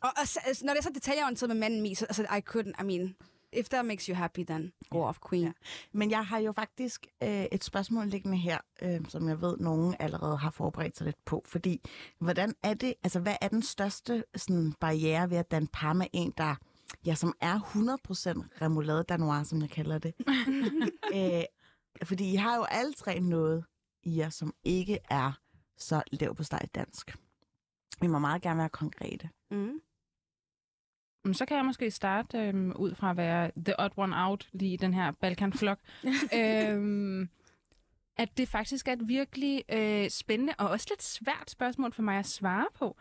og, 0.00 0.10
og 0.20 0.28
så- 0.28 0.40
altså, 0.44 0.64
når 0.64 0.72
det 0.72 0.78
er 0.78 0.82
så 0.82 0.90
detaljeorienteret 0.94 1.48
med 1.48 1.56
manden 1.56 1.82
min, 1.82 1.96
så 1.96 2.04
altså, 2.04 2.22
I 2.22 2.40
couldn't, 2.50 2.82
I 2.82 2.84
mean, 2.84 3.16
if 3.52 3.68
that 3.68 3.84
makes 3.84 4.06
you 4.06 4.16
happy, 4.16 4.44
then 4.44 4.72
go 4.90 4.98
off, 4.98 5.18
queen. 5.30 5.44
Ja. 5.44 5.52
Men 5.92 6.10
jeg 6.10 6.26
har 6.26 6.38
jo 6.38 6.52
faktisk 6.52 7.06
øh, 7.22 7.44
et 7.52 7.64
spørgsmål 7.64 8.06
liggende 8.06 8.36
her, 8.36 8.58
øh, 8.82 9.00
som 9.08 9.28
jeg 9.28 9.40
ved, 9.40 9.56
nogen 9.56 9.96
allerede 9.98 10.36
har 10.36 10.50
forberedt 10.50 10.96
sig 10.96 11.04
lidt 11.04 11.24
på. 11.24 11.42
Fordi, 11.46 11.80
hvordan 12.18 12.54
er 12.62 12.74
det, 12.74 12.94
altså 13.02 13.20
hvad 13.20 13.36
er 13.40 13.48
den 13.48 13.62
største 13.62 14.24
sådan, 14.36 14.74
barriere 14.80 15.30
ved 15.30 15.36
at 15.36 15.50
danne 15.50 15.68
par 15.72 15.92
med 15.92 16.06
en, 16.12 16.32
der 16.38 16.54
ja, 17.06 17.14
som 17.14 17.34
er 17.40 17.58
100% 17.58 18.62
remoulade 18.62 19.04
danois, 19.08 19.48
som 19.48 19.60
jeg 19.60 19.70
kalder 19.70 19.98
det? 19.98 20.14
øh, 21.14 21.42
fordi 22.02 22.32
I 22.32 22.36
har 22.36 22.56
jo 22.56 22.62
alle 22.62 22.92
tre 22.92 23.20
noget 23.20 23.64
i 24.02 24.18
jer, 24.18 24.30
som 24.30 24.54
ikke 24.64 24.98
er 25.10 25.32
så 25.76 26.02
lav 26.12 26.34
på 26.34 26.42
steg 26.42 26.60
dansk. 26.74 27.16
Vi 28.00 28.06
må 28.06 28.18
meget 28.18 28.42
gerne 28.42 28.58
være 28.58 28.68
konkrete. 28.68 29.30
Mm. 29.50 29.80
Så 31.32 31.46
kan 31.46 31.56
jeg 31.56 31.64
måske 31.64 31.90
starte 31.90 32.38
øhm, 32.38 32.72
ud 32.76 32.94
fra 32.94 33.10
at 33.10 33.16
være 33.16 33.50
the 33.56 33.80
odd 33.80 33.92
one 33.96 34.16
out 34.16 34.48
lige 34.52 34.72
i 34.72 34.76
den 34.76 34.94
her 34.94 35.10
Balkan-flok. 35.10 35.78
øhm, 36.40 37.28
at 38.16 38.28
det 38.36 38.48
faktisk 38.48 38.88
er 38.88 38.92
et 38.92 39.08
virkelig 39.08 39.64
øh, 39.68 40.10
spændende 40.10 40.54
og 40.58 40.68
også 40.68 40.86
lidt 40.90 41.02
svært 41.02 41.50
spørgsmål 41.50 41.92
for 41.92 42.02
mig 42.02 42.18
at 42.18 42.26
svare 42.26 42.66
på. 42.74 42.96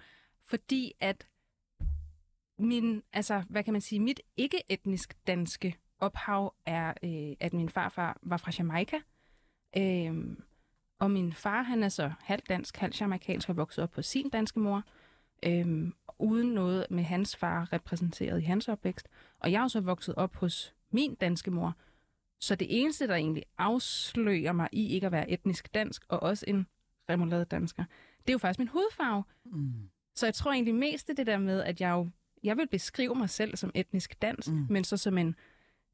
Fordi 0.46 0.92
at 1.00 1.28
min, 2.60 3.04
altså, 3.14 3.44
hvad 3.50 3.64
kan 3.64 3.74
man 3.74 3.82
sige, 3.82 4.00
mit 4.00 4.22
ikke-etnisk 4.38 5.18
danske 5.28 5.78
ophav 6.00 6.54
er, 6.66 6.94
øh, 7.04 7.36
at 7.40 7.54
min 7.54 7.70
farfar 7.70 8.18
var 8.22 8.38
fra 8.38 8.52
Jamaica. 8.60 9.00
Øhm, 9.78 10.44
og 11.00 11.12
min 11.12 11.34
far, 11.34 11.62
han 11.62 11.84
er 11.84 11.90
så 11.90 12.12
halv 12.20 12.42
dansk, 12.50 12.78
halv 12.78 12.94
jamaikansk 13.00 13.50
og 13.50 13.58
vokset 13.58 13.84
op 13.84 13.92
på 13.92 14.02
sin 14.02 14.30
danske 14.30 14.60
mor. 14.60 14.84
Øhm, 15.46 15.94
uden 16.20 16.48
noget 16.48 16.86
med 16.90 17.04
hans 17.04 17.36
far 17.36 17.74
repræsenteret 17.74 18.42
i 18.42 18.44
hans 18.44 18.68
opvækst. 18.68 19.08
Og 19.40 19.52
jeg 19.52 19.58
er 19.58 19.62
jo 19.62 19.68
så 19.68 19.82
vokset 19.82 20.16
op 20.16 20.36
hos 20.36 20.74
min 20.92 21.16
danske 21.16 21.52
mor. 21.52 21.76
Så 22.40 22.56
det 22.56 22.68
eneste, 22.82 23.08
der 23.08 23.16
egentlig 23.16 23.44
afslører 23.58 24.52
mig 24.52 24.70
i 24.72 24.88
ikke 24.88 25.06
at 25.06 25.12
være 25.12 25.30
etnisk 25.30 25.74
dansk, 25.74 26.06
og 26.10 26.24
også 26.24 26.46
en 26.48 26.68
remoulade 27.10 27.46
dansker, 27.46 27.84
det 28.20 28.30
er 28.30 28.34
jo 28.34 28.38
faktisk 28.38 28.60
min 28.60 28.68
hudfarve. 28.68 29.24
Mm. 29.46 29.90
Så 30.16 30.26
jeg 30.26 30.34
tror 30.34 30.52
egentlig 30.52 30.76
mest 30.76 31.08
det, 31.08 31.28
der 31.28 31.38
med, 31.38 31.62
at 31.64 31.82
jeg 31.82 31.90
jo, 31.90 32.10
jeg 32.44 32.58
vil 32.58 32.68
beskrive 32.68 33.16
mig 33.16 33.30
selv 33.30 33.56
som 33.58 33.72
etnisk 33.76 34.22
dansk, 34.22 34.50
mm. 34.50 34.66
men 34.70 34.84
så 34.84 34.98
som 34.98 35.18
en 35.18 35.36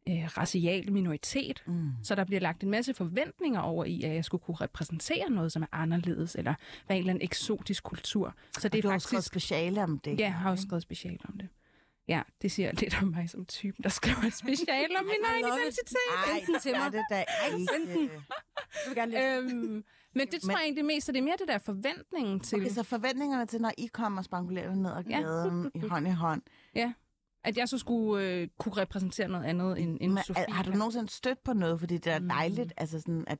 øh, 0.09 0.37
racial 0.37 0.91
minoritet. 0.91 1.63
Mm. 1.67 1.89
Så 2.03 2.15
der 2.15 2.23
bliver 2.23 2.39
lagt 2.39 2.63
en 2.63 2.69
masse 2.69 2.93
forventninger 2.93 3.59
over 3.59 3.85
i, 3.85 4.01
at 4.03 4.15
jeg 4.15 4.25
skulle 4.25 4.43
kunne 4.43 4.57
repræsentere 4.61 5.29
noget, 5.29 5.51
som 5.51 5.61
er 5.63 5.67
anderledes, 5.71 6.35
eller 6.35 6.53
være 6.87 6.97
en 6.97 7.01
eller 7.03 7.13
anden 7.13 7.23
eksotisk 7.25 7.83
kultur. 7.83 8.35
Så 8.59 8.69
det 8.69 8.79
Og 8.79 8.83
du 8.83 8.87
er 8.87 8.91
har 8.91 8.95
også 8.95 9.07
skrevet 9.07 9.23
faktisk... 9.23 9.33
speciale 9.33 9.83
om 9.83 9.99
det. 9.99 10.19
Ja, 10.19 10.23
jeg 10.23 10.33
har 10.33 10.51
også 10.51 10.63
skrevet 10.67 10.81
special 10.83 11.19
om 11.29 11.37
det. 11.37 11.47
Ja, 12.07 12.21
det 12.41 12.51
siger 12.51 12.71
lidt 12.71 13.01
om 13.01 13.07
mig 13.07 13.29
som 13.29 13.45
typen, 13.45 13.83
der 13.83 13.89
skriver 13.89 14.23
et 14.27 14.33
special 14.33 14.91
om 14.99 15.05
min 15.13 15.23
egen 15.25 15.45
identitet. 15.45 15.97
Ej, 16.17 16.39
Send 16.39 16.45
den 16.53 16.59
til 16.61 16.73
er 16.73 16.79
mig. 16.79 16.91
det 16.91 17.03
da 17.09 17.23
ikke. 17.55 19.37
Øhm, 19.37 19.83
men 20.15 20.27
det 20.31 20.41
tror 20.41 20.51
jeg 20.51 20.61
egentlig 20.63 20.85
mest, 20.85 21.09
at 21.09 21.15
det 21.15 21.19
er 21.19 21.23
mere 21.23 21.35
det 21.39 21.47
der 21.47 21.57
forventningen 21.57 22.39
til, 22.39 22.57
Okay, 22.61 22.69
så 22.69 22.83
forventningerne 22.83 23.45
til, 23.45 23.61
når 23.61 23.71
I 23.77 23.85
kommer 23.93 24.17
og 24.19 24.25
spangulerer 24.25 24.75
ned 24.75 24.91
ad 24.91 25.03
Ja. 25.09 25.21
gaden 25.21 25.71
i 25.75 25.79
hånd 25.79 26.07
i 26.07 26.11
hånd. 26.11 26.41
At 27.43 27.57
jeg 27.57 27.69
så 27.69 27.77
skulle 27.77 28.23
øh, 28.27 28.47
kunne 28.57 28.77
repræsentere 28.77 29.27
noget 29.27 29.45
andet 29.45 29.79
end, 29.79 29.97
end 30.01 30.13
Men, 30.13 30.23
Sofie. 30.23 30.45
har 30.49 30.63
du 30.63 30.71
nogensinde 30.71 31.09
stødt 31.09 31.43
på 31.43 31.53
noget? 31.53 31.79
Fordi 31.79 31.97
det 31.97 32.13
er 32.13 32.19
Mm. 32.19 32.27
dejligt, 32.29 32.73
altså 32.77 32.99
sådan 32.99 33.23
at... 33.27 33.39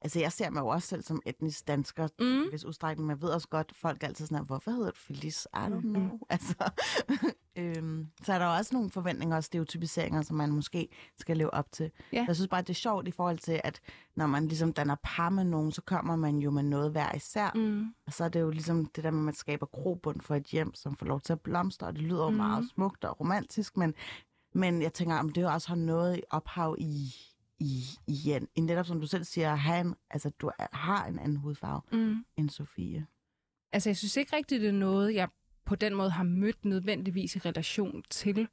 Altså, 0.00 0.20
jeg 0.20 0.32
ser 0.32 0.50
mig 0.50 0.60
jo 0.60 0.66
også 0.68 0.88
selv 0.88 1.02
som 1.02 1.22
etnisk 1.26 1.68
dansker, 1.68 2.08
Mm. 2.20 2.48
hvis 2.50 2.64
udstrækning, 2.64 3.08
jeg 3.10 3.22
ved 3.22 3.28
også 3.28 3.48
godt, 3.48 3.72
folk 3.76 4.02
altid 4.02 4.26
sådan, 4.26 4.44
hvorfor 4.44 4.70
hedder 4.70 4.90
du 4.90 4.96
Felice? 4.96 5.48
I 5.54 5.56
don't 5.56 5.68
Mhm. 5.74 5.80
know. 5.94 6.18
Altså, 6.30 6.70
øhm, 7.56 8.08
så 8.22 8.32
er 8.32 8.38
der 8.38 8.46
også 8.46 8.74
nogle 8.74 8.90
forventninger 8.90 9.36
og 9.36 9.44
stereotypiseringer, 9.44 10.22
som 10.22 10.36
man 10.36 10.50
måske 10.52 10.88
skal 11.18 11.36
leve 11.36 11.54
op 11.54 11.72
til. 11.72 11.90
Ja. 12.12 12.24
Jeg 12.28 12.36
synes 12.36 12.48
bare, 12.48 12.62
det 12.62 12.70
er 12.70 12.74
sjovt 12.74 13.08
i 13.08 13.10
forhold 13.10 13.38
til, 13.38 13.60
at 13.64 13.80
når 14.16 14.26
man 14.26 14.48
ligesom 14.48 14.72
danner 14.72 14.96
par 15.02 15.30
med 15.30 15.44
nogen, 15.44 15.72
så 15.72 15.82
kommer 15.82 16.16
man 16.16 16.36
jo 16.38 16.50
med 16.50 16.62
noget 16.62 16.90
hver 16.90 17.14
især. 17.16 17.50
Mm. 17.54 17.94
Og 18.06 18.12
så 18.12 18.24
er 18.24 18.28
det 18.28 18.40
jo 18.40 18.50
ligesom 18.50 18.86
det 18.86 19.04
der 19.04 19.10
med, 19.10 19.18
at 19.20 19.24
man 19.24 19.34
skaber 19.34 19.66
grobund 19.66 20.20
for 20.20 20.34
et 20.34 20.44
hjem, 20.44 20.74
som 20.74 20.96
får 20.96 21.06
lov 21.06 21.20
til 21.20 21.32
at 21.32 21.40
blomstre, 21.40 21.86
og 21.86 21.92
det 21.92 22.02
lyder 22.02 22.24
jo 22.24 22.30
Mhm. 22.30 22.36
meget 22.36 22.68
smukt 22.74 23.04
og 23.04 23.20
romantisk, 23.20 23.76
men, 23.76 23.94
men 24.52 24.82
jeg 24.82 24.92
tænker, 24.92 25.16
om 25.16 25.28
det 25.28 25.42
jo 25.42 25.48
også 25.52 25.68
har 25.68 25.74
noget 25.76 26.16
i 26.16 26.22
ophav 26.30 26.76
i, 26.78 27.14
i, 27.60 27.82
i 28.06 28.32
en, 28.32 28.48
i 28.54 28.60
netop 28.60 28.86
som 28.86 29.00
du 29.00 29.06
selv 29.06 29.24
siger, 29.24 29.54
have 29.54 29.80
en, 29.80 29.94
altså, 30.10 30.30
du 30.30 30.50
har 30.72 31.06
en 31.06 31.18
anden 31.18 31.36
hudfarve 31.36 31.80
Mm. 31.92 32.24
end 32.36 32.50
Sofie. 32.50 33.06
Altså, 33.72 33.88
jeg 33.88 33.96
synes 33.96 34.16
ikke 34.16 34.36
rigtigt, 34.36 34.60
det 34.60 34.68
er 34.68 34.72
noget, 34.72 35.14
jeg 35.14 35.28
på 35.64 35.74
den 35.74 35.94
måde 35.94 36.10
har 36.10 36.24
mødt 36.24 36.64
nødvendigvis 36.64 37.36
i 37.36 37.38
relation 37.38 38.02
til, 38.10 38.48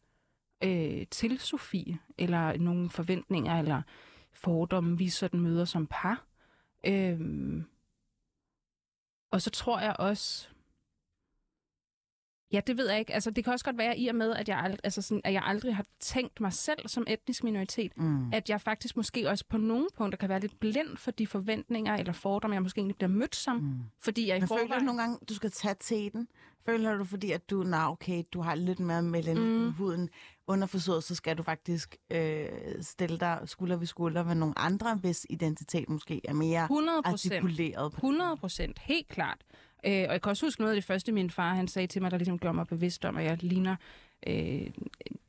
øh, 0.63 1.07
til 1.11 1.39
Sofie, 1.39 1.99
eller 2.17 2.57
nogle 2.57 2.89
forventninger, 2.89 3.59
eller 3.59 3.81
fordomme, 4.33 4.97
vi 4.97 5.09
sådan 5.09 5.39
møder 5.39 5.65
som 5.65 5.87
par. 5.87 6.25
Øhm, 6.87 7.65
og 9.31 9.41
så 9.41 9.49
tror 9.49 9.79
jeg 9.79 9.95
også, 9.99 10.49
ja, 12.51 12.60
det 12.67 12.77
ved 12.77 12.89
jeg 12.89 12.99
ikke, 12.99 13.13
altså 13.13 13.31
det 13.31 13.43
kan 13.43 13.53
også 13.53 13.65
godt 13.65 13.77
være 13.77 13.97
i 13.99 14.08
og 14.08 14.15
med, 14.15 14.34
at 14.34 14.49
jeg, 14.49 14.60
ald- 14.60 14.79
altså 14.84 15.01
sådan, 15.01 15.21
at 15.23 15.34
jeg 15.34 15.41
aldrig 15.45 15.75
har 15.75 15.86
tænkt 15.99 16.41
mig 16.41 16.53
selv 16.53 16.88
som 16.88 17.03
etnisk 17.08 17.43
minoritet, 17.43 17.91
Mm. 17.97 18.34
at 18.34 18.49
jeg 18.49 18.62
faktisk 18.62 18.97
måske 18.97 19.29
også 19.29 19.45
på 19.49 19.58
nogle 19.58 19.88
punkter 19.97 20.17
kan 20.17 20.29
være 20.29 20.39
lidt 20.39 20.60
blind 20.60 20.97
for 20.97 21.12
de 21.12 21.27
forventninger 21.27 21.95
eller 21.95 22.13
fordomme, 22.13 22.53
jeg 22.53 22.63
måske 22.63 22.79
egentlig 22.79 22.95
bliver 22.97 23.10
mødt 23.10 23.36
som, 23.36 23.58
Mm. 23.58 23.79
fordi 23.99 24.27
jeg 24.27 24.38
i 24.38 24.39
Men 24.39 24.47
føler 24.47 24.62
du 24.62 24.67
forvejen... 24.67 24.86
nogle 24.86 25.01
gange, 25.01 25.17
du 25.29 25.34
skal 25.34 25.51
tage 25.51 25.75
teten? 25.79 26.27
Føler 26.65 26.95
du, 26.97 27.03
fordi 27.03 27.31
at 27.31 27.49
du, 27.49 27.63
nej, 27.63 27.86
okay, 27.88 28.23
du 28.34 28.41
har 28.41 28.55
lidt 28.55 28.79
mere 28.79 29.01
melanin 29.03 29.60
Mm. 29.65 29.71
huden, 29.73 30.10
underforstået, 30.47 31.03
så 31.03 31.15
skal 31.15 31.38
du 31.38 31.43
faktisk 31.43 31.95
øh, 32.12 32.45
stille 32.81 33.17
dig 33.19 33.39
skulder 33.45 33.75
ved 33.77 33.88
skulder 33.88 34.23
med 34.23 34.36
nogle 34.36 34.60
andre, 34.60 34.95
hvis 34.95 35.25
identitet 35.29 35.89
måske 35.89 36.21
er 36.23 36.34
mere 36.34 36.62
100 36.63 37.01
procent. 37.03 37.34
artikuleret. 37.34 37.91
på 37.91 37.97
100 37.97 38.38
procent, 38.38 38.79
helt 38.79 39.08
klart. 39.08 39.38
Øh, 39.87 40.05
og 40.07 40.13
jeg 40.13 40.21
kan 40.21 40.29
også 40.29 40.45
huske 40.45 40.61
noget 40.61 40.73
af 40.73 40.77
det 40.77 40.83
første, 40.83 41.11
min 41.11 41.29
far 41.29 41.53
han 41.53 41.67
sagde 41.67 41.87
til 41.87 42.01
mig, 42.01 42.11
der 42.11 42.17
ligesom 42.17 42.39
gjorde 42.39 42.55
mig 42.55 42.67
bevidst 42.67 43.05
om, 43.05 43.17
at 43.17 43.25
jeg 43.25 43.43
ligner, 43.43 43.75
øh, 44.27 44.67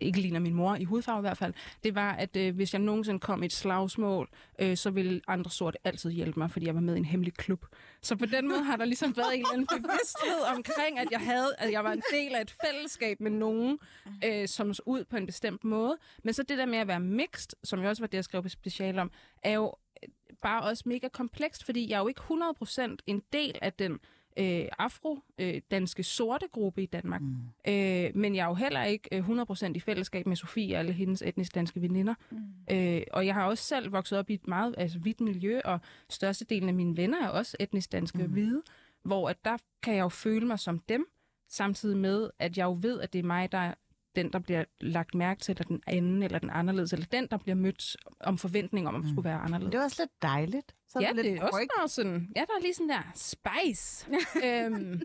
ikke 0.01 0.21
ligner 0.21 0.41
min 0.41 0.55
mor 0.55 0.75
i 0.75 0.85
hudfarve 0.85 1.19
i 1.19 1.21
hvert 1.21 1.39
fald, 1.39 1.55
det 1.85 1.95
var, 1.95 2.13
at 2.13 2.37
øh, 2.37 2.55
hvis 2.55 2.73
jeg 2.73 2.81
nogensinde 2.81 3.21
kom 3.21 3.43
i 3.43 3.47
et 3.47 3.53
slagsmål, 3.53 4.29
øh, 4.59 4.77
så 4.77 4.91
ville 4.91 5.21
andre 5.29 5.51
sorte 5.51 5.79
altid 5.85 6.11
hjælpe 6.11 6.41
mig, 6.41 6.51
fordi 6.51 6.67
jeg 6.67 6.75
var 6.75 6.81
med 6.81 6.95
i 6.95 6.99
en 6.99 7.05
hemmelig 7.05 7.35
klub. 7.35 7.67
Så 8.03 8.17
på 8.17 8.27
den 8.27 8.49
måde 8.49 8.63
har 8.63 8.77
der 8.77 8.85
ligesom 8.85 9.17
været 9.17 9.35
en 9.35 9.41
eller 9.41 9.53
anden 9.53 9.67
bevidsthed 9.67 10.41
omkring, 10.57 10.99
at 10.99 11.09
jeg, 11.11 11.21
havde, 11.21 11.55
at 11.59 11.73
jeg 11.73 11.85
var 11.85 11.93
en 11.93 12.03
del 12.13 12.35
af 12.35 12.41
et 12.41 12.55
fællesskab 12.65 13.21
med 13.21 13.31
nogen, 13.31 13.79
øh, 14.25 14.49
som 14.49 14.75
så 14.75 14.83
ud 14.87 15.05
på 15.05 15.17
en 15.17 15.27
bestemt 15.27 15.65
måde. 15.65 15.97
Men 16.25 16.35
så 16.35 16.43
det 16.43 16.59
der 16.59 16.67
med 16.67 16.79
at 16.79 16.89
være 16.89 17.01
mixed, 17.01 17.51
som 17.65 17.83
jo 17.83 17.89
også 17.89 18.03
var 18.03 18.07
det, 18.07 18.17
jeg 18.17 18.25
skrev 18.25 18.43
på 18.43 18.49
special 18.49 18.99
om, 18.99 19.11
er 19.43 19.53
jo 19.53 19.75
øh, 20.03 20.09
bare 20.43 20.63
også 20.63 20.83
mega 20.87 21.09
komplekst, 21.09 21.65
fordi 21.65 21.91
jeg 21.91 21.97
er 21.97 22.01
jo 22.01 22.09
ikke 22.09 22.21
100% 22.21 22.97
en 23.07 23.23
del 23.33 23.59
af 23.63 23.73
den 23.73 23.99
øh, 24.39 24.69
afro-danske 24.79 26.03
sorte 26.03 26.47
gruppe 26.53 26.83
i 26.83 26.87
Danmark. 26.87 27.21
Mm. 27.21 27.37
Øh, 27.69 28.11
men 28.15 28.35
jeg 28.35 28.43
er 28.45 28.49
jo 28.49 28.55
heller 28.55 28.85
ikke 28.85 29.09
øh, 29.13 29.29
100% 29.29 29.73
i 29.75 29.81
fællesskab 29.81 30.27
med 30.27 30.37
Sofie 30.37 30.75
og 30.75 30.79
alle 30.79 30.93
hendes 30.93 31.23
etnisk 31.23 31.55
danske 31.55 31.83
veninder. 31.83 32.15
Mm. 32.31 32.39
Øh, 32.71 33.03
og 33.13 33.27
jeg 33.27 33.35
har 33.35 33.45
også 33.45 33.65
selv 33.65 33.93
vokset 33.93 34.19
op 34.19 34.31
i 34.31 34.35
et 34.35 34.49
meget 34.49 34.75
altså, 34.79 34.99
hvidt 34.99 35.21
miljø, 35.21 35.61
og 35.65 35.81
størstedelen 36.11 36.69
af 36.69 36.75
mine 36.75 36.97
venner 36.97 37.25
er 37.25 37.29
også 37.29 37.57
etnisk 37.61 37.93
danske 37.93 38.19
Mm. 38.19 38.33
hvide, 38.33 38.63
hvor 39.03 39.29
at 39.29 39.45
der 39.45 39.57
kan 39.83 39.95
jeg 39.95 40.03
jo 40.03 40.09
føle 40.09 40.47
mig 40.47 40.59
som 40.59 40.79
dem, 40.79 41.07
samtidig 41.49 41.97
med, 41.97 42.31
at 42.39 42.59
jeg 42.59 42.65
jo 42.65 42.79
ved, 42.81 43.01
at 43.01 43.13
det 43.13 43.19
er 43.19 43.23
mig, 43.23 43.53
der 43.53 43.59
er 43.59 43.75
den, 44.17 44.33
der 44.33 44.39
bliver 44.39 44.65
lagt 44.81 45.15
mærke 45.15 45.41
til, 45.41 45.53
eller 45.53 45.65
den 45.65 45.83
anden, 45.87 46.23
eller 46.23 46.39
den 46.39 46.51
anderledes, 46.51 46.93
eller 46.93 47.07
den, 47.07 47.27
der 47.31 47.37
bliver 47.37 47.55
mødt 47.57 47.97
om 48.21 48.39
forventning 48.39 48.89
om, 48.89 48.95
at 48.95 49.01
Mm. 49.03 49.09
skulle 49.09 49.25
være 49.25 49.39
anderledes. 49.39 49.71
Det 49.71 49.79
var 49.79 49.85
også 49.85 50.03
lidt 50.03 50.23
dejligt. 50.23 50.75
Så 50.89 51.01
ja, 51.01 51.09
det, 51.09 51.17
det 51.17 51.25
lidt 51.25 51.39
er 51.43 51.45
også 51.47 51.67
noget 51.77 51.91
sådan, 51.91 52.33
ja, 52.37 52.41
der 52.41 52.47
er 52.59 52.63
lige 52.63 52.75
sådan 52.75 52.89
der 52.89 53.03
spice. 53.15 54.07
øhm, 54.47 55.03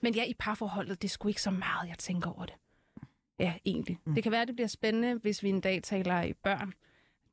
men 0.00 0.14
ja, 0.14 0.24
i 0.24 0.34
parforholdet, 0.38 1.02
det 1.02 1.08
er 1.08 1.10
sgu 1.10 1.28
ikke 1.28 1.42
så 1.42 1.50
meget, 1.50 1.88
jeg 1.88 1.98
tænker 1.98 2.30
over 2.30 2.44
det. 2.46 2.54
Ja, 3.38 3.54
egentlig. 3.64 3.98
Mm. 4.04 4.10
Mm. 4.10 4.14
Det 4.14 4.22
kan 4.22 4.32
være, 4.32 4.42
at 4.42 4.48
det 4.48 4.56
bliver 4.56 4.68
spændende, 4.68 5.14
hvis 5.14 5.42
vi 5.42 5.48
en 5.48 5.60
dag 5.60 5.82
taler 5.82 6.22
i 6.22 6.32
børn. 6.32 6.72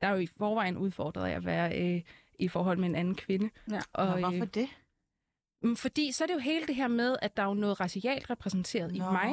Der 0.01 0.07
er 0.07 0.11
jo 0.11 0.17
i 0.17 0.25
forvejen 0.27 0.77
udfordret 0.77 1.27
af 1.29 1.35
at 1.35 1.45
være 1.45 1.95
øh, 1.95 2.01
i 2.39 2.47
forhold 2.47 2.77
med 2.77 2.89
en 2.89 2.95
anden 2.95 3.15
kvinde. 3.15 3.49
Ja. 3.71 3.79
Og, 3.93 4.05
Nå, 4.05 4.19
hvorfor 4.27 4.43
øh, 4.45 4.47
det? 4.53 4.69
Mm, 5.61 5.75
fordi 5.75 6.11
så 6.11 6.23
er 6.23 6.27
det 6.27 6.33
jo 6.33 6.39
hele 6.39 6.67
det 6.67 6.75
her 6.75 6.87
med, 6.87 7.15
at 7.21 7.37
der 7.37 7.43
er 7.43 7.47
jo 7.47 7.53
noget 7.53 7.79
racialt 7.79 8.29
repræsenteret 8.29 8.95
i 8.95 8.99
mig. 8.99 9.29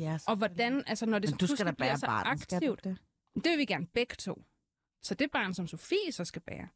ja, 0.00 0.18
Og 0.28 0.36
hvordan, 0.36 0.82
altså 0.86 1.06
når 1.06 1.18
det 1.18 1.30
Men 1.30 1.38
du 1.38 1.46
skal 1.46 1.66
da 1.66 1.70
bære 1.70 1.98
så 1.98 2.06
du 2.06 2.12
aktivt, 2.12 2.84
det? 2.84 2.98
det 3.34 3.44
vil 3.50 3.58
vi 3.58 3.64
gerne 3.64 3.86
begge 3.86 4.14
to. 4.14 4.42
Så 5.02 5.14
det 5.14 5.30
barn, 5.30 5.54
som 5.54 5.66
Sofie 5.66 6.12
så 6.12 6.24
skal 6.24 6.42
bære. 6.42 6.68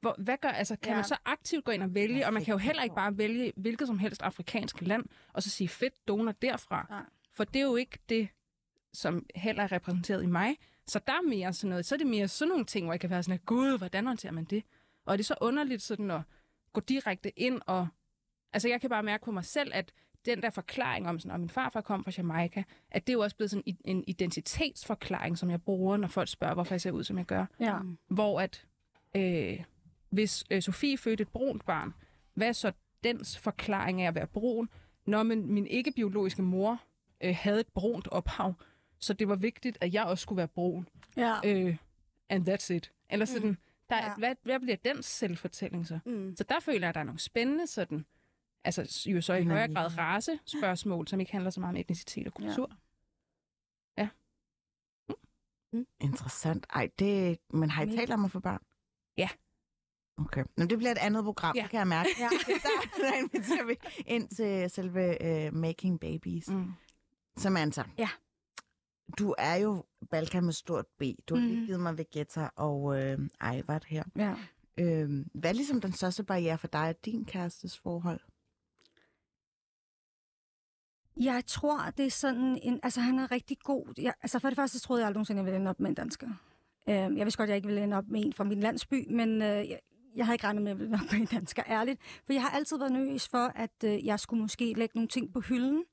Hvor, 0.00 0.14
hvad 0.18 0.36
gør, 0.40 0.48
altså, 0.48 0.76
kan 0.76 0.90
Ja. 0.90 0.96
man 0.96 1.04
så 1.04 1.16
aktivt 1.24 1.64
gå 1.64 1.72
ind 1.72 1.82
og 1.82 1.94
vælge, 1.94 2.26
og 2.26 2.32
man 2.32 2.44
kan 2.44 2.52
jo 2.52 2.58
heller 2.58 2.82
ikke 2.82 2.94
bare 2.94 3.18
vælge 3.18 3.52
hvilket 3.56 3.86
som 3.86 3.98
helst 3.98 4.22
afrikansk 4.22 4.80
land, 4.80 5.04
og 5.32 5.42
så 5.42 5.50
sige 5.50 5.68
fedt 5.68 6.08
donor 6.08 6.32
derfra. 6.32 6.86
Ja. 6.90 7.00
For 7.32 7.44
det 7.44 7.56
er 7.60 7.64
jo 7.64 7.76
ikke 7.76 7.98
det, 8.08 8.28
som 8.92 9.26
heller 9.34 9.62
er 9.62 9.72
repræsenteret 9.72 10.22
i 10.22 10.26
mig. 10.26 10.56
Så 10.86 11.00
der 11.06 11.12
er 11.12 11.22
mere 11.28 11.52
sådan 11.52 11.70
noget. 11.70 11.86
Så 11.86 11.94
er 11.94 11.96
det 11.96 12.06
mere 12.06 12.28
sådan 12.28 12.48
nogle 12.48 12.64
ting, 12.64 12.86
hvor 12.86 12.92
jeg 12.92 13.00
kan 13.00 13.10
være 13.10 13.22
sådan, 13.22 13.34
at, 13.34 13.46
gud, 13.46 13.78
hvordan 13.78 14.06
håndterer 14.06 14.32
man 14.32 14.44
det? 14.44 14.64
Og 15.06 15.12
er 15.12 15.16
det 15.16 15.26
så 15.26 15.34
underligt 15.40 15.82
sådan 15.82 16.10
at 16.10 16.20
gå 16.72 16.80
direkte 16.80 17.38
ind 17.40 17.60
og... 17.66 17.88
Altså 18.52 18.68
jeg 18.68 18.80
kan 18.80 18.90
bare 18.90 19.02
mærke 19.02 19.24
på 19.24 19.30
mig 19.32 19.44
selv, 19.44 19.70
at 19.74 19.92
den 20.26 20.42
der 20.42 20.50
forklaring 20.50 21.08
om, 21.08 21.18
sådan, 21.18 21.34
at 21.34 21.40
min 21.40 21.48
farfar 21.48 21.80
kom 21.80 22.04
fra 22.04 22.12
Jamaica, 22.18 22.62
at 22.90 23.06
det 23.06 23.12
er 23.12 23.14
jo 23.16 23.20
også 23.22 23.36
blevet 23.36 23.50
sådan 23.50 23.76
en 23.84 24.04
identitetsforklaring, 24.06 25.38
som 25.38 25.50
jeg 25.50 25.62
bruger, 25.62 25.96
når 25.96 26.08
folk 26.08 26.28
spørger, 26.28 26.54
hvorfor 26.54 26.74
jeg 26.74 26.80
ser 26.80 26.90
ud, 26.90 27.04
som 27.04 27.18
jeg 27.18 27.26
gør. 27.26 27.46
Ja. 27.60 27.78
Hvor 28.08 28.40
at, 28.40 28.66
øh, 29.16 29.64
hvis 30.10 30.44
øh, 30.50 30.62
Sofie 30.62 30.98
fødte 30.98 31.22
et 31.22 31.28
brunt 31.28 31.64
barn, 31.64 31.94
hvad 32.34 32.48
er 32.48 32.52
så 32.52 32.72
dens 33.04 33.38
forklaring 33.38 34.02
af 34.02 34.08
at 34.08 34.14
være 34.14 34.26
brun, 34.26 34.68
når 35.06 35.22
min, 35.22 35.52
min 35.52 35.66
ikke-biologiske 35.66 36.42
mor 36.42 36.80
øh, 37.20 37.34
havde 37.38 37.60
et 37.60 37.68
brunt 37.74 38.08
ophav, 38.08 38.54
så 38.98 39.12
det 39.12 39.28
var 39.28 39.36
vigtigt, 39.36 39.78
at 39.80 39.94
jeg 39.94 40.04
også 40.04 40.22
skulle 40.22 40.36
være 40.36 40.48
brun. 40.48 40.88
Ja. 41.16 41.34
Øh, 41.44 41.76
and 42.28 42.48
that's 42.48 42.72
it. 42.72 42.92
Eller 43.10 43.26
sådan, 43.26 43.56
der, 43.90 43.96
Ja. 43.96 44.14
hvad, 44.18 44.34
hvad 44.42 44.60
bliver 44.60 44.76
den 44.76 45.02
selvfortælling 45.02 45.86
så? 45.86 45.98
Mm. 46.06 46.36
Så 46.36 46.44
der 46.44 46.60
føler 46.60 46.78
jeg, 46.80 46.88
at 46.88 46.94
der 46.94 47.00
er 47.00 47.04
nogle 47.04 47.20
spændende 47.20 47.66
sådan, 47.66 48.04
altså 48.64 49.08
jo 49.10 49.20
så 49.20 49.34
i 49.34 49.44
højere 49.44 49.68
grad 49.74 49.84
alligevel. 49.84 50.04
race 50.04 50.38
spørgsmål, 50.46 51.08
som 51.08 51.20
ikke 51.20 51.32
handler 51.32 51.50
så 51.50 51.60
meget 51.60 51.72
om 51.74 51.76
etnicitet 51.80 52.26
og 52.26 52.32
Ja. 52.40 52.46
kultur. 52.46 52.70
Interessant. 56.00 56.66
Ej, 56.70 56.90
det... 56.98 57.38
Men 57.50 57.70
har 57.70 57.82
I 57.84 57.96
talt 57.96 58.10
om 58.10 58.24
at 58.24 58.30
få 58.30 58.40
børn? 58.40 58.62
Ja. 59.16 59.28
Okay. 60.18 60.44
Men 60.56 60.70
det 60.70 60.78
bliver 60.78 60.90
et 60.92 60.98
andet 60.98 61.24
program, 61.24 61.56
Ja. 61.56 61.62
det 61.62 61.70
kan 61.70 61.78
jeg 61.78 61.86
mærke. 61.88 62.08
Ja. 62.18 62.28
der, 62.46 63.02
der 63.02 63.14
inviterer 63.18 63.64
vi 63.66 63.76
ind 64.06 64.28
til 64.28 64.70
selve 64.70 65.16
uh, 65.48 65.54
Making 65.54 66.00
Babies. 66.00 66.48
Mm. 66.48 66.54
Mm. 66.56 66.72
Samantha. 67.36 67.82
Ja. 67.98 68.08
Du 69.18 69.34
er 69.38 69.54
jo 69.54 69.84
Balkan 70.10 70.44
med 70.44 70.52
stort 70.52 70.86
B. 70.98 71.02
Du 71.28 71.34
har 71.34 71.42
lige 71.42 71.56
Mhm. 71.56 71.66
givet 71.66 71.80
mig 71.80 71.98
Vegeta 71.98 72.48
og 72.56 73.00
øh, 73.02 73.18
Ejvart 73.40 73.84
her. 73.84 74.04
ja. 74.16 74.34
Øh, 74.78 75.26
hvad 75.34 75.50
er 75.50 75.54
ligesom 75.54 75.80
den 75.80 75.92
største 75.92 76.24
barriere 76.24 76.58
for 76.58 76.66
dig 76.68 76.88
og 76.88 77.04
din 77.04 77.24
kærestes 77.24 77.78
forhold? 77.78 78.20
Jeg 81.20 81.42
tror, 81.46 81.90
det 81.96 82.06
er 82.06 82.10
sådan 82.10 82.58
en... 82.62 82.80
Altså, 82.82 83.00
han 83.00 83.18
er 83.18 83.30
rigtig 83.30 83.58
god. 83.58 83.86
Jeg, 84.02 84.12
altså, 84.22 84.38
for 84.38 84.48
det 84.48 84.56
første 84.56 84.78
så 84.78 84.84
troede 84.84 85.00
jeg 85.00 85.06
aldrig 85.06 85.16
nogensinde, 85.18 85.38
jeg 85.38 85.44
ville 85.46 85.56
ende 85.58 85.70
op 85.70 85.80
med 85.80 85.88
en 85.88 85.94
dansker. 85.94 86.28
Øh, 86.88 86.94
jeg 86.94 87.10
vidste 87.26 87.36
godt, 87.38 87.48
jeg 87.48 87.56
ikke 87.56 87.68
ville 87.68 87.82
ende 87.82 87.96
op 87.96 88.08
med 88.08 88.24
en 88.24 88.32
fra 88.32 88.44
min 88.44 88.60
landsby, 88.60 89.06
men 89.12 89.28
øh, 89.42 89.48
jeg, 89.48 89.78
jeg 90.16 90.26
havde 90.26 90.34
ikke 90.34 90.44
regnet 90.46 90.62
med, 90.62 90.70
at 90.70 90.74
jeg 90.74 90.78
ville 90.78 90.94
ende 90.94 91.04
op 91.04 91.12
med 91.12 91.20
en 91.20 91.26
dansker, 91.26 91.62
ærligt. 91.68 92.00
For 92.26 92.32
jeg 92.32 92.42
har 92.42 92.50
altid 92.50 92.78
været 92.78 92.92
nervøs 92.92 93.28
for, 93.28 93.52
at 93.54 93.84
øh, 93.84 94.06
jeg 94.06 94.20
skulle 94.20 94.42
måske 94.42 94.72
lægge 94.76 94.92
nogle 94.94 95.08
ting 95.08 95.32
på 95.32 95.40
hylden. 95.40 95.84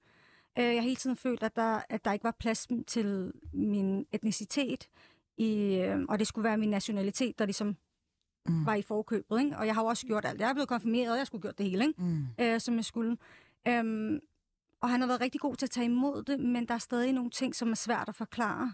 Øh, 0.59 0.65
jeg 0.65 0.75
har 0.75 0.81
hele 0.81 0.95
tiden 0.95 1.15
følt, 1.15 1.43
at 1.43 1.55
der, 1.55 1.81
at 1.89 2.05
der 2.05 2.13
ikke 2.13 2.23
var 2.23 2.35
plads 2.39 2.67
til 2.87 3.31
min 3.53 4.05
etnicitet, 4.11 4.87
i, 5.37 5.75
øh, 5.75 5.99
og 6.09 6.19
det 6.19 6.27
skulle 6.27 6.43
være 6.43 6.57
min 6.57 6.69
nationalitet, 6.69 7.39
der 7.39 7.45
ligesom 7.45 7.75
Mm. 8.49 8.65
var 8.65 8.75
i 8.75 8.81
forkøbet. 8.81 9.39
Ikke? 9.39 9.57
Og 9.57 9.65
jeg 9.67 9.75
har 9.75 9.81
jo 9.81 9.87
også 9.87 10.07
gjort 10.07 10.25
alt. 10.25 10.41
Jeg 10.41 10.49
er 10.49 10.53
blevet 10.53 10.69
konfirmeret, 10.69 11.11
og 11.11 11.17
jeg 11.17 11.27
skulle 11.27 11.41
gjort 11.41 11.57
det 11.57 11.69
hele. 11.69 11.87
Ikke? 11.87 12.01
Mm. 12.03 12.25
øh, 12.39 12.59
som 12.59 12.75
jeg 12.75 12.85
skulle. 12.85 13.17
Øhm, 13.67 14.19
og 14.81 14.89
han 14.89 15.01
har 15.01 15.07
været 15.07 15.21
rigtig 15.21 15.41
god 15.41 15.55
til 15.55 15.65
at 15.65 15.69
tage 15.69 15.85
imod 15.85 16.23
det, 16.23 16.39
men 16.39 16.65
der 16.67 16.73
er 16.73 16.77
stadig 16.77 17.13
nogle 17.13 17.29
ting, 17.29 17.55
som 17.55 17.71
er 17.71 17.75
svært 17.75 18.09
at 18.09 18.15
forklare. 18.15 18.73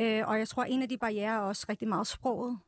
Øh, 0.00 0.28
og 0.28 0.38
jeg 0.38 0.48
tror, 0.48 0.62
at 0.62 0.70
en 0.70 0.82
af 0.82 0.88
de 0.88 0.98
barriere 0.98 1.34
er 1.34 1.38
også 1.38 1.66
rigtig 1.68 1.88
meget 1.88 2.06
sproget. 2.06 2.58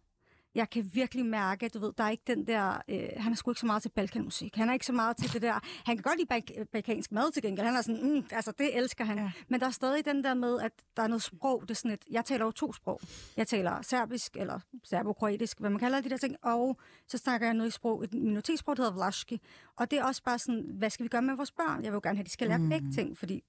Jeg 0.54 0.70
kan 0.70 0.90
virkelig 0.94 1.26
mærke, 1.26 1.66
at 1.66 1.74
du 1.74 1.78
ved, 1.78 1.92
der 1.98 2.04
er 2.04 2.10
ikke 2.10 2.22
den 2.26 2.46
der... 2.46 2.82
Øh, 2.88 3.08
han 3.16 3.32
er 3.32 3.36
sgu 3.36 3.50
ikke 3.50 3.60
så 3.60 3.66
meget 3.66 3.82
til 3.82 3.88
balkanmusik. 3.88 4.56
Han 4.56 4.68
er 4.68 4.72
ikke 4.72 4.86
så 4.86 4.92
meget 4.92 5.16
til 5.16 5.32
det 5.32 5.42
der... 5.42 5.60
Han 5.86 5.96
kan 5.96 6.02
godt 6.02 6.18
lide 6.18 6.28
balk- 6.34 6.64
balkansk 6.72 7.12
mad 7.12 7.32
til 7.32 7.42
gengæld. 7.42 7.66
Han 7.66 7.76
er 7.76 7.82
sådan, 7.82 8.14
mm, 8.14 8.24
altså 8.30 8.52
det 8.58 8.76
elsker 8.76 9.04
han. 9.04 9.18
Ja. 9.18 9.30
Men 9.48 9.60
der 9.60 9.66
er 9.66 9.70
stadig 9.70 10.04
den 10.04 10.24
der 10.24 10.34
med, 10.34 10.60
at 10.60 10.72
der 10.96 11.02
er 11.02 11.06
noget 11.06 11.22
sprog. 11.22 11.62
Det 11.62 11.70
er 11.70 11.74
sådan 11.74 11.90
et, 11.90 12.04
jeg 12.10 12.24
taler 12.24 12.44
jo 12.44 12.50
to 12.50 12.72
sprog. 12.72 13.00
Jeg 13.36 13.46
taler 13.46 13.82
serbisk, 13.82 14.36
eller 14.36 14.60
serbokroatisk, 14.84 15.60
hvad 15.60 15.70
man 15.70 15.78
kalder 15.78 16.00
de 16.00 16.10
der 16.10 16.16
ting. 16.16 16.36
Og 16.42 16.78
så 17.08 17.18
snakker 17.18 17.46
jeg 17.46 17.54
noget 17.54 17.68
i 17.68 17.72
sprog, 17.72 18.04
et 18.04 18.14
minoritetssprog, 18.14 18.76
der 18.76 18.82
hedder 18.82 18.96
vlaski. 18.96 19.40
Og 19.76 19.90
det 19.90 19.98
er 19.98 20.04
også 20.04 20.22
bare 20.22 20.38
sådan, 20.38 20.64
hvad 20.78 20.90
skal 20.90 21.04
vi 21.04 21.08
gøre 21.08 21.22
med 21.22 21.34
vores 21.34 21.52
børn? 21.52 21.84
Jeg 21.84 21.92
vil 21.92 21.96
jo 21.96 22.00
gerne 22.02 22.16
have, 22.16 22.22
at 22.22 22.26
de 22.26 22.32
skal 22.32 22.48
lære 22.48 22.58
mm. 22.58 22.68
begge 22.68 22.92
ting, 22.92 23.18
fordi 23.18 23.42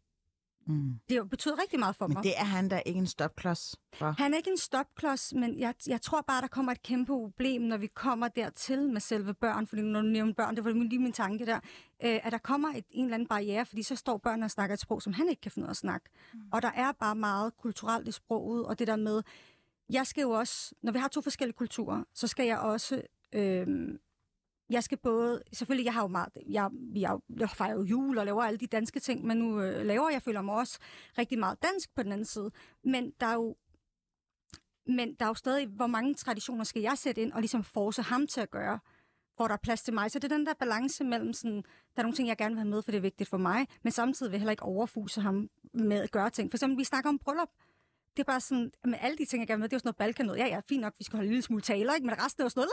Mm. 0.68 1.00
det 1.10 1.30
betyder 1.30 1.62
rigtig 1.62 1.80
meget 1.80 1.96
for 1.96 2.08
Men 2.08 2.14
mig. 2.14 2.24
det 2.24 2.34
er 2.38 2.44
han 2.44 2.70
da 2.70 2.82
ikke 2.86 2.98
en 2.98 3.08
stopklods 3.08 3.76
for. 3.94 4.16
Han 4.18 4.34
er 4.34 4.38
ikke 4.38 4.52
en 4.52 4.58
stopklods, 4.58 5.34
men 5.34 5.60
jeg, 5.60 5.74
jeg 5.88 6.02
tror 6.02 6.22
bare, 6.22 6.42
der 6.42 6.48
kommer 6.48 6.72
et 6.72 6.84
kæmpe 6.84 7.12
problem, 7.12 7.62
når 7.62 7.78
vi 7.78 7.88
kommer 7.88 8.28
dertil 8.28 8.90
med 8.90 9.02
selve 9.02 9.34
børn. 9.34 9.68
Fordi 9.68 9.82
når 9.82 10.02
du 10.02 10.08
nævner 10.08 10.34
børn, 10.34 10.56
det 10.56 10.64
var 10.64 10.72
lige 10.72 11.00
min 11.00 11.12
tanke 11.12 11.46
der, 11.46 11.56
øh, 12.04 12.20
at 12.24 12.32
der 12.32 12.38
kommer 12.38 12.70
et, 12.70 12.86
en 12.90 13.04
eller 13.06 13.16
anden 13.16 13.28
barriere, 13.28 13.66
fordi 13.66 13.84
så 13.84 13.96
står 13.96 14.18
børnene 14.18 14.46
og 14.46 14.52
snakker 14.52 14.74
et 14.74 14.80
sprog, 14.80 15.02
som 15.02 15.14
han 15.14 15.30
ikke 15.30 15.42
kan 15.42 15.52
finde 15.52 15.66
ud 15.66 15.70
af 15.70 15.74
at 15.74 15.78
snakke. 15.78 16.10
Mm. 16.34 16.40
Og 16.52 16.62
der 16.62 16.72
er 16.76 16.92
bare 16.92 17.16
meget 17.16 17.58
kulturelt 17.58 18.08
i 18.08 18.12
sproget, 18.12 18.66
og 18.66 18.80
det 18.80 18.88
der 18.88 18.96
med, 18.96 19.22
jeg 19.90 20.08
skal 20.08 20.22
jo 20.22 20.30
også, 20.32 20.72
når 20.84 20.92
vi 20.92 21.00
har 21.00 21.08
to 21.08 21.22
forskellige 21.22 21.56
kulturer, 21.58 22.04
så 22.14 22.28
skal 22.28 22.46
jeg 22.46 22.60
også... 22.60 23.02
Øh, 23.34 23.68
jeg 24.70 24.84
skal 24.84 24.98
både, 24.98 25.44
selvfølgelig, 25.54 25.86
jeg 25.86 25.94
har 25.94 26.02
jo 26.02 26.08
meget, 26.08 26.30
jeg, 26.50 26.70
jeg, 26.96 27.18
jeg 27.40 27.50
fejrer 27.50 27.76
jo 27.76 27.84
jul 27.84 28.18
og 28.18 28.26
laver 28.26 28.44
alle 28.44 28.58
de 28.58 28.68
danske 28.68 29.00
ting, 29.00 29.26
men 29.26 29.38
nu 29.38 29.62
øh, 29.62 29.86
laver 29.86 30.10
jeg, 30.10 30.22
føler 30.22 30.42
mig 30.42 30.56
også 30.56 30.80
rigtig 31.18 31.40
meget 31.40 31.64
dansk 31.64 31.96
på 31.96 32.04
den 32.04 32.12
anden 32.12 32.26
side. 32.26 32.52
Men 32.84 33.14
der 33.20 33.26
er 33.26 33.34
jo 33.34 33.56
men 34.88 35.16
der 35.16 35.26
er 35.26 35.30
jo 35.30 35.34
stadig, 35.34 35.68
hvor 35.68 35.88
mange 35.88 36.14
traditioner 36.14 36.64
skal 36.64 36.82
jeg 36.82 36.98
sætte 36.98 37.22
ind 37.22 37.34
og 37.34 37.42
ligesom 37.42 37.64
force 37.64 38.02
ham 38.02 38.28
til 38.28 38.42
at 38.42 38.52
gøre, 38.52 38.80
hvor 39.36 39.48
der 39.48 39.54
er 39.54 39.60
plads 39.64 39.82
til 39.82 39.94
mig. 39.94 40.12
Så 40.12 40.20
det 40.20 40.32
er 40.32 40.38
den 40.38 40.46
der 40.46 40.54
balance 40.54 41.04
mellem 41.04 41.34
sådan, 41.34 41.64
der 41.96 42.00
er 42.00 42.02
nogle 42.02 42.16
ting, 42.16 42.28
jeg 42.28 42.38
gerne 42.38 42.56
vil 42.56 42.60
have 42.60 42.70
med, 42.70 42.82
for 42.82 42.92
det 42.92 42.98
er 42.98 43.02
vigtigt 43.02 43.30
for 43.30 43.38
mig, 43.38 43.68
men 43.84 43.92
samtidig 43.92 44.32
vil 44.32 44.36
jeg 44.36 44.42
heller 44.42 44.52
ikke 44.52 44.64
overfuse 44.64 45.22
ham 45.22 45.50
med 45.74 46.02
at 46.02 46.12
gøre 46.12 46.30
ting. 46.30 46.52
For 46.52 46.58
eksempel, 46.58 46.78
vi 46.78 46.84
snakker 46.84 47.10
om 47.10 47.20
bryllup. 47.20 47.50
Det 48.18 48.20
er 48.20 48.32
bare 48.32 48.42
sådan, 48.42 48.72
med 48.86 48.98
alle 49.02 49.18
de 49.18 49.26
ting, 49.26 49.40
jeg 49.40 49.48
gerne 49.48 49.58
vil 49.58 49.64
med, 49.64 49.70
det 49.70 49.74
er 49.74 49.78
jo 49.78 49.80
sådan 49.80 49.88
noget 49.88 49.96
balkan 49.96 50.26
noget. 50.26 50.40
Ja, 50.40 50.48
ja, 50.48 50.60
fint 50.70 50.82
nok, 50.82 50.94
vi 50.98 51.04
skal 51.04 51.18
holde 51.18 51.28
en 51.28 51.32
lille 51.32 51.42
smule 51.42 51.62
taler, 51.62 51.94
ikke? 51.94 52.06
men 52.08 52.24
resten 52.24 52.42
er 52.42 52.46
jo 52.46 52.50
sådan 52.50 52.60
noget, 52.60 52.72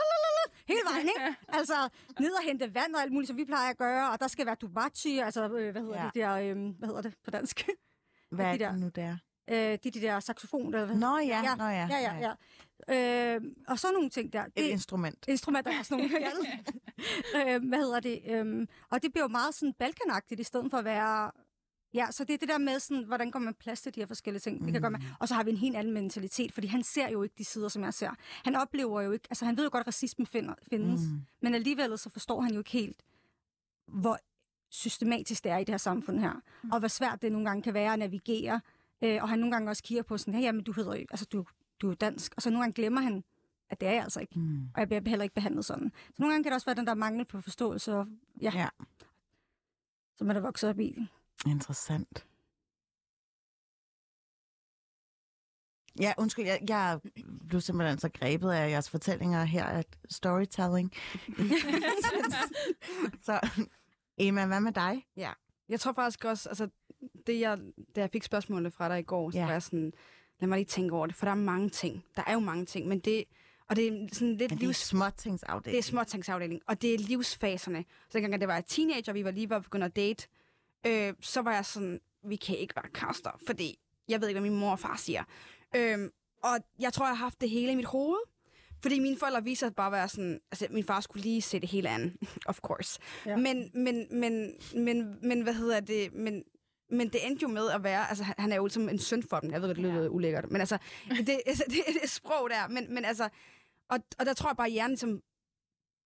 hele 0.67 0.79
vejen, 0.91 1.07
ikke? 1.07 1.35
Altså, 1.59 1.89
ned 2.19 2.31
og 2.31 2.43
hente 2.43 2.75
vand 2.75 2.95
og 2.95 3.01
alt 3.01 3.11
muligt, 3.13 3.27
som 3.27 3.37
vi 3.37 3.45
plejer 3.45 3.69
at 3.69 3.77
gøre, 3.77 4.11
og 4.11 4.19
der 4.19 4.27
skal 4.27 4.45
være 4.45 4.55
dubachi, 4.61 5.19
altså, 5.19 5.43
øh, 5.43 5.71
hvad 5.71 5.81
hedder 5.81 5.99
Ja. 6.01 6.05
det 6.05 6.13
der, 6.15 6.33
øh, 6.33 6.69
hvad 6.79 6.87
hedder 6.87 7.01
det 7.01 7.13
på 7.25 7.31
dansk? 7.31 7.69
Hvad 8.31 8.45
er 8.45 8.51
de 8.51 8.59
der- 8.59 8.71
det 8.71 8.79
nu 8.79 8.89
der? 8.95 9.17
øh, 9.49 9.77
de, 9.83 9.91
de 9.91 10.01
der 10.01 10.19
saxofon, 10.19 10.73
eller 10.73 10.85
hvad? 10.85 10.95
Nå 10.95 11.17
ja, 11.17 11.41
Ja, 11.43 11.55
nå 11.55 11.63
ja. 11.63 11.87
Ja, 11.91 11.97
ja, 11.99 12.15
ja. 12.89 13.35
Øh, 13.35 13.41
og 13.67 13.79
så 13.79 13.91
nogle 13.91 14.09
ting 14.09 14.33
der. 14.33 14.45
Et 14.45 14.57
Det, 14.57 14.61
instrument. 14.63 15.25
instrumenter 15.27 15.79
og 15.79 15.85
sådan 15.85 16.09
nogle. 16.11 17.53
øh, 17.55 17.67
hvad 17.69 17.79
hedder 17.79 17.99
det? 17.99 18.21
Øhm, 18.27 18.67
og 18.91 19.03
det 19.03 19.11
bliver 19.11 19.23
jo 19.23 19.27
meget 19.27 19.55
sådan 19.55 19.73
balkanagtigt, 19.73 20.39
i 20.39 20.43
stedet 20.43 20.71
for 20.71 20.77
at 20.77 20.85
være... 20.85 21.31
Ja, 21.93 22.07
så 22.11 22.23
det 22.23 22.33
er 22.33 22.37
det 22.37 22.49
der 22.49 22.57
med, 22.57 22.79
sådan, 22.79 23.03
hvordan 23.03 23.31
går 23.31 23.39
man 23.39 23.53
plads 23.53 23.81
til 23.81 23.95
de 23.95 23.99
her 23.99 24.07
forskellige 24.07 24.39
ting. 24.39 24.65
Det 24.65 24.73
kan 24.73 24.81
Mm. 24.81 24.81
godt 24.81 24.91
med. 24.91 25.09
Og 25.19 25.27
så 25.27 25.33
har 25.33 25.43
vi 25.43 25.49
en 25.51 25.57
helt 25.57 25.75
anden 25.75 25.93
mentalitet, 25.93 26.51
fordi 26.53 26.67
han 26.67 26.83
ser 26.83 27.09
jo 27.09 27.23
ikke 27.23 27.35
de 27.37 27.45
sider, 27.45 27.67
som 27.67 27.83
jeg 27.83 27.93
ser. 27.93 28.11
Han 28.43 28.55
oplever 28.55 29.01
jo 29.01 29.11
ikke... 29.11 29.25
Altså, 29.29 29.45
han 29.45 29.57
ved 29.57 29.63
jo 29.63 29.69
godt, 29.71 29.81
at 29.81 29.87
racismen 29.87 30.25
finder, 30.27 30.53
findes. 30.69 31.01
Mm. 31.01 31.13
Mm. 31.13 31.21
Men 31.41 31.53
alligevel 31.55 31.97
så 31.97 32.09
forstår 32.09 32.41
han 32.41 32.51
jo 32.53 32.57
ikke 32.59 32.71
helt, 32.71 33.03
hvor 33.87 34.17
systematisk 34.69 35.43
det 35.43 35.51
er 35.51 35.57
i 35.57 35.63
det 35.63 35.69
her 35.69 35.77
samfund 35.77 36.19
her. 36.19 36.33
Mm. 36.63 36.71
Og 36.71 36.79
hvor 36.79 36.87
svært 36.87 37.21
det 37.21 37.31
nogle 37.31 37.47
gange 37.47 37.63
kan 37.63 37.73
være 37.73 37.93
at 37.93 37.99
navigere. 37.99 38.61
Øh, 39.03 39.23
og 39.23 39.29
han 39.29 39.39
nogle 39.39 39.51
gange 39.51 39.69
også 39.69 39.83
kigger 39.83 40.03
på 40.03 40.17
sådan, 40.17 40.33
hey, 40.33 40.41
jamen, 40.41 40.63
du 40.63 40.71
hedder 40.71 40.95
jo, 40.95 41.05
altså, 41.11 41.25
du, 41.25 41.45
du 41.81 41.89
er 41.91 41.95
dansk. 41.95 42.33
Og 42.35 42.41
så 42.41 42.49
nogle 42.49 42.63
gange 42.63 42.73
glemmer 42.73 43.01
han, 43.01 43.23
at 43.69 43.81
det 43.81 43.87
er 43.87 43.93
jeg 43.93 44.03
altså 44.03 44.19
ikke. 44.19 44.39
Mm. 44.39 44.61
Og 44.75 44.79
jeg 44.79 44.87
bliver 44.87 45.09
heller 45.09 45.23
ikke 45.23 45.35
behandlet 45.35 45.65
sådan. 45.65 45.91
Så 46.07 46.13
nogle 46.19 46.33
gange 46.33 46.43
kan 46.43 46.49
det 46.51 46.55
også 46.55 46.65
være 46.65 46.75
den 46.75 46.87
der 46.87 46.93
mangel 46.93 47.25
på 47.25 47.41
forståelse. 47.41 47.93
Og, 47.95 48.07
ja. 48.41 48.51
Ja. 48.55 48.67
som 50.17 50.27
man 50.27 50.35
er 50.35 50.41
vokset 50.41 50.69
op 50.69 50.79
i. 50.79 51.07
Interessant. 51.47 52.25
Ja, 55.99 56.13
undskyld, 56.17 56.45
jeg, 56.45 56.59
jeg 56.69 56.99
blev 57.49 57.61
simpelthen 57.61 57.99
så 57.99 58.09
grebet 58.09 58.51
af 58.51 58.69
jeres 58.69 58.89
fortællinger 58.89 59.43
her, 59.43 59.65
at 59.65 59.85
storytelling. 60.09 60.93
så 63.25 63.49
Emma, 64.17 64.45
hvad 64.45 64.59
med 64.61 64.71
dig? 64.71 65.05
Jeg 65.69 65.79
tror 65.79 65.91
faktisk 65.93 66.25
også, 66.25 66.49
altså, 66.49 66.69
det 67.27 67.39
jeg, 67.39 67.59
da 67.95 68.01
jeg 68.01 68.09
fik 68.09 68.23
spørgsmålet 68.23 68.73
fra 68.73 68.89
dig 68.89 68.99
i 68.99 69.03
går, 69.03 69.31
så 69.31 69.37
Ja. 69.37 69.45
var 69.45 69.51
jeg 69.51 69.63
sådan, 69.63 69.93
lad 70.39 70.47
mig 70.49 70.57
lige 70.57 70.65
tænke 70.65 70.95
over 70.95 71.07
det, 71.07 71.15
for 71.15 71.25
der 71.25 71.31
er 71.31 71.35
mange 71.35 71.69
ting. 71.69 72.05
Der 72.15 72.23
er 72.27 72.33
jo 72.33 72.39
mange 72.39 72.65
ting, 72.65 72.87
men 72.87 72.99
det, 72.99 73.23
og 73.69 73.75
det 73.75 73.87
er 73.87 74.07
sådan 74.11 74.35
lidt 74.35 74.51
Men 74.51 74.57
det 74.59 74.63
er 74.63 74.67
livs... 74.67 74.77
småtingsafdeling. 74.77 75.73
Det 75.73 75.79
er 75.79 75.83
småtingsafdeling, 75.83 76.61
og 76.67 76.81
det 76.81 76.93
er 76.93 76.97
livsfaserne. 76.97 77.85
Så 78.09 78.17
dengang 78.17 78.41
det 78.41 78.47
var 78.47 78.61
teenager, 78.61 79.13
vi 79.13 79.23
var 79.23 79.31
lige 79.31 79.49
var 79.49 79.59
begyndt 79.59 79.85
at 79.85 79.95
date, 79.95 80.27
øh, 80.85 81.13
så 81.21 81.41
var 81.41 81.53
jeg 81.53 81.65
sådan, 81.65 81.99
vi 82.23 82.35
kan 82.35 82.57
ikke 82.57 82.75
være 82.75 82.89
kærester, 82.93 83.31
fordi 83.45 83.79
jeg 84.07 84.21
ved 84.21 84.27
ikke, 84.27 84.39
hvad 84.39 84.49
min 84.49 84.59
mor 84.59 84.71
og 84.71 84.79
far 84.79 84.95
siger. 84.97 85.23
Øh, 85.75 86.09
og 86.43 86.59
jeg 86.79 86.93
tror, 86.93 87.05
jeg 87.05 87.17
har 87.17 87.23
haft 87.23 87.41
det 87.41 87.49
hele 87.49 87.71
i 87.71 87.75
mit 87.75 87.85
hoved. 87.85 88.19
Fordi 88.81 88.99
mine 88.99 89.17
forældre 89.17 89.43
viser 89.43 89.69
bare 89.69 89.85
at 89.85 89.91
være 89.91 90.09
sådan... 90.09 90.39
Altså, 90.51 90.67
min 90.69 90.83
far 90.83 90.99
skulle 90.99 91.23
lige 91.23 91.41
se 91.41 91.59
det 91.59 91.69
hele 91.69 91.89
an, 91.89 92.17
of 92.45 92.59
course. 92.59 92.99
Ja. 93.25 93.37
Men, 93.37 93.71
men, 93.73 94.07
men, 94.19 94.53
men, 94.75 95.17
men, 95.27 95.41
hvad 95.41 95.53
hedder 95.53 95.79
det... 95.79 96.13
Men, 96.13 96.43
men 96.89 97.09
det 97.09 97.25
endte 97.27 97.41
jo 97.43 97.47
med 97.47 97.69
at 97.69 97.83
være... 97.83 98.09
Altså, 98.09 98.23
han- 98.37 98.51
er 98.51 98.55
jo 98.55 98.69
som 98.69 98.89
en 98.89 98.99
søn 98.99 99.23
for 99.23 99.39
dem. 99.39 99.51
Jeg 99.51 99.61
ved 99.61 99.69
godt, 99.69 99.77
det 99.77 99.85
lyder 99.85 100.01
ja. 100.01 100.07
ulækkert. 100.09 100.51
Men 100.51 100.61
altså, 100.61 100.77
det, 101.27 101.41
altså, 101.45 101.63
det, 101.67 102.01
det 102.01 102.09
sprog 102.09 102.49
der. 102.49 102.67
Men, 102.67 102.93
men 102.93 103.05
altså... 103.05 103.29
Og, 103.89 103.99
og 104.19 104.25
der 104.25 104.33
tror 104.33 104.49
jeg 104.49 104.57
bare, 104.57 104.67
at 104.67 104.73
hjernen 104.73 104.91
ligesom... 104.91 105.21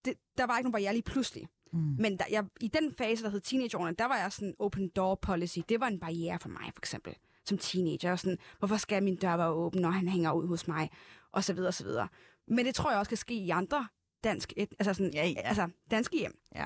Det, 0.05 0.13
der 0.37 0.45
var 0.45 0.57
ikke 0.57 0.63
nogen 0.63 0.71
barriere 0.71 0.93
lige 0.93 1.03
pludselig. 1.03 1.47
Mm. 1.73 1.79
Men 1.99 2.19
der, 2.19 2.25
jeg, 2.31 2.45
i 2.61 2.67
den 2.67 2.93
fase, 2.93 3.23
der 3.23 3.29
hed 3.29 3.39
teenageårene, 3.39 3.95
der 3.99 4.05
var 4.05 4.17
jeg 4.17 4.31
sådan 4.31 4.53
open 4.59 4.87
door 4.89 5.15
policy. 5.15 5.59
Det 5.69 5.79
var 5.79 5.87
en 5.87 5.99
barriere 5.99 6.39
for 6.39 6.49
mig, 6.49 6.71
for 6.73 6.81
eksempel. 6.81 7.15
Som 7.45 7.57
teenager. 7.57 8.15
Sådan, 8.15 8.37
hvorfor 8.59 8.77
skal 8.77 9.03
min 9.03 9.15
dør 9.15 9.37
være 9.37 9.49
åben, 9.49 9.81
når 9.81 9.89
han 9.89 10.07
hænger 10.07 10.31
ud 10.31 10.47
hos 10.47 10.67
mig? 10.67 10.89
Og 11.31 11.43
så 11.43 11.53
videre, 11.53 11.67
og 11.67 11.73
så 11.73 11.83
videre. 11.83 12.07
Men 12.47 12.65
det 12.65 12.75
tror 12.75 12.89
jeg 12.91 12.99
også 12.99 13.09
kan 13.09 13.17
ske 13.17 13.33
i 13.33 13.49
andre 13.49 13.87
dansk, 14.23 14.53
et, 14.57 14.73
altså 14.79 14.93
sådan, 14.93 15.13
Ja, 15.13 15.27
ja. 15.27 15.41
altså 15.41 15.69
danske 15.91 16.17
hjem. 16.17 16.39
Ja. 16.55 16.65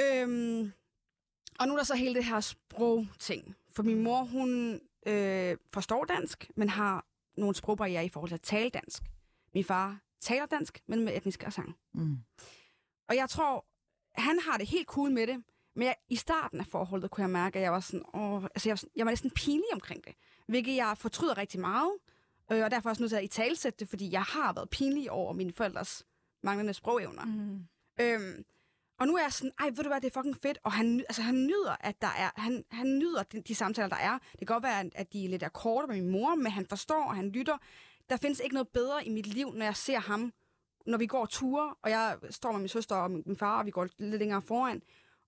Øhm, 0.00 0.72
og 1.58 1.68
nu 1.68 1.72
er 1.72 1.76
der 1.76 1.84
så 1.84 1.94
hele 1.94 2.14
det 2.14 2.24
her 2.24 2.40
sprogting. 2.40 3.56
For 3.72 3.82
min 3.82 4.02
mor, 4.02 4.24
hun 4.24 4.80
øh, 5.06 5.56
forstår 5.72 6.04
dansk, 6.04 6.50
men 6.56 6.68
har 6.68 7.06
nogle 7.36 7.54
sprogbarriere 7.54 8.04
i 8.04 8.08
forhold 8.08 8.30
til 8.30 8.34
at 8.34 8.42
tale 8.42 8.70
dansk. 8.70 9.02
Min 9.54 9.64
far 9.64 10.00
taler 10.20 10.46
dansk, 10.46 10.80
men 10.86 11.04
med 11.04 11.16
etnisk 11.16 11.44
accent. 11.46 11.76
Mm. 11.94 12.18
Og 13.08 13.16
jeg 13.16 13.28
tror, 13.30 13.66
han 14.20 14.38
har 14.38 14.58
det 14.58 14.66
helt 14.66 14.86
cool 14.88 15.10
med 15.10 15.26
det. 15.26 15.44
Men 15.76 15.86
jeg, 15.86 15.94
i 16.08 16.16
starten 16.16 16.60
af 16.60 16.66
forholdet 16.66 17.10
kunne 17.10 17.22
jeg 17.22 17.30
mærke, 17.30 17.58
at 17.58 17.62
jeg 17.62 17.72
var 17.72 17.80
sådan, 17.80 18.04
åh, 18.14 18.42
altså 18.44 18.68
jeg, 18.68 18.72
var, 18.72 18.76
sådan- 18.76 18.90
jeg 18.96 19.06
var 19.06 19.12
næsten 19.12 19.30
pinlig 19.30 19.68
omkring 19.72 20.04
det. 20.04 20.14
Hvilket 20.48 20.76
jeg 20.76 20.94
fortryder 20.98 21.38
rigtig 21.38 21.60
meget. 21.60 21.92
Øh, 22.52 22.64
og 22.64 22.70
derfor 22.70 22.88
er 22.88 22.90
jeg 22.90 22.90
også 22.90 23.02
nødt 23.02 23.10
til 23.10 23.16
at 23.16 23.24
i 23.24 23.28
talsætte 23.28 23.78
det, 23.78 23.88
fordi 23.88 24.12
jeg 24.12 24.22
har 24.22 24.52
været 24.52 24.70
pinlig 24.70 25.10
over 25.10 25.32
mine 25.32 25.52
forældres 25.52 26.04
manglende 26.42 26.74
sprogevner. 26.74 27.24
Mm. 27.24 27.66
Øhm, 28.00 28.44
og 28.98 29.06
nu 29.06 29.16
er 29.16 29.22
jeg 29.22 29.32
sådan, 29.32 29.52
ej, 29.58 29.66
ved 29.66 29.76
du 29.84 29.88
hvad, 29.88 30.00
det 30.00 30.06
er 30.06 30.20
fucking 30.20 30.36
fedt. 30.42 30.58
Og 30.64 30.72
han, 30.72 31.00
altså, 31.00 31.22
han 31.22 31.34
nyder, 31.46 31.76
at 31.80 32.00
der 32.02 32.06
er, 32.18 32.30
han, 32.36 32.64
han 32.70 32.98
nyder 32.98 33.22
de, 33.22 33.40
de 33.40 33.54
samtaler, 33.54 33.88
der 33.88 33.96
er. 33.96 34.18
Det 34.18 34.38
kan 34.38 34.46
godt 34.46 34.62
være, 34.62 34.90
at 34.94 35.12
de 35.12 35.24
er 35.24 35.28
lidt 35.28 35.42
er 35.42 35.48
korte 35.48 35.86
med 35.86 35.96
min 35.96 36.10
mor, 36.10 36.34
men 36.34 36.52
han 36.52 36.66
forstår, 36.68 37.04
og 37.04 37.16
han 37.16 37.28
lytter. 37.28 37.58
Der 38.10 38.16
findes 38.16 38.40
ikke 38.40 38.54
noget 38.54 38.68
bedre 38.68 39.06
i 39.06 39.10
mit 39.10 39.26
liv, 39.26 39.52
når 39.52 39.64
jeg 39.64 39.76
ser 39.76 39.98
ham, 39.98 40.32
når 40.86 40.98
vi 40.98 41.06
går 41.06 41.26
ture, 41.26 41.74
og 41.82 41.90
jeg 41.90 42.18
står 42.30 42.52
med 42.52 42.58
min 42.60 42.68
søster 42.68 42.96
og 42.96 43.10
min, 43.10 43.36
far, 43.36 43.58
og 43.58 43.66
vi 43.66 43.70
går 43.70 43.88
lidt 43.98 44.18
længere 44.18 44.42
foran, 44.42 44.82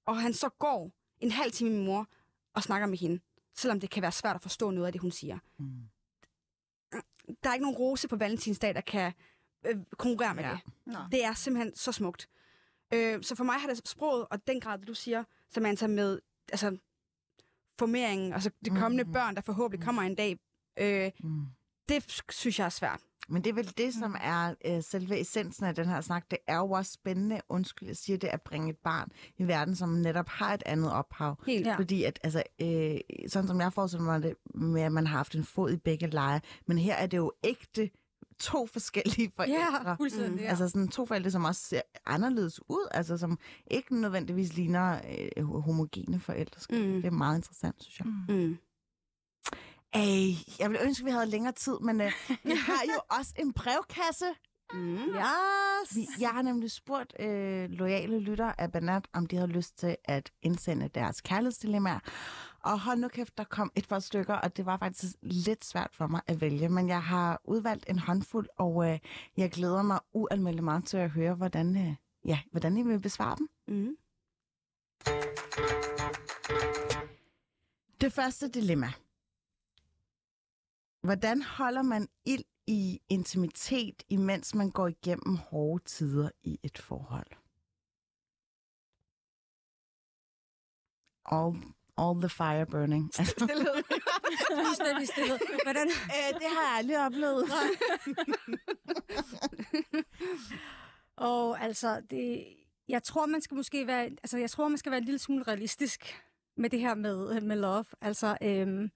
og 0.06 0.20
han 0.20 0.34
så 0.34 0.48
går 0.48 0.90
en 1.20 1.30
halv 1.30 1.52
time 1.52 1.70
med 1.70 1.76
min 1.78 1.86
mor 1.86 2.06
og 2.54 2.62
snakker 2.62 2.86
med 2.86 2.98
hende, 2.98 3.20
selvom 3.56 3.80
det 3.80 3.90
kan 3.90 4.02
være 4.02 4.12
svært 4.12 4.36
at 4.36 4.42
forstå 4.42 4.70
noget 4.70 4.86
af 4.86 4.92
det, 4.92 5.00
hun 5.00 5.10
siger. 5.10 5.38
Mm. 5.58 5.82
Der 7.44 7.50
er 7.50 7.54
ikke 7.54 7.62
nogen 7.64 7.78
rose 7.78 8.08
på 8.08 8.16
valentinsdag, 8.16 8.74
der 8.74 8.80
kan 8.80 9.12
øh, 9.66 9.76
konkurrere 9.98 10.34
med 10.34 10.44
Ja. 10.44 10.50
det. 10.50 10.60
Nå. 10.86 10.98
Det 11.12 11.24
er 11.24 11.32
simpelthen 11.34 11.76
så 11.76 11.92
smukt. 11.92 12.28
Øh, 12.94 13.22
så 13.22 13.34
for 13.34 13.44
mig 13.44 13.54
har 13.54 13.68
det 13.68 13.88
sproget, 13.88 14.26
og 14.30 14.46
den 14.46 14.60
grad, 14.60 14.78
du 14.78 14.94
siger, 14.94 15.24
Samantha, 15.50 15.86
med 15.86 16.20
altså, 16.52 16.78
formeringen, 17.78 18.32
altså 18.32 18.50
de 18.64 18.70
kommende 18.70 19.04
Mhm. 19.04 19.12
børn, 19.12 19.34
der 19.34 19.40
forhåbentlig 19.40 19.84
kommer 19.84 20.02
en 20.02 20.14
dag, 20.14 20.38
øh, 20.78 21.10
Mm. 21.22 21.46
det 21.88 22.22
synes 22.28 22.58
jeg 22.58 22.64
er 22.64 22.68
svært. 22.68 23.00
Men 23.28 23.44
det 23.44 23.50
er 23.50 23.54
vel 23.54 23.74
det, 23.78 23.94
som 23.94 24.16
er 24.20 24.54
øh, 24.64 24.82
selve 24.82 25.20
essensen 25.20 25.64
af 25.64 25.74
den 25.74 25.86
her 25.86 26.00
snak. 26.00 26.30
Det 26.30 26.38
er 26.46 26.56
jo 26.56 26.70
også 26.70 26.92
spændende, 26.92 27.40
undskyld, 27.48 27.88
jeg 27.88 27.96
siger 27.96 28.16
det, 28.16 28.28
at 28.28 28.42
bringe 28.42 28.70
et 28.70 28.76
barn 28.76 29.08
i 29.38 29.44
verden, 29.44 29.76
som 29.76 29.88
netop 29.88 30.28
har 30.28 30.54
et 30.54 30.62
andet 30.66 30.92
ophav. 30.92 31.42
Helt. 31.46 31.66
Ja. 31.66 31.76
Fordi 31.76 32.04
at, 32.04 32.18
altså, 32.22 32.42
øh, 32.62 32.96
sådan 33.28 33.48
som 33.48 33.60
jeg 33.60 33.72
forestiller 33.72 34.04
mig 34.04 34.22
det, 34.22 34.34
med 34.54 34.82
at 34.82 34.92
man 34.92 35.06
har 35.06 35.16
haft 35.16 35.34
en 35.34 35.44
fod 35.44 35.72
i 35.72 35.76
begge 35.76 36.06
lejre, 36.06 36.40
men 36.66 36.78
her 36.78 36.94
er 36.94 37.06
det 37.06 37.16
jo 37.16 37.32
ægte 37.44 37.90
to 38.38 38.66
forskellige 38.66 39.32
forældre. 39.36 39.80
Ja, 39.84 39.94
fuldstændig. 39.94 40.32
Mm. 40.32 40.38
Ja. 40.38 40.48
Altså 40.48 40.68
sådan 40.68 40.88
to 40.88 41.06
forældre, 41.06 41.30
som 41.30 41.44
også 41.44 41.62
ser 41.62 41.80
anderledes 42.06 42.60
ud, 42.68 42.88
altså 42.90 43.16
som 43.16 43.38
ikke 43.70 44.00
nødvendigvis 44.00 44.56
ligner 44.56 45.00
øh, 45.36 45.44
homogene 45.44 46.20
forældre. 46.20 46.60
Mm. 46.70 46.92
Det 46.94 47.04
er 47.04 47.10
meget 47.10 47.36
interessant, 47.36 47.82
synes 47.82 47.98
jeg. 47.98 48.06
Mm. 48.28 48.58
Ej, 49.98 50.34
jeg 50.58 50.70
ville 50.70 50.84
ønske, 50.84 51.02
at 51.02 51.06
vi 51.06 51.10
havde 51.10 51.26
længere 51.26 51.52
tid, 51.52 51.78
men 51.80 52.00
øh, 52.00 52.12
vi 52.44 52.52
har 52.68 52.82
jo 52.94 53.00
også 53.18 53.32
en 53.38 53.52
brevkasse. 53.52 54.24
Mm. 54.72 54.96
Yes. 54.96 55.96
Vi- 55.96 56.06
Jeg 56.20 56.30
har 56.30 56.42
nemlig 56.42 56.70
spurgt 56.70 57.12
øh, 57.20 57.70
loyale 57.70 58.18
lyttere 58.20 58.60
af 58.60 58.72
Banat, 58.72 59.08
om 59.12 59.26
de 59.26 59.36
havde 59.36 59.48
lyst 59.48 59.78
til 59.78 59.96
at 60.04 60.32
indsende 60.42 60.88
deres 60.88 61.20
kærlighedsdilemmaer. 61.20 61.98
Og 62.64 62.80
hold 62.80 62.98
nu 62.98 63.08
kæft, 63.08 63.38
der 63.38 63.44
kom 63.44 63.72
et 63.74 63.88
par 63.88 63.98
stykker, 63.98 64.34
og 64.34 64.56
det 64.56 64.66
var 64.66 64.76
faktisk 64.76 65.14
lidt 65.22 65.64
svært 65.64 65.90
for 65.92 66.06
mig 66.06 66.20
at 66.26 66.40
vælge. 66.40 66.68
Men 66.68 66.88
jeg 66.88 67.02
har 67.02 67.40
udvalgt 67.44 67.84
en 67.88 67.98
håndfuld, 67.98 68.48
og 68.58 68.90
øh, 68.92 68.98
jeg 69.36 69.50
glæder 69.50 69.82
mig 69.82 69.98
ualmindeligt 70.12 70.64
meget 70.64 70.84
til 70.86 70.96
at 70.96 71.10
høre, 71.10 71.34
hvordan, 71.34 71.76
øh, 71.76 71.94
ja, 72.24 72.38
hvordan 72.50 72.76
I 72.76 72.82
vil 72.82 73.00
besvare 73.00 73.36
dem. 73.36 73.48
Mm. 73.68 73.96
Det 78.00 78.12
første 78.12 78.48
dilemma. 78.48 78.92
Hvordan 81.08 81.42
holder 81.42 81.82
man 81.82 82.08
ild 82.24 82.44
i 82.66 83.00
intimitet, 83.08 84.02
imens 84.08 84.54
man 84.54 84.70
går 84.70 84.88
igennem 84.88 85.36
hårde 85.36 85.84
tider 85.84 86.30
i 86.42 86.58
et 86.62 86.78
forhold? 86.78 87.26
All, 91.24 91.52
all 91.96 92.20
the 92.20 92.28
fire 92.28 92.66
burning. 92.66 93.10
Stilhed. 93.14 93.82
Fuldstændig 94.64 95.08
stille. 95.08 95.38
Hvordan? 95.64 95.88
øh, 96.16 96.40
det 96.40 96.48
har 96.54 96.62
jeg 96.68 96.78
aldrig 96.78 97.06
oplevet. 97.06 97.44
Og 101.16 101.60
altså, 101.66 102.00
det, 102.10 102.46
jeg 102.88 103.02
tror, 103.02 103.26
man 103.26 103.40
skal 103.40 103.54
måske 103.54 103.86
være, 103.86 104.04
altså, 104.04 104.38
jeg 104.38 104.50
tror, 104.50 104.68
man 104.68 104.78
skal 104.78 104.90
være 104.92 104.98
en 104.98 105.04
lille 105.04 105.18
smule 105.18 105.42
realistisk 105.42 106.22
med 106.56 106.70
det 106.70 106.80
her 106.80 106.94
med, 106.94 107.40
med 107.40 107.56
love. 107.56 107.84
Altså, 108.00 108.38
øhm, 108.42 108.90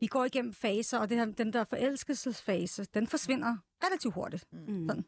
vi 0.00 0.06
går 0.06 0.24
igennem 0.24 0.54
faser, 0.54 0.98
og 0.98 1.08
det 1.08 1.16
her, 1.18 1.24
den 1.24 1.52
der 1.52 1.64
forelskelsesfase, 1.64 2.84
den 2.94 3.06
forsvinder 3.06 3.56
relativt 3.84 4.14
hurtigt. 4.14 4.44
Mm. 4.52 4.88
Sådan. 4.88 5.04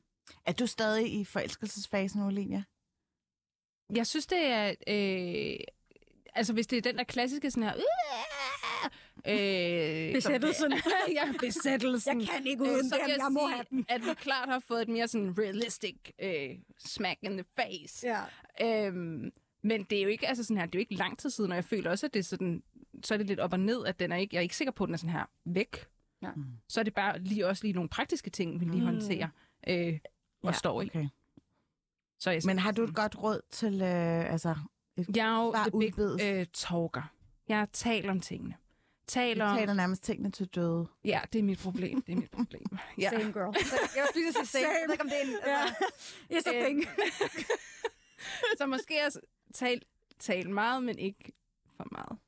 Er 0.47 0.53
du 0.53 0.66
stadig 0.66 1.20
i 1.20 1.24
forelskelsesfasen, 1.24 2.22
Olivia? 2.22 2.64
Jeg 3.95 4.07
synes, 4.07 4.26
det 4.26 4.39
er... 4.47 4.74
Øh, 4.89 5.61
altså, 6.34 6.53
hvis 6.53 6.66
det 6.66 6.76
er 6.76 6.82
den 6.82 6.99
der 6.99 7.05
klassiske 7.05 7.51
sådan 7.51 7.62
her... 7.62 7.74
Øh, 9.26 10.12
Besættelsen. 10.14 10.72
ja, 11.18 11.32
besættelsen. 11.41 12.20
Jeg 12.20 12.28
kan 12.28 12.47
ikke 12.47 12.62
uden 12.62 12.89
så 12.89 12.97
dem, 12.97 13.07
vil 13.07 13.14
jeg 13.18 13.32
må 13.32 13.41
sige, 13.41 13.51
have 13.55 13.64
dem. 13.70 13.84
At 13.89 14.03
vi 14.03 14.14
klart 14.14 14.49
har 14.49 14.59
fået 14.59 14.82
et 14.82 14.89
mere 14.89 15.09
sådan 15.09 15.39
realistic 15.39 15.97
øh, 16.18 16.51
smack 16.78 17.18
in 17.22 17.30
the 17.32 17.45
face. 17.57 18.07
Ja. 18.07 18.86
Øhm, 18.86 19.32
men 19.62 19.84
det 19.84 19.99
er 19.99 20.03
jo 20.03 20.09
ikke, 20.09 20.28
altså 20.28 20.45
sådan 20.45 20.57
her, 20.57 20.66
det 20.66 20.74
er 20.74 20.78
jo 20.78 20.80
ikke 20.80 20.95
lang 20.95 21.18
tid 21.18 21.30
siden, 21.30 21.51
og 21.53 21.57
jeg 21.57 21.64
føler 21.64 21.91
også, 21.91 22.07
at 22.07 22.14
det 22.14 22.20
er 22.20 22.24
sådan, 22.24 22.62
så 23.05 23.14
er 23.14 23.18
det 23.18 23.26
lidt 23.26 23.40
op 23.40 23.53
og 23.53 23.61
ned, 23.61 23.84
at 23.86 24.01
den 24.01 24.12
er 24.12 24.16
ikke, 24.16 24.34
jeg 24.34 24.38
er 24.40 24.42
ikke 24.42 24.57
sikker 24.57 24.72
på, 24.72 24.84
at 24.84 24.88
den 24.88 24.94
er 24.94 24.99
sådan 24.99 25.12
her 25.12 25.24
væk. 25.44 25.86
Ja. 26.22 26.30
Mm. 26.36 26.44
Så 26.68 26.80
er 26.80 26.84
det 26.84 26.94
bare 26.94 27.18
lige 27.18 27.46
også 27.46 27.64
lige 27.64 27.72
nogle 27.72 27.88
praktiske 27.88 28.30
ting, 28.30 28.61
vi 28.61 28.64
lige 28.64 28.80
Mm. 28.80 28.84
håndterer 28.86 29.28
øh, 29.68 29.99
og 30.42 30.55
står 30.55 30.82
i. 30.82 30.86
Okay. 30.86 31.09
Så 32.18 32.30
jeg 32.30 32.42
Men 32.46 32.59
har 32.59 32.72
du 32.72 32.84
et 32.84 32.94
godt 32.94 33.22
råd 33.22 33.40
til, 33.51 33.74
øh, 33.82 34.32
altså, 34.32 34.55
et 34.96 35.16
Jeg 35.16 35.26
er 35.38 35.44
jo 35.44 35.51
Bare 35.51 35.70
the 35.70 35.78
big 35.78 35.99
øh, 36.22 36.46
talker. 36.53 37.12
Jeg 37.49 37.68
taler 37.72 38.11
om 38.11 38.20
tingene. 38.20 38.55
Du 38.55 39.12
Taler 39.12 39.44
om... 39.46 39.57
taler 39.59 39.74
nærmest 39.74 40.03
tingene 40.05 40.30
til 40.30 40.46
døde. 40.46 40.88
Ja, 41.05 41.20
det 41.32 41.38
er 41.38 41.42
mit 41.42 41.59
problem. 41.59 42.03
Det 42.03 42.12
er 42.12 42.16
mit 42.16 42.30
problem. 42.30 42.66
Ja. 42.99 43.11
Same 43.11 43.32
girl. 43.32 43.55
Jeg 43.96 44.03
var 44.03 44.14
lige 44.18 44.32
til 44.32 44.40
at 44.40 44.49
sige, 44.49 44.64
jeg 44.64 44.76
ved 44.86 44.94
ikke, 44.94 45.03
om 45.05 45.09
det 45.11 45.18
er 45.18 45.24
en... 45.24 45.30
Ja. 45.46 45.62
Altså, 46.30 46.51
It's 46.51 46.55
a 46.55 46.59
Øh, 46.59 46.64
thing. 46.64 46.84
Så 48.59 48.66
måske 48.66 48.94
jeg 49.03 49.12
tale 49.55 49.80
tal 50.18 50.51
meget, 50.51 50.82
men 50.82 50.99
ikke 50.99 51.32
for 51.76 51.86
meget. 51.92 52.18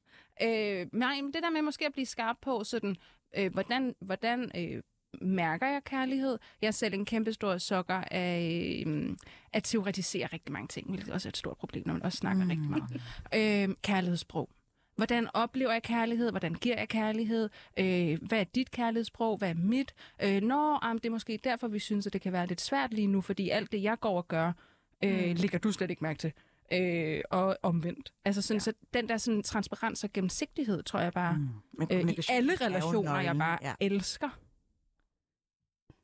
Øh, 0.42 0.86
nej, 0.92 1.20
men 1.20 1.32
det 1.32 1.42
der 1.42 1.50
med 1.50 1.62
måske 1.62 1.86
at 1.86 1.92
blive 1.92 2.06
skarp 2.06 2.36
på, 2.42 2.64
sådan, 2.64 2.96
øh, 3.36 3.52
hvordan, 3.52 3.94
hvordan 4.00 4.50
øh, 4.56 4.82
mærker 5.22 5.66
jeg 5.66 5.84
kærlighed. 5.84 6.38
Jeg 6.62 6.66
er 6.68 6.72
selv 6.72 6.94
en 6.94 7.04
kæmpe 7.04 7.32
stor 7.32 7.58
sokker 7.58 8.04
af 8.10 8.82
øhm, 8.86 9.18
at 9.52 9.64
teoretisere 9.64 10.26
rigtig 10.26 10.52
mange 10.52 10.68
ting, 10.68 10.88
hvilket 10.88 11.12
også 11.12 11.28
er 11.28 11.30
et 11.30 11.36
stort 11.36 11.56
problem, 11.56 11.82
når 11.86 11.92
man 11.92 12.02
også 12.02 12.18
snakker 12.18 12.44
mm. 12.44 12.50
rigtig 12.50 12.70
meget. 12.70 13.64
Øhm, 13.64 13.76
kærlighedssprog. 13.82 14.50
Hvordan 14.96 15.28
oplever 15.34 15.72
jeg 15.72 15.82
kærlighed? 15.82 16.30
Hvordan 16.30 16.54
giver 16.54 16.78
jeg 16.78 16.88
kærlighed? 16.88 17.48
Øh, 17.78 18.18
hvad 18.22 18.40
er 18.40 18.44
dit 18.44 18.70
kærlighedssprog? 18.70 19.36
Hvad 19.36 19.50
er 19.50 19.54
mit? 19.54 19.94
Øh, 20.22 20.42
nå, 20.42 20.78
am, 20.82 20.98
det 20.98 21.06
er 21.06 21.10
måske 21.10 21.40
derfor, 21.44 21.68
vi 21.68 21.78
synes, 21.78 22.06
at 22.06 22.12
det 22.12 22.20
kan 22.20 22.32
være 22.32 22.46
lidt 22.46 22.60
svært 22.60 22.94
lige 22.94 23.06
nu, 23.06 23.20
fordi 23.20 23.50
alt 23.50 23.72
det, 23.72 23.82
jeg 23.82 24.00
går 24.00 24.16
og 24.16 24.28
gør, 24.28 24.52
øh, 25.04 25.28
mm. 25.28 25.34
lægger 25.34 25.58
du 25.58 25.72
slet 25.72 25.90
ikke 25.90 26.04
mærke 26.04 26.18
til. 26.18 26.32
Øh, 26.72 27.20
og 27.30 27.58
omvendt. 27.62 28.12
Altså 28.24 28.42
sådan, 28.42 28.58
ja. 28.58 28.60
så 28.60 28.72
den 28.94 29.08
der 29.08 29.16
sådan, 29.16 29.42
transparens 29.42 30.04
og 30.04 30.12
gennemsigtighed, 30.12 30.82
tror 30.82 31.00
jeg 31.00 31.12
bare, 31.12 31.36
mm. 31.36 31.48
Men 31.72 31.88
øh, 31.90 32.12
i 32.12 32.18
alle 32.28 32.52
er 32.52 32.60
relationer, 32.66 33.20
jeg 33.20 33.38
bare 33.38 33.58
ja. 33.62 33.74
elsker. 33.80 34.28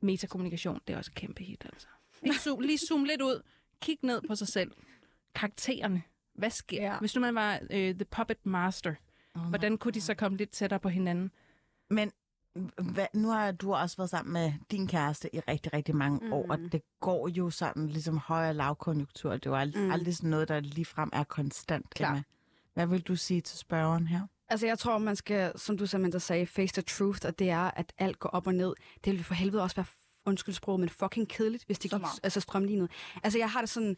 Metakommunikation, 0.01 0.79
det 0.87 0.93
er 0.93 0.97
også 0.97 1.11
et 1.11 1.15
kæmpe 1.15 1.43
hit, 1.43 1.65
altså. 1.65 1.87
Lige 2.21 2.39
zoom, 2.39 2.59
lige 2.59 2.77
zoom 2.77 3.03
lidt 3.03 3.21
ud. 3.21 3.41
Kig 3.81 3.97
ned 4.03 4.21
på 4.27 4.35
sig 4.35 4.47
selv. 4.47 4.71
Karaktererne. 5.35 6.03
Hvad 6.33 6.49
sker? 6.49 6.83
Ja. 6.83 6.99
Hvis 6.99 7.15
nu 7.15 7.21
man 7.21 7.35
var 7.35 7.59
øh, 7.71 7.95
The 7.95 8.05
Puppet 8.05 8.45
Master, 8.45 8.95
Oh 9.35 9.41
hvordan 9.41 9.77
kunne 9.77 9.91
de 9.91 10.01
så 10.01 10.13
komme 10.13 10.37
lidt 10.37 10.49
tættere 10.49 10.79
på 10.79 10.89
hinanden? 10.89 11.31
Men 11.89 12.11
hvad, 12.93 13.05
nu 13.13 13.29
har 13.29 13.51
du 13.51 13.73
også 13.73 13.97
været 13.97 14.09
sammen 14.09 14.33
med 14.33 14.53
din 14.71 14.87
kæreste 14.87 15.35
i 15.35 15.39
rigtig, 15.39 15.73
rigtig 15.73 15.95
mange 15.95 16.19
mm. 16.25 16.33
år, 16.33 16.45
og 16.49 16.59
det 16.71 16.81
går 16.99 17.27
jo 17.27 17.49
sådan 17.49 17.87
ligesom 17.87 18.17
høj- 18.17 18.47
og 18.49 18.55
lavkonjunktur. 18.55 19.31
Det 19.31 19.45
er 19.45 19.49
jo 19.49 19.55
aldrig, 19.55 19.83
Mm. 19.83 19.91
aldrig 19.91 20.15
sådan 20.15 20.29
noget, 20.29 20.47
der 20.47 20.59
ligefrem 20.59 21.09
er 21.13 21.23
konstant. 21.23 21.89
Klar. 21.89 22.09
Emma. 22.09 22.23
Hvad 22.73 22.87
vil 22.87 23.01
du 23.01 23.15
sige 23.15 23.41
til 23.41 23.57
spørgeren 23.59 24.07
her? 24.07 24.21
Altså, 24.49 24.67
jeg 24.67 24.79
tror, 24.79 24.97
man 24.97 25.15
skal, 25.15 25.59
som 25.59 25.77
du 25.77 25.85
Samantha 25.85 26.19
sagde, 26.19 26.45
face 26.47 26.73
the 26.73 26.81
truth, 26.81 27.19
og 27.27 27.39
det 27.39 27.49
er, 27.49 27.71
at 27.71 27.93
alt 27.97 28.19
går 28.19 28.29
op 28.29 28.47
og 28.47 28.53
ned. 28.55 28.73
Det 29.05 29.13
vil 29.13 29.23
for 29.23 29.33
helvede 29.33 29.63
også 29.63 29.75
være, 29.75 29.85
undskyld 30.25 30.55
sproget, 30.55 30.79
men 30.79 30.89
fucking 30.89 31.29
kedeligt, 31.29 31.65
hvis 31.65 31.79
det 31.79 31.91
gik 31.91 32.01
altså, 32.23 32.39
strømlignet. 32.39 32.91
Altså, 33.23 33.39
jeg 33.39 33.49
har 33.51 33.59
det 33.61 33.69
sådan, 33.69 33.95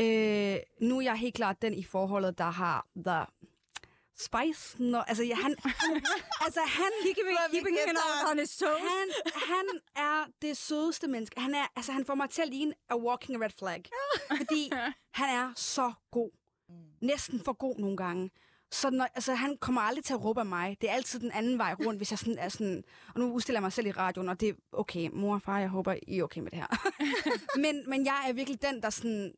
øh, 0.00 0.56
nu 0.88 0.96
er 0.98 1.02
jeg 1.02 1.16
helt 1.16 1.34
klart 1.34 1.62
den 1.62 1.74
i 1.74 1.82
forholdet, 1.84 2.38
der 2.38 2.50
har 2.50 2.86
the 3.06 3.24
spice. 4.24 4.82
Når, 4.82 5.00
altså, 5.00 5.24
ja, 5.24 5.34
han, 5.34 5.56
altså, 6.46 6.60
han, 6.66 6.90
Keeping, 7.02 7.38
keeping 7.50 7.76
it 7.76 7.88
on, 7.88 8.30
on 8.30 8.38
his 8.38 8.56
toes. 8.56 8.80
han, 8.80 9.08
han 9.34 9.64
er 9.96 10.26
det 10.42 10.56
sødeste 10.56 11.08
menneske. 11.08 11.40
Han, 11.40 11.54
er, 11.54 11.66
altså, 11.76 11.92
han 11.92 12.04
får 12.04 12.14
mig 12.14 12.30
til 12.30 12.42
at 12.42 12.48
ligne 12.48 12.74
a 12.90 12.96
walking 12.96 13.42
red 13.44 13.50
flag. 13.58 13.84
Fordi 14.36 14.70
han 15.12 15.28
er 15.28 15.52
så 15.56 15.92
god. 16.10 16.30
Næsten 17.00 17.40
for 17.44 17.52
god 17.52 17.76
nogle 17.78 17.96
gange. 17.96 18.30
Så 18.72 18.90
når, 18.90 19.04
altså, 19.14 19.34
han 19.34 19.56
kommer 19.56 19.80
aldrig 19.80 20.04
til 20.04 20.14
at 20.14 20.24
råbe 20.24 20.40
af 20.40 20.46
mig. 20.46 20.76
Det 20.80 20.90
er 20.90 20.94
altid 20.94 21.20
den 21.20 21.32
anden 21.32 21.58
vej 21.58 21.74
rundt, 21.86 21.98
hvis 21.98 22.10
jeg 22.10 22.18
sådan 22.18 22.38
er 22.38 22.48
sådan... 22.48 22.84
Og 23.14 23.20
nu 23.20 23.32
udstiller 23.32 23.56
jeg 23.56 23.62
mig 23.62 23.72
selv 23.72 23.86
i 23.86 23.92
radioen, 23.92 24.28
og 24.28 24.40
det 24.40 24.48
er 24.48 24.52
okay. 24.72 25.10
Mor 25.12 25.34
og 25.34 25.42
far, 25.42 25.58
jeg 25.58 25.68
håber, 25.68 25.94
I 26.02 26.18
er 26.18 26.22
okay 26.24 26.40
med 26.40 26.50
det 26.50 26.58
her. 26.58 26.90
men, 27.64 27.90
men 27.90 28.04
jeg 28.04 28.24
er 28.28 28.32
virkelig 28.32 28.62
den, 28.62 28.82
der 28.82 28.90
sådan... 28.90 29.34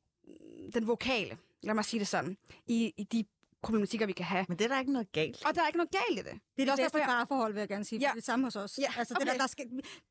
Den 0.75 0.87
vokale, 0.87 1.39
lad 1.63 1.75
mig 1.75 1.85
sige 1.85 2.01
det 2.01 2.09
sådan, 2.09 2.37
i, 2.67 2.93
i 2.97 3.05
de 3.05 3.25
problematikker, 3.63 4.07
vi 4.07 4.13
kan 4.13 4.25
have. 4.27 4.47
Men 4.49 4.59
det 4.59 4.65
er 4.65 4.69
der 4.69 4.79
ikke 4.79 4.93
noget 4.93 5.13
galt. 5.13 5.47
Og 5.47 5.55
der 5.55 5.63
er 5.63 5.67
ikke 5.67 5.77
noget 5.77 5.91
galt 5.91 6.19
i 6.19 6.23
det. 6.23 6.25
Det 6.25 6.33
er 6.33 6.41
det 6.57 6.71
også 6.71 6.83
bedste 6.83 6.99
parforhold, 6.99 7.53
vil 7.53 7.61
jeg 7.61 7.69
gerne 7.69 7.85
sige. 7.85 7.99
Ja. 7.99 8.07
Det 8.07 8.11
er 8.11 8.15
det 8.15 8.25
samme 8.25 8.47
hos 8.47 8.57
os. 8.57 8.79
Ja, 8.79 8.93
Altså, 8.99 9.15
det 9.15 9.27
der, 9.27 9.33
okay. 9.33 9.41
der, 9.41 9.47
skal, 9.47 9.67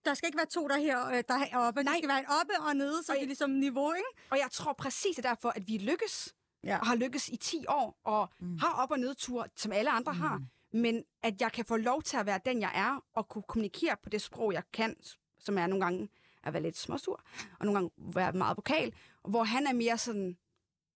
der 0.06 0.14
skal 0.14 0.28
ikke 0.28 0.38
være 0.38 0.46
to, 0.46 0.68
der 0.68 0.76
er, 0.76 0.80
her, 0.80 1.08
øh, 1.08 1.24
der 1.28 1.34
er 1.52 1.58
oppe. 1.58 1.84
Nej. 1.84 1.94
Der 1.94 2.00
skal 2.00 2.10
være 2.10 2.20
en 2.20 2.26
oppe 2.26 2.54
og 2.68 2.76
nede, 2.76 3.04
så 3.04 3.12
Og 3.12 3.16
det 3.16 3.24
er 3.24 3.28
ligesom 3.28 3.50
niveau, 3.50 3.94
ikke? 3.94 4.08
Og 4.30 4.38
jeg 4.38 4.48
tror 4.52 4.74
præcis, 4.74 5.16
det 5.16 5.26
er 5.26 5.30
derfor, 5.30 5.50
at 5.50 5.68
vi 5.68 5.78
lykkes. 5.78 6.36
Ja. 6.64 6.78
Og 6.78 6.88
har 6.88 6.96
lykkes 6.96 7.30
i 7.30 7.36
10 7.36 7.66
år, 7.70 8.00
og 8.04 8.30
mm. 8.40 8.58
har 8.58 8.74
op- 8.74 8.92
og 8.92 9.00
nedtur, 9.00 9.48
som 9.56 9.72
alle 9.72 9.92
andre 9.92 10.14
mm. 10.14 10.20
har. 10.20 10.42
Men 10.74 11.04
at 11.24 11.42
jeg 11.42 11.52
kan 11.52 11.66
få 11.66 11.78
lov 11.78 12.04
til 12.04 12.18
at 12.18 12.26
være 12.26 12.40
den, 12.46 12.62
jeg 12.62 12.72
er, 12.76 13.04
og 13.14 13.30
kunne 13.30 13.44
kommunikere 13.48 13.96
på 14.04 14.10
det 14.10 14.22
sprog, 14.22 14.54
jeg 14.54 14.64
kan, 14.74 14.96
som 15.40 15.58
er 15.58 15.68
nogle 15.68 15.86
gange 15.86 16.10
at 16.44 16.54
være 16.54 16.64
lidt 16.64 16.78
småsur, 16.78 17.24
og 17.60 17.66
nogle 17.66 17.80
gange 17.80 18.16
være 18.16 18.32
meget 18.34 18.58
vokal, 18.58 18.94
hvor 19.28 19.44
han 19.44 19.68
er 19.68 19.74
mere 19.74 19.98
sådan, 19.98 20.38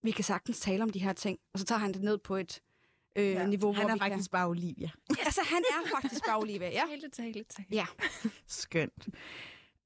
vi 0.06 0.12
kan 0.12 0.24
sagtens 0.24 0.60
tale 0.60 0.84
om 0.84 0.90
de 0.90 1.00
her 1.00 1.14
ting, 1.14 1.40
og 1.54 1.60
så 1.60 1.66
tager 1.66 1.80
han 1.80 1.94
det 1.94 2.02
ned 2.02 2.18
på 2.18 2.36
et 2.36 2.62
øh, 3.16 3.26
ja. 3.26 3.48
niveau, 3.48 3.74
Han 3.74 3.84
hvor 3.84 3.90
er 3.90 3.94
vi 3.94 4.00
faktisk 4.00 4.32
bare 4.32 4.48
Olivia. 4.48 4.90
kan... 5.10 5.18
Altså, 5.26 5.42
han 5.46 5.64
er 5.70 5.90
faktisk 6.00 6.22
bare 6.28 6.38
Olivia, 6.38 6.70
ja. 6.72 6.84
Tale, 6.90 7.10
tale, 7.10 7.44
tale. 7.50 7.68
Ja. 7.72 7.86
Skønt. 8.48 9.08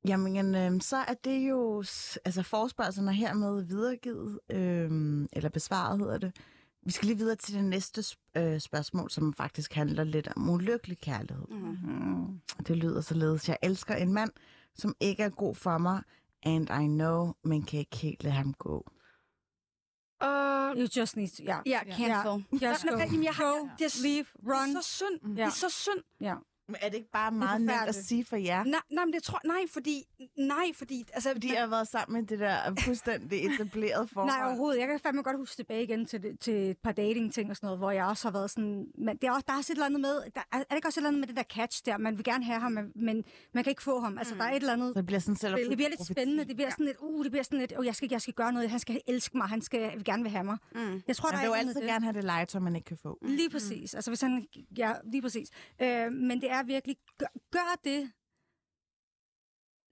Jamen, 0.08 0.56
øh, 0.56 0.82
så 0.82 0.98
er 0.98 1.14
det 1.24 1.50
jo, 1.50 1.80
altså 2.26 2.44
forspørgselen 2.44 3.08
er 3.08 3.14
hermed 3.14 3.64
videregivet, 3.64 4.40
øh, 4.52 5.28
eller 5.34 5.50
besvaret 5.50 6.00
hedder 6.00 6.18
det. 6.18 6.36
Vi 6.84 6.92
skal 6.92 7.08
lige 7.08 7.18
videre 7.18 7.36
til 7.36 7.56
det 7.56 7.64
næste 7.64 8.04
øh, 8.38 8.60
spørgsmål, 8.60 9.10
som 9.12 9.34
faktisk 9.34 9.74
handler 9.74 10.04
lidt 10.04 10.28
om 10.36 10.50
ulykkelig 10.50 10.98
kærlighed. 10.98 11.46
Mm. 11.50 11.78
Mm. 11.84 12.40
Det 12.68 12.78
lyder 12.78 13.02
således, 13.02 13.50
jeg 13.50 13.58
elsker 13.62 13.96
en 13.96 14.14
mand, 14.14 14.32
som 14.76 14.96
ikke 15.00 15.24
er 15.24 15.30
god 15.30 15.56
for 15.56 15.78
mig, 15.78 16.04
and 16.44 16.70
I 16.70 16.88
know, 16.88 17.34
men 17.44 17.64
kan 17.64 17.80
ikke 17.80 17.98
helt 17.98 18.24
lade 18.24 18.34
ham 18.34 18.54
gå. 18.54 18.92
Uh, 20.22 20.80
You 20.80 20.88
just 21.02 21.18
need 21.18 21.28
to, 21.30 21.44
ja. 21.44 21.60
ja, 21.66 21.80
cancel. 21.98 22.44
Just 22.52 22.84
go. 22.84 22.98
Jamen, 22.98 23.24
jeg 23.24 23.34
har, 23.34 23.60
Go, 23.60 23.68
det 23.80 23.86
er, 23.86 24.02
leave, 24.04 24.26
det 24.40 24.48
er 24.48 24.62
run. 24.62 24.82
så 24.84 24.90
synd. 24.98 25.38
Ja. 25.38 25.44
Det 25.44 25.48
er 25.48 25.50
så 25.50 25.70
synd. 25.70 26.04
Ja. 26.22 26.36
Men 26.70 26.76
er 26.82 26.90
det 26.90 26.96
ikke 26.96 27.12
bare 27.12 27.32
meget 27.32 27.62
nemt 27.62 27.88
at 27.88 27.96
sige 27.96 28.26
for 28.26 28.36
jer? 28.36 28.64
Nej, 28.64 28.80
nej, 28.92 29.06
men 29.06 29.14
det 29.14 29.24
tror 29.24 29.40
nej, 29.46 29.62
fordi 29.74 30.04
nej, 30.38 30.66
fordi 30.76 31.06
altså 31.14 31.32
Fordi 31.32 31.54
jeg 31.54 31.60
har 31.60 31.68
været 31.68 31.88
sammen 31.88 32.22
med 32.22 32.28
det 32.28 32.40
der 32.40 32.76
fuldstændig 32.80 33.46
etablerede 33.54 34.08
forhold. 34.08 34.32
Nej, 34.32 34.48
overhovedet. 34.48 34.80
Jeg 34.80 34.88
kan 34.88 35.00
fandme 35.00 35.22
godt 35.22 35.38
huske 35.38 35.56
tilbage 35.56 35.84
igen 35.84 36.06
til, 36.06 36.24
det, 36.24 36.40
til 36.40 36.70
et 36.70 36.78
par 36.78 36.92
dating-ting 36.92 37.50
og 37.50 37.56
sådan 37.56 37.68
noget, 37.68 37.80
hvor 37.80 37.92
jeg 37.92 38.06
også 38.06 38.28
har 38.28 38.32
været 38.32 38.52
sådan... 38.52 38.86
Men 38.98 39.18
det 39.18 39.24
er 39.24 39.32
også, 39.32 39.46
der 39.48 39.54
er 39.54 39.58
også 39.58 39.74
et 39.74 39.76
eller 39.76 39.86
andet 39.86 40.02
med... 40.02 40.16
Der, 40.36 40.42
er, 40.52 40.58
er 40.58 40.64
det 40.70 40.76
ikke 40.76 40.88
også 40.88 41.00
et 41.00 41.02
eller 41.02 41.08
andet 41.10 41.20
med 41.20 41.28
det 41.28 41.38
der 41.38 41.44
catch 41.44 41.86
der? 41.86 41.98
Man 41.98 42.18
vil 42.18 42.24
gerne 42.24 42.44
have 42.46 42.60
ham, 42.60 42.72
men, 42.72 42.92
men 42.96 43.24
man 43.54 43.64
kan 43.64 43.72
ikke 43.72 43.84
få 43.84 44.00
ham. 44.00 44.18
Altså, 44.18 44.36
der 44.36 44.44
er 44.44 44.52
et 44.52 44.56
eller 44.56 44.74
andet... 44.74 44.90
Så 44.96 44.98
det 44.98 45.06
bliver 45.06 45.20
sådan 45.20 45.36
selv 45.36 45.56
Det 45.56 45.78
bliver 45.78 45.90
lidt 45.90 46.06
spændende. 46.06 46.46
Det 46.46 46.56
bliver 46.56 46.70
sådan 46.70 46.86
lidt, 46.86 46.98
uh, 47.00 47.24
det 47.24 47.32
bliver 47.32 47.44
sådan 47.44 47.60
lidt, 47.60 47.74
oh, 47.78 47.86
jeg 47.86 47.96
skal, 47.96 48.08
jeg 48.12 48.22
skal 48.22 48.34
gøre 48.34 48.54
noget. 48.54 48.70
Han 48.70 48.80
skal 48.80 49.02
elske 49.08 49.38
mig. 49.38 49.48
Han 49.48 49.62
skal 49.62 49.92
vil 49.96 50.04
gerne 50.06 50.24
vil 50.24 50.32
have 50.32 50.44
mig. 50.44 50.58
Mm. 50.76 51.02
Jeg 51.08 51.16
tror, 51.16 51.30
Man 51.32 51.36
der 51.36 51.42
vil 51.42 51.48
jo 51.48 51.54
er 51.54 51.56
et 51.56 51.60
eller 51.60 51.70
altid 51.70 51.82
andet 51.82 51.90
gerne 51.92 52.06
have 52.06 52.14
det 52.14 52.24
legetøj, 52.24 52.62
man 52.62 52.76
ikke 52.76 52.86
kan 52.86 52.98
få. 52.98 53.20
det. 53.22 53.30
Lige 53.30 53.50
præcis. 53.50 53.94
Altså, 53.94 54.12
hvis 54.12 54.22
han... 54.22 54.48
Ja, 54.78 54.94
lige 55.04 55.22
præcis. 55.22 55.50
Øh, 55.82 56.12
men 56.12 56.42
det 56.42 56.52
er 56.52 56.59
virkelig... 56.64 56.98
Gør, 57.18 57.28
gør 57.52 57.80
det, 57.84 58.12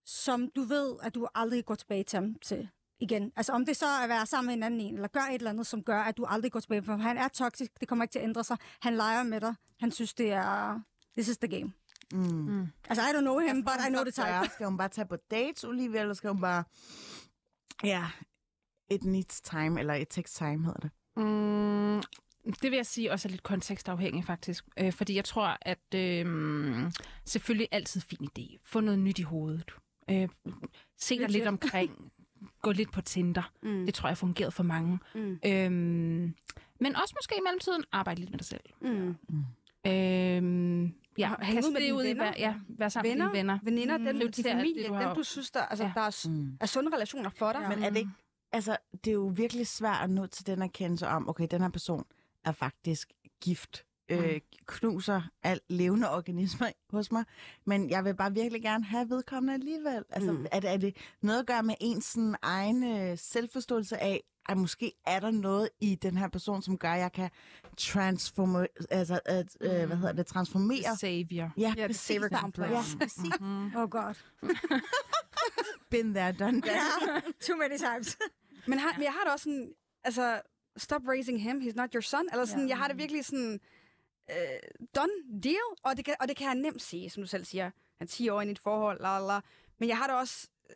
som 0.06 0.52
du 0.56 0.62
ved, 0.62 0.96
at 1.04 1.16
du 1.16 1.28
aldrig 1.36 1.66
går 1.66 1.76
tilbage 1.76 2.04
til 2.04 2.18
ham 2.18 2.36
til 2.36 2.70
igen. 3.00 3.32
Altså 3.36 3.54
om 3.54 3.66
det 3.66 3.78
så 3.78 3.86
er 3.86 4.04
at 4.04 4.10
være 4.10 4.26
sammen 4.26 4.48
med 4.48 4.54
en 4.54 4.64
anden 4.64 4.82
en, 4.82 4.96
eller 4.96 5.08
gør 5.08 5.22
et 5.22 5.34
eller 5.36 5.50
andet, 5.50 5.68
som 5.68 5.84
gør, 5.84 6.02
at 6.02 6.18
du 6.18 6.26
aldrig 6.26 6.52
går 6.52 6.60
tilbage. 6.60 6.84
For 6.84 6.96
han 6.96 7.18
er 7.18 7.28
toxic, 7.28 7.70
det 7.80 7.88
kommer 7.88 8.04
ikke 8.04 8.12
til 8.12 8.20
at 8.20 8.26
ændre 8.26 8.44
sig. 8.44 8.58
Han 8.82 8.96
leger 8.96 9.24
med 9.24 9.42
dig. 9.42 9.56
Han 9.80 9.92
synes, 9.92 10.14
det 10.14 10.32
er... 10.32 10.82
This 11.18 11.28
is 11.28 11.38
the 11.38 11.48
game. 11.48 11.74
Mm. 12.14 12.20
Mm. 12.20 12.68
Altså, 12.90 13.04
I 13.04 13.12
don't 13.12 13.22
know 13.22 13.40
him, 13.40 13.64
but 13.64 13.74
I 13.88 13.90
know 13.90 14.04
the 14.04 14.12
Så 14.12 14.22
type. 14.22 14.54
Skal 14.54 14.66
hun 14.66 14.78
bare 14.78 14.90
tage 14.90 15.08
på 15.08 15.16
dates, 15.16 15.64
Olivia, 15.64 16.02
eller 16.02 16.14
skal 16.14 16.30
hun 16.30 16.42
bare... 16.42 16.64
Ja, 17.84 18.08
it 18.90 19.04
needs 19.04 19.42
time, 19.42 19.80
eller 19.80 19.94
it 19.94 20.08
takes 20.08 20.34
time, 20.34 20.66
hedder 20.66 20.80
det. 20.80 20.92
Mm, 21.16 22.02
det 22.62 22.72
vil 22.72 22.76
jeg 22.78 22.86
sige 22.86 23.12
også 23.12 23.28
er 23.28 23.32
lidt 23.32 23.44
kontekstafhængig 23.44 24.26
faktisk. 24.26 24.66
Øh, 24.80 24.94
fordi 24.94 25.16
jeg 25.16 25.26
tror, 25.26 25.58
at 25.62 25.96
øh, 25.96 26.92
selvfølgelig 27.26 27.68
altid 27.72 28.02
fin 28.02 28.28
idé. 28.40 28.58
Få 28.64 28.80
noget 28.80 29.00
nyt 29.00 29.20
i 29.20 29.22
hovedet. 29.22 29.72
Øh, 30.10 30.28
se 30.98 31.18
dig 31.20 31.30
lidt 31.30 31.48
omkring. 31.48 32.12
Gå 32.62 32.72
lidt 32.72 32.92
på 32.92 33.02
Tinder. 33.02 33.52
Mm. 33.64 33.86
Det 33.86 33.94
tror 33.94 34.10
jeg 34.10 34.18
fungerede 34.18 34.52
for 34.52 34.64
mange. 34.64 35.00
Mm. 35.16 35.40
Øhm, 35.46 36.34
men 36.80 36.96
også 36.96 37.14
måske 37.18 37.36
i 37.38 37.42
mellemtiden 37.44 37.84
arbejde 37.92 38.20
lidt 38.20 38.32
med 38.32 38.38
dig 38.38 38.46
selv. 38.48 38.62
Mm. 38.82 39.16
Øhm, 39.88 40.94
ja, 41.18 41.34
Hænge 41.42 41.68
ud 41.68 41.74
med 41.74 41.82
dine 41.82 41.96
ud 41.96 42.04
i, 42.04 42.08
venner. 42.08 42.24
vær- 42.26 42.34
ja, 42.38 42.56
være 42.68 42.90
sammen 42.90 43.10
Venner, 43.12 43.26
med 43.26 43.34
dine 43.34 43.38
venner. 43.40 43.60
veninder, 43.64 43.98
Mm. 43.98 44.06
dem, 44.20 44.32
din 44.32 44.44
familie, 44.44 44.82
det, 44.84 44.90
du 44.90 44.94
dem 44.94 45.04
har- 45.04 45.14
du 45.14 45.24
synes, 45.24 45.52
der, 45.52 45.62
altså, 45.62 45.84
Ja. 45.86 45.92
der 45.96 46.02
er, 46.02 46.28
Mm. 46.30 46.58
er 46.62 46.66
sunde 46.66 46.96
relationer 46.96 47.30
for 47.30 47.52
dig. 47.54 47.62
Ja. 47.62 47.70
Men 47.70 47.84
er 47.84 47.90
det 47.90 47.98
ikke... 47.98 48.12
Altså, 48.52 48.78
det 49.06 49.08
er 49.12 49.14
jo 49.14 49.34
virkelig 49.36 49.68
svært 49.68 50.04
at 50.04 50.10
nå 50.10 50.26
til 50.28 50.48
den 50.48 50.62
erkendelse 50.62 51.08
om, 51.08 51.30
okay, 51.30 51.48
den 51.52 51.62
her 51.62 51.70
person 51.70 52.04
er 52.48 52.52
faktisk 52.52 53.12
gift. 53.42 53.84
Øh, 54.10 54.42
knuser 54.66 55.22
alt 55.44 55.64
levende 55.70 56.12
organismer 56.12 56.68
hos 56.90 57.12
mig. 57.12 57.26
Men 57.66 57.90
jeg 57.90 58.06
vil 58.06 58.16
bare 58.16 58.34
virkelig 58.34 58.62
gerne 58.62 58.84
have 58.86 59.10
vedkommende 59.10 59.54
alligevel. 59.54 60.04
Altså, 60.10 60.32
Mm. 60.32 60.38
mm. 60.40 60.46
er, 60.52 60.60
det, 60.60 60.70
er 60.74 60.78
det 60.78 60.98
noget 61.22 61.40
at 61.40 61.48
gøre 61.48 61.64
med 61.64 61.76
ens 61.82 62.06
sådan, 62.06 62.36
egen 62.42 62.84
øh, 62.84 63.18
selvforståelse 63.18 63.98
af, 63.98 64.24
at 64.50 64.58
måske 64.58 64.92
er 65.06 65.20
der 65.20 65.32
noget 65.32 65.70
i 65.80 65.96
den 65.96 66.18
her 66.18 66.28
person, 66.28 66.62
som 66.62 66.78
gør, 66.78 66.92
at 66.92 67.00
jeg 67.00 67.12
kan 67.12 67.30
transforme, 67.78 68.68
altså, 68.90 69.20
at, 69.26 69.58
øh, 69.62 69.70
hvad 69.88 69.98
hedder 69.98 70.14
det, 70.14 70.26
transformere. 70.28 70.98
Savior. 71.00 71.54
Ja, 71.58 71.74
Ja, 71.78 71.82
det 71.82 71.86
præcis. 71.88 72.02
savior 72.02 72.28
Ja, 72.32 72.40
complex. 72.40 72.70
Ja, 72.70 72.82
præcis. 73.00 73.34
Mm. 73.40 73.76
Oh 73.76 73.90
god. 73.90 74.16
Been 75.90 76.14
there, 76.14 76.32
done 76.32 76.62
that. 76.62 77.24
Too 77.48 77.56
many 77.58 77.78
times. 77.78 78.18
Men, 78.68 78.80
har, 78.80 78.94
men 78.98 79.04
jeg 79.04 79.12
har 79.14 79.24
det 79.24 79.34
også 79.34 79.44
sådan, 79.44 79.74
altså, 80.04 80.42
stop 80.78 81.02
raising 81.08 81.42
him, 81.42 81.60
he's 81.62 81.76
not 81.76 81.94
your 81.94 82.02
son. 82.02 82.28
Eller 82.32 82.46
sådan, 82.46 82.64
Ja. 82.64 82.70
jeg 82.70 82.78
har 82.78 82.88
det 82.88 82.98
virkelig 82.98 83.26
sådan, 83.26 83.60
øh, 84.30 84.36
done 84.96 85.42
deal. 85.44 85.56
Og 85.84 85.98
det, 85.98 86.06
kan, 86.06 86.16
og 86.20 86.28
det 86.28 86.38
kan 86.38 86.48
jeg 86.48 86.56
nemt 86.56 86.82
sige, 86.82 87.10
som 87.10 87.24
du 87.24 87.28
selv 87.28 87.46
siger. 87.46 87.64
Han 87.98 88.06
er 88.06 88.06
10 88.06 88.30
år 88.30 88.42
i 88.42 88.52
et 88.52 88.60
forhold, 88.60 89.02
la, 89.02 89.20
la, 89.20 89.28
la. 89.28 89.40
Men 89.80 89.90
jeg 89.90 89.98
har 89.98 90.08
det 90.08 90.16
også, 90.16 90.48
øh, 90.70 90.76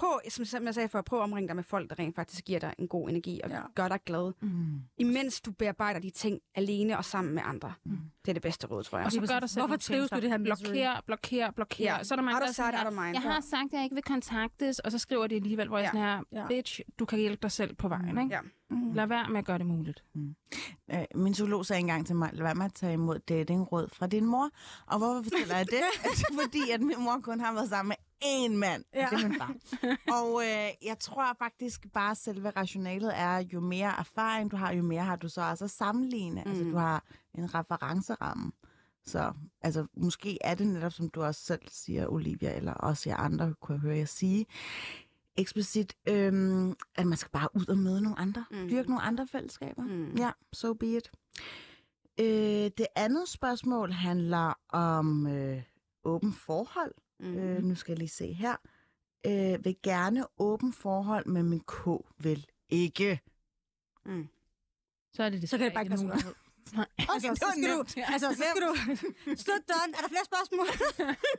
prøv, 0.00 0.20
som, 0.28 0.44
som 0.44 0.64
jeg 0.66 0.74
sagde 0.74 0.88
før, 0.88 1.00
prøv 1.02 1.18
at 1.18 1.22
omringe 1.22 1.48
dig 1.48 1.56
med 1.56 1.64
folk, 1.64 1.90
der 1.90 1.98
rent 1.98 2.14
faktisk 2.16 2.44
giver 2.44 2.58
dig 2.60 2.74
en 2.78 2.88
god 2.88 3.08
energi 3.10 3.40
og 3.44 3.50
Ja. 3.50 3.60
gør 3.74 3.88
dig 3.88 3.98
glad. 4.06 4.32
Mm. 4.40 4.80
Imens 4.98 5.40
du 5.40 5.52
bearbejder 5.52 6.00
de 6.00 6.10
ting 6.10 6.40
alene 6.54 6.98
og 6.98 7.04
sammen 7.04 7.34
med 7.34 7.42
andre. 7.46 7.72
Mm. 7.84 7.98
Det 8.24 8.28
er 8.28 8.32
det 8.32 8.42
bedste 8.42 8.66
råd, 8.66 8.82
tror 8.82 8.98
jeg. 8.98 9.06
Og 9.06 9.12
så 9.12 9.20
gør 9.20 9.40
dig 9.40 9.50
selv 9.50 9.60
Hvorfor 9.62 9.76
trives 9.76 10.10
du 10.10 10.20
det 10.20 10.30
her? 10.30 10.38
Blokér, 10.38 11.00
blokér, 11.12 11.52
blokér. 11.60 11.82
Ja. 11.82 12.02
Så 12.02 12.14
er 12.14 12.16
der 12.16 12.22
mange, 12.22 12.40
der 12.40 12.46
siger, 12.46 12.52
sight, 12.70 12.78
out 12.78 12.86
of 12.86 12.92
mind. 13.04 13.12
jeg 13.12 13.22
har 13.22 13.40
sagt, 13.40 13.66
at 13.66 13.72
jeg 13.72 13.82
ikke 13.84 13.94
vil 13.94 14.02
kontaktes, 14.04 14.78
og 14.78 14.92
så 14.92 14.98
skriver 14.98 15.26
de 15.26 15.34
alligevel, 15.34 15.68
hvor 15.68 15.78
jeg 15.78 15.84
Ja. 15.94 16.00
sådan 16.00 16.24
her, 16.32 16.40
Ja. 16.42 16.46
bitch, 16.48 16.80
du 16.98 17.04
kan 17.04 17.18
hjælpe 17.18 17.38
dig 17.42 17.50
selv 17.52 17.74
på 17.74 17.88
vejen, 17.88 18.18
ikke? 18.18 18.34
Ja. 18.34 18.40
Mm. 18.70 18.92
Lad 18.92 19.06
være 19.06 19.28
med 19.28 19.38
at 19.38 19.44
gøre 19.44 19.58
det 19.58 19.66
muligt. 19.66 20.04
Øh, 20.92 20.98
min 21.14 21.32
psykolog 21.32 21.66
sagde 21.66 21.80
engang 21.80 22.06
til 22.06 22.16
mig, 22.16 22.30
lad 22.32 22.42
være 22.42 22.54
med 22.54 22.64
at 22.64 22.74
tage 22.74 22.92
imod 22.92 23.18
datingråd 23.18 23.88
fra 23.88 24.06
din 24.06 24.24
mor. 24.26 24.50
Og 24.86 24.98
hvorfor 24.98 25.22
fortæller 25.22 25.56
jeg 25.56 25.66
det? 25.66 25.82
Fordi 26.42 26.70
at 26.74 26.80
min 26.80 26.96
mor 26.98 27.20
kun 27.22 27.40
har 27.40 27.52
været 27.54 27.68
sammen 27.68 27.88
med 27.88 27.96
én 28.24 28.56
mand. 28.56 28.84
Ja. 28.94 29.08
Det 29.10 29.24
er 29.24 29.28
min 29.28 29.38
far. 29.38 29.54
Og 30.20 30.42
øh, 30.42 30.68
jeg 30.86 30.98
tror 31.00 31.34
faktisk 31.38 31.92
bare, 31.92 32.10
at 32.10 32.16
selve 32.16 32.50
rationalet 32.50 33.18
er, 33.18 33.36
jo 33.52 33.60
mere 33.60 33.94
erfaring 33.98 34.50
du 34.50 34.56
har, 34.56 34.72
jo 34.72 34.82
mere 34.82 35.02
har 35.04 35.16
du 35.16 35.28
så 35.28 35.42
også 35.42 35.64
at 35.64 35.70
sammenligne. 35.70 36.42
Mm. 36.44 36.50
Altså, 36.50 36.64
Mm. 36.64 36.70
du 36.70 36.76
har 36.76 37.04
en 37.34 37.54
referenceramme. 37.54 38.52
Så 39.06 39.32
altså, 39.62 39.86
måske 39.96 40.38
er 40.40 40.54
det 40.54 40.66
netop, 40.66 40.92
som 40.92 41.08
du 41.08 41.22
også 41.22 41.40
selv 41.44 41.62
siger, 41.68 42.06
Olivia, 42.06 42.56
eller 42.56 42.72
også 42.74 43.10
jeg 43.10 43.18
andre, 43.18 43.54
kunne 43.60 43.74
jeg 43.74 43.80
høre 43.80 43.96
jer 43.96 44.04
sige, 44.04 44.46
eksplicit, 45.36 45.96
øhm, 46.08 46.74
at 46.96 47.06
man 47.06 47.18
skal 47.18 47.30
bare 47.30 47.48
ud 47.56 47.66
og 47.68 47.78
møde 47.78 48.00
nogle 48.02 48.18
andre. 48.18 48.44
Mm. 48.50 48.56
Mm. 48.58 48.68
Dyrke 48.68 48.88
nogle 48.88 49.02
andre 49.02 49.26
fællesskaber. 49.26 49.82
Mm. 49.82 50.14
Ja, 50.16 50.30
so 50.52 50.74
be 50.74 50.86
it. 50.96 51.10
Øh, 52.20 52.70
det 52.78 52.86
andet 52.96 53.28
spørgsmål 53.28 53.92
handler 53.92 54.52
om 54.68 55.26
øh, 55.26 55.62
åben 56.04 56.32
forhold. 56.32 56.94
Mm. 57.20 57.38
Øh, 57.38 57.62
nu 57.62 57.74
skal 57.74 57.92
jeg 57.92 57.98
lige 57.98 58.08
se 58.08 58.32
her. 58.32 58.56
Øh, 59.26 59.64
vil 59.64 59.76
gerne 59.82 60.26
åben 60.38 60.72
forhold, 60.72 61.26
men 61.26 61.50
min 61.50 61.60
K 61.60 61.88
vil 62.18 62.46
ikke. 62.68 63.20
Mm. 64.06 64.28
Så 65.12 65.22
er 65.22 65.30
det 65.30 65.42
det 65.42 65.50
Så 65.50 65.58
kan 65.58 65.64
det 65.66 65.74
bare 65.74 65.84
ikke 65.84 65.96
sig 65.96 66.08
gøre. 66.08 66.34
Nej. 66.74 66.86
Altså, 67.14 67.30
det 67.30 67.38
så 67.38 67.46
skal, 67.50 67.70
du, 67.70 68.02
altså, 68.12 68.28
så 68.28 69.42
skal 69.42 69.54
du 69.54 69.62
døren. 69.68 69.94
Er 69.94 70.00
der 70.00 70.08
flere 70.08 70.24
spørgsmål? 70.24 70.66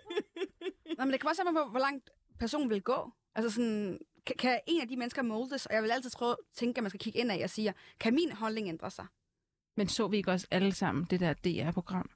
Nå, 0.97 1.05
men 1.05 1.11
det 1.11 1.19
kommer 1.19 1.29
også 1.31 1.41
an 1.47 1.55
på, 1.55 1.69
hvor 1.69 1.79
langt 1.79 2.09
personen 2.39 2.69
vil 2.69 2.81
gå. 2.81 3.11
Altså 3.35 3.49
sådan, 3.49 3.99
kan, 4.25 4.35
kan 4.39 4.59
en 4.67 4.81
af 4.81 4.87
de 4.87 4.97
mennesker 4.97 5.21
moldes? 5.21 5.65
Og 5.65 5.73
jeg 5.73 5.83
vil 5.83 5.91
altid 5.91 6.09
tro, 6.09 6.35
tænke, 6.53 6.77
at 6.77 6.83
man 6.83 6.89
skal 6.89 6.99
kigge 6.99 7.19
ind 7.19 7.31
og 7.31 7.49
sige, 7.49 7.73
kan 7.99 8.13
min 8.13 8.31
holdning 8.31 8.67
ændre 8.67 8.91
sig? 8.91 9.05
Men 9.77 9.87
så 9.87 10.07
vi 10.07 10.17
ikke 10.17 10.31
også 10.31 10.47
alle 10.51 10.73
sammen 10.73 11.05
det 11.09 11.19
der 11.19 11.33
DR-program? 11.33 12.09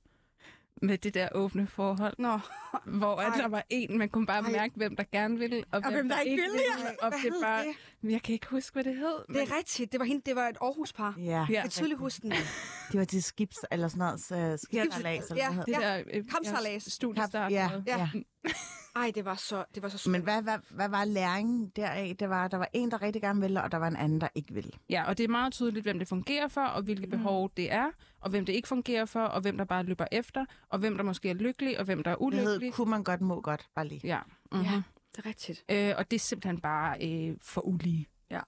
Med 0.81 0.97
det 0.97 1.13
der 1.13 1.27
åbne 1.31 1.67
forhold, 1.67 2.13
Nå, 2.17 2.39
hvor 2.85 3.15
at 3.15 3.33
der 3.37 3.47
var 3.47 3.63
en, 3.69 3.97
man 3.97 4.09
kunne 4.09 4.25
bare 4.25 4.43
Ej. 4.43 4.51
mærke, 4.51 4.73
hvem 4.75 4.95
der 4.95 5.03
gerne 5.11 5.39
ville, 5.39 5.63
og, 5.71 5.81
Og 5.85 5.91
hvem 5.91 6.09
der 6.09 6.19
ikke 6.19 6.43
ville, 6.43 7.01
Og 7.01 7.09
hvad 7.09 7.19
det 7.31 7.33
bare, 7.43 7.63
det? 7.65 7.75
Jeg 8.09 8.21
kan 8.21 8.33
ikke 8.33 8.47
huske, 8.47 8.73
hvad 8.73 8.83
det 8.83 8.95
hed. 8.95 9.15
Det 9.35 9.41
er 9.51 9.57
rigtigt. 9.57 9.91
Det 9.91 9.99
var, 9.99 10.05
hende, 10.05 10.21
det 10.25 10.35
var 10.35 10.47
et 10.47 10.57
Aarhus-par. 10.61 11.13
Ja, 11.17 11.23
Ja. 11.23 11.45
Jeg 11.49 11.61
kan 11.61 11.69
tydeligt 11.71 11.99
huske 11.99 12.21
den. 12.21 12.31
det 12.91 12.99
var 12.99 13.05
til 13.05 13.23
skibs, 13.23 13.57
eller 13.71 13.87
sådan 13.87 13.99
noget, 14.29 14.53
uh, 14.53 14.59
skibssalas, 14.59 15.29
eller 15.29 15.43
Ja. 15.43 15.53
hvad 15.53 15.63
Det 15.65 15.75
hedder 15.75 16.03
der 16.03 16.03
øh, 16.13 16.73
ja, 16.73 16.79
studiestart. 16.79 17.51
Ja, 17.51 17.69
ja. 17.87 17.97
Ja. 17.97 18.09
Ej, 18.95 19.11
det 19.15 19.25
var 19.25 19.35
så, 19.35 19.63
det 19.75 19.83
var 19.83 19.89
så 19.89 19.97
smukt. 19.97 20.11
Men 20.11 20.21
hvad, 20.21 20.41
hvad, 20.41 20.57
hvad 20.69 20.89
var 20.89 21.05
læringen 21.05 21.71
deraf? 21.75 22.15
Det 22.19 22.29
var, 22.29 22.47
der 22.47 22.57
var 22.57 22.69
en, 22.73 22.91
der 22.91 23.01
rigtig 23.01 23.21
gerne 23.21 23.41
ville, 23.41 23.63
og 23.63 23.71
der 23.71 23.77
var 23.77 23.87
en 23.87 23.95
anden, 23.95 24.21
der 24.21 24.27
ikke 24.35 24.53
ville. 24.53 24.71
Ja, 24.89 25.03
og 25.07 25.17
det 25.17 25.23
er 25.23 25.27
meget 25.27 25.53
tydeligt, 25.53 25.83
hvem 25.85 25.99
det 25.99 26.07
fungerer 26.07 26.47
for, 26.47 26.61
og 26.61 26.81
hvilke 26.83 27.07
behov 27.07 27.51
det 27.57 27.71
er, 27.71 27.85
og 28.21 28.29
hvem 28.29 28.45
det 28.45 28.53
ikke 28.53 28.67
fungerer 28.67 29.05
for, 29.05 29.21
og 29.21 29.41
hvem 29.41 29.57
der 29.57 29.65
bare 29.65 29.83
løber 29.83 30.05
efter, 30.11 30.45
og 30.69 30.79
hvem 30.79 30.97
der 30.97 31.03
måske 31.03 31.29
er 31.29 31.33
lykkelig, 31.33 31.79
og 31.79 31.85
hvem 31.85 32.03
der 32.03 32.11
er 32.11 32.15
Det 32.15 32.33
hed, 32.33 32.47
ulykkelig. 32.47 32.73
kunne 32.73 32.89
man 32.89 33.03
godt, 33.03 33.21
må 33.21 33.41
godt, 33.41 33.67
bare 33.75 33.87
lige. 33.87 34.01
Ja, 34.03 34.19
mm-hmm. 34.51 34.65
Ja, 34.67 34.81
det 35.15 35.25
er 35.25 35.29
rigtigt. 35.29 35.63
øh, 35.71 35.93
og 35.97 36.11
det 36.11 36.17
er 36.17 36.19
simpelthen 36.19 36.61
bare 36.61 36.97
øh, 37.01 37.37
for 37.41 37.61
ulige. 37.61 38.07
Ja. 38.29 38.41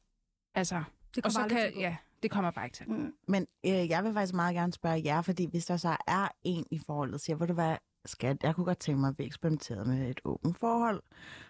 Altså, 0.55 0.83
Det 1.15 1.25
og 1.25 1.31
så 1.31 1.45
kan, 1.49 1.73
ja, 1.77 1.95
det 2.23 2.31
kommer 2.31 2.51
bare 2.51 2.65
ikke 2.65 2.75
til. 2.77 2.89
Mm. 2.89 3.13
Men 3.27 3.47
øh, 3.65 3.89
jeg 3.89 4.03
vil 4.03 4.13
faktisk 4.13 4.33
meget 4.33 4.55
gerne 4.55 4.73
spørge 4.73 5.01
jer, 5.05 5.21
fordi 5.21 5.45
hvis 5.45 5.65
der 5.65 5.77
så 5.77 5.97
er 6.07 6.27
en 6.43 6.65
i 6.71 6.79
forholdet, 6.85 7.21
siger, 7.21 7.35
hvor 7.35 7.45
du 7.45 7.53
hvad, 7.53 7.77
skat, 8.05 8.43
jeg 8.43 8.55
kunne 8.55 8.65
godt 8.65 8.79
tænke 8.79 9.01
mig, 9.01 9.07
at 9.07 9.19
vi 9.19 9.25
eksperimenterede 9.25 9.85
med 9.85 10.09
et 10.09 10.19
åbent 10.25 10.57
forhold. 10.57 11.03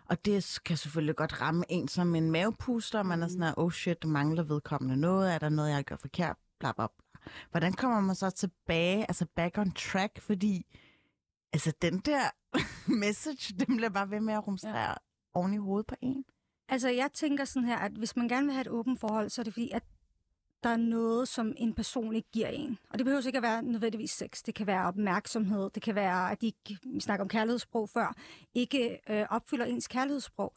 Og 0.06 0.26
det 0.26 0.60
kan 0.66 0.78
selvfølgelig 0.78 1.16
godt 1.16 1.42
ramme 1.42 1.64
en 1.70 1.88
som 1.88 2.16
en 2.16 2.32
mavepuster, 2.32 3.04
man 3.04 3.24
er 3.24 3.28
sådan 3.28 3.44
her, 3.44 3.54
oh 3.58 3.72
shit, 3.72 4.06
mangler 4.06 4.44
vedkommende 4.44 4.98
noget, 4.98 5.34
er 5.34 5.40
der 5.40 5.50
noget, 5.50 5.72
jeg 5.72 5.84
gjort 5.84 6.02
forkert, 6.02 6.36
bla 6.60 6.72
bla 6.72 6.88
bla. 6.88 7.32
Hvordan 7.52 7.74
kommer 7.74 8.00
man 8.00 8.16
så 8.16 8.30
tilbage, 8.30 9.02
altså 9.02 9.26
back 9.36 9.58
on 9.58 9.72
track, 9.72 10.22
fordi 10.22 10.66
altså 11.54 11.74
den 11.82 12.00
der 12.00 12.22
message, 13.04 13.54
den 13.60 13.78
bliver 13.78 13.90
bare 13.90 14.10
ved 14.10 14.20
med 14.20 14.34
at 14.34 14.48
rumstrere 14.48 14.90
ja. 14.90 14.94
Oven 15.38 15.54
i 15.54 15.58
hovedet 15.58 15.88
på 15.88 15.96
en. 16.02 16.26
Altså, 16.70 16.90
jeg 16.90 17.10
tænker 17.14 17.46
sådan 17.46 17.68
her, 17.68 17.78
at 17.78 17.92
hvis 17.92 18.16
man 18.16 18.28
gerne 18.28 18.46
vil 18.46 18.54
have 18.54 18.62
et 18.62 18.68
åbent 18.68 19.00
forhold, 19.00 19.30
så 19.30 19.42
er 19.42 19.44
det 19.44 19.54
fordi, 19.54 19.72
at 19.72 19.84
der 20.64 20.70
er 20.70 20.78
noget, 20.78 21.28
som 21.28 21.54
en 21.58 21.74
person 21.74 22.16
ikke 22.16 22.32
giver 22.32 22.48
en. 22.48 22.78
Og 22.90 22.98
det 22.98 23.06
behøver 23.06 23.28
ikke 23.28 23.38
at 23.38 23.44
være 23.44 23.64
nødvendigvis 23.64 24.12
sex. 24.12 24.44
Det 24.44 24.56
kan 24.56 24.68
være 24.68 24.86
opmærksomhed. 24.86 25.70
Det 25.70 25.84
kan 25.84 25.96
være, 25.96 26.32
at 26.32 26.42
de 26.42 26.46
ikke, 26.46 26.78
vi 26.94 27.00
snakker 27.00 27.24
om 27.24 27.30
kærlighedssprog 27.30 27.90
før, 27.90 28.16
ikke 28.54 29.00
øh, 29.10 29.26
opfylder 29.30 29.66
ens 29.66 29.88
kærlighedssprog. 29.88 30.54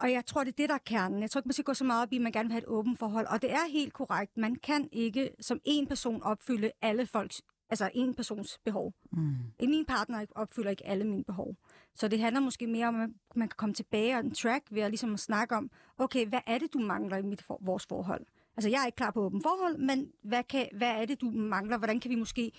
Og 0.00 0.12
jeg 0.12 0.26
tror, 0.26 0.44
det 0.44 0.52
er 0.52 0.56
det, 0.56 0.68
der 0.68 0.74
er 0.74 0.78
kernen. 0.86 1.22
Jeg 1.22 1.30
tror 1.30 1.38
ikke, 1.38 1.48
man 1.48 1.52
skal 1.52 1.64
gå 1.64 1.74
så 1.74 1.84
meget 1.84 2.02
op 2.02 2.12
i, 2.12 2.16
at 2.16 2.22
man 2.22 2.32
gerne 2.32 2.48
vil 2.48 2.52
have 2.52 2.62
et 2.62 2.68
åbent 2.68 2.98
forhold. 2.98 3.26
Og 3.26 3.42
det 3.42 3.52
er 3.52 3.70
helt 3.72 3.92
korrekt. 3.92 4.36
Man 4.36 4.56
kan 4.56 4.88
ikke 4.92 5.30
som 5.40 5.60
en 5.64 5.86
person 5.86 6.22
opfylde 6.22 6.70
alle 6.82 7.06
folks, 7.06 7.42
altså 7.70 7.90
en 7.94 8.14
persons 8.14 8.58
behov. 8.64 8.94
Mm. 9.12 9.36
Min 9.60 9.84
partner 9.84 10.26
opfylder 10.34 10.70
ikke 10.70 10.86
alle 10.86 11.04
mine 11.04 11.24
behov. 11.24 11.56
Så 11.94 12.08
det 12.08 12.20
handler 12.20 12.40
måske 12.40 12.66
mere 12.66 12.88
om, 12.88 13.00
at 13.00 13.10
man 13.36 13.48
kan 13.48 13.56
komme 13.56 13.74
tilbage 13.74 14.14
og 14.14 14.20
en 14.20 14.34
track 14.34 14.64
ved 14.70 14.82
at 14.82 14.90
ligesom 14.90 15.16
snakke 15.16 15.56
om, 15.56 15.70
okay, 15.98 16.26
hvad 16.26 16.40
er 16.46 16.58
det, 16.58 16.72
du 16.72 16.78
mangler 16.78 17.16
i 17.16 17.22
mit 17.22 17.42
for, 17.42 17.58
vores 17.62 17.86
forhold? 17.86 18.26
Altså, 18.56 18.70
jeg 18.70 18.82
er 18.82 18.86
ikke 18.86 18.96
klar 18.96 19.10
på 19.10 19.20
åben 19.20 19.42
forhold, 19.42 19.78
men 19.78 20.12
hvad, 20.22 20.44
kan, 20.44 20.68
hvad 20.76 20.88
er 20.88 21.04
det, 21.04 21.20
du 21.20 21.30
mangler? 21.30 21.78
Hvordan 21.78 22.00
kan 22.00 22.10
vi 22.10 22.14
måske 22.14 22.52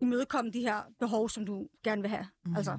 imødekomme 0.00 0.50
de 0.50 0.60
her 0.60 0.82
behov, 0.98 1.28
som 1.28 1.46
du 1.46 1.68
gerne 1.84 2.02
vil 2.02 2.10
have? 2.10 2.26
Mm. 2.44 2.56
Altså, 2.56 2.78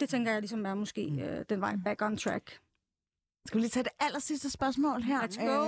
det 0.00 0.08
tænker 0.08 0.32
jeg 0.32 0.40
ligesom 0.40 0.66
er 0.66 0.74
måske 0.74 1.10
Mm. 1.10 1.18
øh, 1.18 1.44
den 1.48 1.60
vej 1.60 1.76
back 1.84 2.02
on 2.02 2.16
track. 2.16 2.60
Skal 3.46 3.58
vi 3.58 3.60
lige 3.62 3.70
tage 3.70 3.84
det 3.84 3.92
aller 4.00 4.18
sidste 4.18 4.50
spørgsmål 4.50 5.02
her? 5.02 5.20
Let's 5.20 5.44
go. 5.44 5.64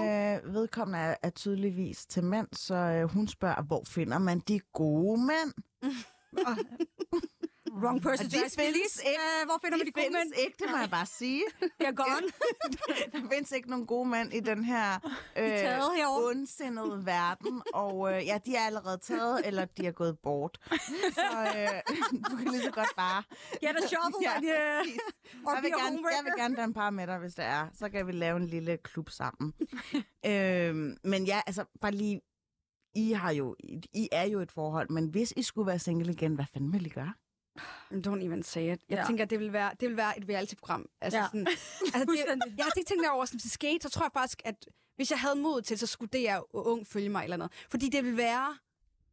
Øh, 0.48 0.55
vedkommende 0.55 0.98
er, 0.98 1.14
er 1.22 1.30
tydeligvis 1.30 2.07
til 2.07 2.24
mænd, 2.24 2.48
så 2.53 2.74
øh, 2.74 3.05
hun 3.11 3.28
spørger, 3.28 3.62
hvor 3.62 3.84
finder 3.84 4.18
man 4.18 4.38
de 4.38 4.61
gode 4.72 5.20
mænd? 5.20 5.53
Wrong 7.81 8.03
person 8.03 8.27
Og 8.27 8.33
de 8.33 8.37
findes 8.37 8.57
ikke. 8.57 9.11
Øh, 9.11 9.47
hvor 9.47 9.59
finder 9.64 9.79
de 9.79 9.85
vi 9.85 9.91
de 9.91 9.93
gode 9.93 10.12
mænd? 10.12 10.33
ikke, 10.45 10.57
det 10.59 10.70
må 10.70 10.77
jeg 10.77 10.91
bare 10.91 11.07
sige. 11.07 11.45
De 11.79 11.85
er 11.85 11.93
gone. 11.93 12.29
Der 13.12 13.35
findes 13.35 13.53
ikke 13.53 13.70
nogen 13.70 13.87
gode 13.87 14.09
mænd 14.09 14.35
i 14.35 14.41
den 14.41 14.64
her 14.64 14.89
øh, 15.41 16.27
ondsindede 16.29 17.07
verden. 17.07 17.62
Og 17.75 18.12
øh, 18.12 18.27
ja, 18.27 18.39
de 18.47 18.57
er 18.57 18.61
allerede 18.61 18.99
taget, 18.99 19.47
eller 19.47 19.64
de 19.64 19.87
er 19.87 19.93
gået 19.93 20.18
bort. 20.18 20.59
Så 21.14 21.37
øh, 21.57 21.95
du 22.31 22.37
kan 22.37 22.49
lige 22.51 22.62
så 22.62 22.70
godt 22.70 22.93
bare... 22.97 23.23
Get 23.61 23.77
a 23.85 23.87
shovel 23.87 24.14
Ja, 24.23 24.35
and, 24.37 24.45
uh, 24.45 25.47
or 25.47 25.55
jeg, 25.55 25.62
vil 25.62 25.70
gerne, 25.70 25.99
jeg 26.16 26.25
vil 26.25 26.33
gerne 26.39 26.57
danne 26.57 26.75
par 26.75 26.91
med 26.91 27.07
dig, 27.07 27.18
hvis 27.18 27.35
det 27.35 27.45
er. 27.45 27.68
Så 27.75 27.89
kan 27.89 28.07
vi 28.07 28.12
lave 28.12 28.37
en 28.37 28.47
lille 28.47 28.77
klub 28.77 29.11
sammen. 29.11 29.55
øhm, 30.27 30.97
men 31.05 31.25
ja, 31.25 31.41
altså 31.47 31.64
bare 31.81 31.93
lige... 31.93 32.20
I, 32.95 33.12
har 33.12 33.31
jo, 33.31 33.57
I 33.93 34.09
er 34.12 34.25
jo 34.25 34.41
et 34.41 34.53
forhold, 34.53 34.91
men 34.91 35.07
hvis 35.07 35.33
I 35.37 35.43
skulle 35.43 35.66
være 35.66 35.79
single 35.79 36.12
igen, 36.12 36.35
hvad 36.35 36.45
fanden 36.53 36.73
ville 36.73 36.87
I 36.87 36.91
gøre? 36.91 37.12
Don't 37.92 38.24
even 38.24 38.42
say 38.42 38.61
it. 38.72 38.80
Jeg 38.88 38.98
Ja. 38.98 39.05
tænker, 39.07 39.24
det 39.24 39.40
vil 39.40 39.53
være, 39.53 39.70
det 39.80 39.88
vil 39.88 39.96
være 39.96 40.18
et 40.18 40.24
reality-program. 40.28 40.86
Altså, 41.00 41.18
Ja. 41.18 41.26
sådan, 41.26 41.46
altså 41.94 42.05
det, 42.12 42.57
jeg 42.57 42.64
har 42.64 42.72
ikke 42.76 42.88
tænkt 42.88 43.09
over, 43.11 43.24
som 43.24 43.38
det 43.38 43.50
skete, 43.50 43.82
så 43.82 43.88
tror 43.90 44.05
jeg 44.05 44.11
faktisk, 44.12 44.42
at 44.44 44.66
hvis 44.96 45.11
jeg 45.11 45.20
havde 45.20 45.34
mod 45.36 45.62
til, 45.62 45.78
så 45.78 45.86
skulle 45.86 46.11
det 46.12 46.22
jeg 46.22 46.42
ung 46.53 46.86
følge 46.86 47.09
mig 47.09 47.24
eller 47.24 47.36
noget. 47.36 47.53
Fordi 47.70 47.88
det 47.88 48.05
vil 48.05 48.16
være 48.16 48.57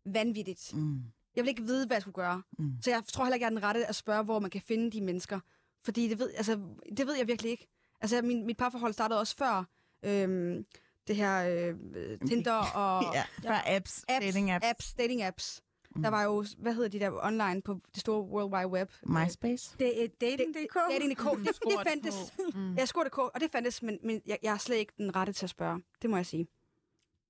vanvittigt. 0.06 0.74
Mm. 0.74 1.02
Jeg 1.36 1.44
vil 1.44 1.50
ikke 1.50 1.64
vide, 1.64 1.88
hvad 1.88 1.96
jeg 1.96 2.02
skulle 2.02 2.16
gøre. 2.16 2.42
Mm. 2.60 2.74
Så 2.82 2.90
jeg 2.90 3.04
tror 3.14 3.24
heller 3.24 3.36
ikke, 3.36 3.44
jeg 3.44 3.52
er 3.52 3.56
den 3.56 3.64
rette 3.64 3.86
at 3.86 3.96
spørge, 3.96 4.24
hvor 4.24 4.40
man 4.40 4.50
kan 4.52 4.62
finde 4.62 4.92
de 4.92 5.02
mennesker. 5.02 5.40
Fordi 5.84 6.08
det 6.08 6.20
ved, 6.20 6.34
altså, 6.38 6.60
det 6.98 7.08
ved 7.08 7.16
jeg 7.18 7.28
virkelig 7.28 7.52
ikke. 7.52 7.68
Altså, 8.02 8.22
min, 8.22 8.46
mit 8.46 8.58
parforhold 8.58 8.94
startede 8.94 9.20
også 9.20 9.36
før 9.38 9.64
øhm, 10.04 10.66
det 11.08 11.16
her 11.16 11.50
øh, 11.96 12.20
Tinder 12.28 12.54
og 12.54 13.04
Ja, 13.16 13.24
før 13.44 13.62
apps, 13.66 14.04
apps, 14.10 14.26
dating 14.26 14.52
apps. 14.52 14.66
apps, 14.66 14.94
dating 14.94 15.22
apps. 15.24 15.62
Mm. 16.00 16.04
Der 16.04 16.10
var 16.10 16.24
jo, 16.24 16.46
hvad 16.58 16.74
hedder 16.74 16.90
de 16.90 17.00
der 17.00 17.12
online 17.26 17.62
på 17.62 17.80
det 17.94 18.02
store 18.02 18.22
World 18.22 18.54
Wide 18.54 18.68
Web? 18.68 18.92
MySpace. 19.04 19.76
Det 19.80 20.04
er 20.04 20.08
dating.dk. 20.22 20.76
Dating.dk. 20.92 21.38
Det, 21.38 21.48
det 21.48 21.56
Stort 21.56 21.86
fandtes. 21.90 22.34
Mm. 22.56 22.76
Jeg 22.78 22.88
scorede 22.88 23.10
K, 23.10 23.18
og 23.18 23.40
det 23.40 23.52
fandtes, 23.52 23.84
men, 23.84 24.00
men 24.04 24.22
jeg, 24.26 24.38
jeg 24.44 24.54
er 24.54 24.58
slet 24.58 24.76
ikke 24.76 24.94
den 24.98 25.16
rette 25.16 25.34
til 25.34 25.46
at 25.46 25.50
spørge. 25.50 25.82
Det 26.02 26.10
må 26.10 26.16
jeg 26.16 26.26
sige. 26.26 26.48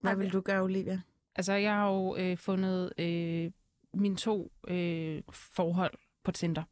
Hvad 0.02 0.16
vil 0.16 0.34
du 0.34 0.42
gøre, 0.42 0.62
Olivia? 0.62 1.02
Altså, 1.36 1.54
jeg 1.54 1.74
har 1.74 1.90
jo 1.90 2.16
øh, 2.16 2.38
fundet 2.38 2.94
øh, 2.98 3.52
mine 3.94 4.16
to 4.16 4.52
øh, 4.68 5.22
forhold 5.32 5.94
på 6.24 6.32
Tinder. 6.32 6.64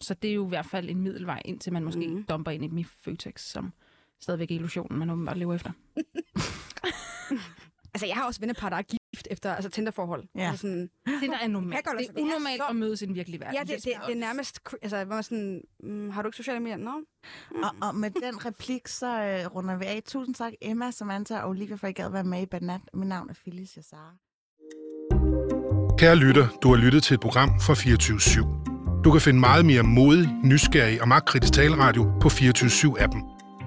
Så 0.00 0.14
det 0.14 0.30
er 0.30 0.34
jo 0.34 0.46
i 0.46 0.48
hvert 0.48 0.66
fald 0.66 0.90
en 0.90 1.00
middelvej, 1.00 1.42
indtil 1.44 1.72
man 1.72 1.84
måske 1.84 2.08
mm. 2.08 2.24
dumper 2.24 2.50
ind 2.50 2.64
i 2.64 2.68
min 2.68 2.84
Føtex, 2.84 3.40
som 3.40 3.72
stadigvæk 4.20 4.50
er 4.50 4.54
illusionen, 4.54 4.98
man 4.98 5.10
åbenbart 5.10 5.38
lever 5.38 5.54
efter. 5.54 5.72
Altså, 7.94 8.06
jeg 8.06 8.16
har 8.16 8.26
også 8.26 8.40
vennepar, 8.40 8.68
der 8.68 8.76
er 8.76 8.82
drift 9.14 9.28
efter 9.30 9.54
altså 9.54 9.70
Tinder-forhold. 9.70 10.24
Ja. 10.34 10.40
Altså 10.40 10.60
sådan, 10.60 10.80
Det 11.06 11.30
der 11.30 11.38
er 11.42 11.48
normalt. 11.48 11.84
Det 11.98 12.08
er 12.16 12.22
unormalt 12.22 12.56
så- 12.56 12.66
at 12.70 12.76
mødes 12.76 13.02
i 13.02 13.06
den 13.06 13.14
virkelige 13.14 13.40
verden. 13.40 13.54
ja, 13.54 13.60
det, 13.60 13.84
det, 13.84 13.92
det, 14.06 14.12
er 14.16 14.20
nærmest, 14.20 14.60
altså, 14.82 15.04
hvor 15.04 15.14
man 15.14 15.22
sådan, 15.22 15.60
mm, 15.82 16.10
har 16.10 16.22
du 16.22 16.28
ikke 16.28 16.36
sociale 16.36 16.60
medier? 16.60 16.76
Nå? 16.76 16.90
Og, 17.62 17.70
og 17.88 17.94
med 17.94 18.10
den 18.10 18.46
replik, 18.46 18.88
så 18.88 19.06
øh, 19.06 19.46
runder 19.56 19.76
vi 19.76 19.84
af. 19.84 20.02
Tusind 20.06 20.34
tak, 20.34 20.52
Emma, 20.62 20.90
Samantha 20.90 21.38
og 21.38 21.48
Olivia, 21.48 21.76
for 21.76 21.86
at 21.86 21.90
I 21.90 22.02
gad 22.02 22.10
være 22.10 22.24
med 22.24 22.42
i 22.42 22.46
Banat. 22.46 22.80
Mit 22.94 23.08
navn 23.08 23.30
er 23.30 23.34
Phyllis 23.34 23.76
Jassara. 23.76 24.14
Kære 25.98 26.16
lytter, 26.16 26.48
du 26.62 26.68
har 26.68 26.76
lyttet 26.76 27.02
til 27.02 27.14
et 27.14 27.20
program 27.20 27.48
fra 27.60 27.74
24 27.74 28.20
Du 29.04 29.10
kan 29.12 29.20
finde 29.20 29.40
meget 29.40 29.64
mere 29.66 29.82
modig, 29.82 30.28
nysgerrig 30.44 31.02
og 31.02 31.08
magtkritisk 31.08 31.52
taleradio 31.52 32.12
på 32.20 32.28
24 32.28 33.00
appen 33.00 33.22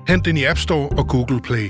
Hent 0.07 0.25
den 0.25 0.37
i 0.37 0.43
App 0.43 0.59
Store 0.59 0.89
og 0.89 1.07
Google 1.07 1.41
Play. 1.41 1.69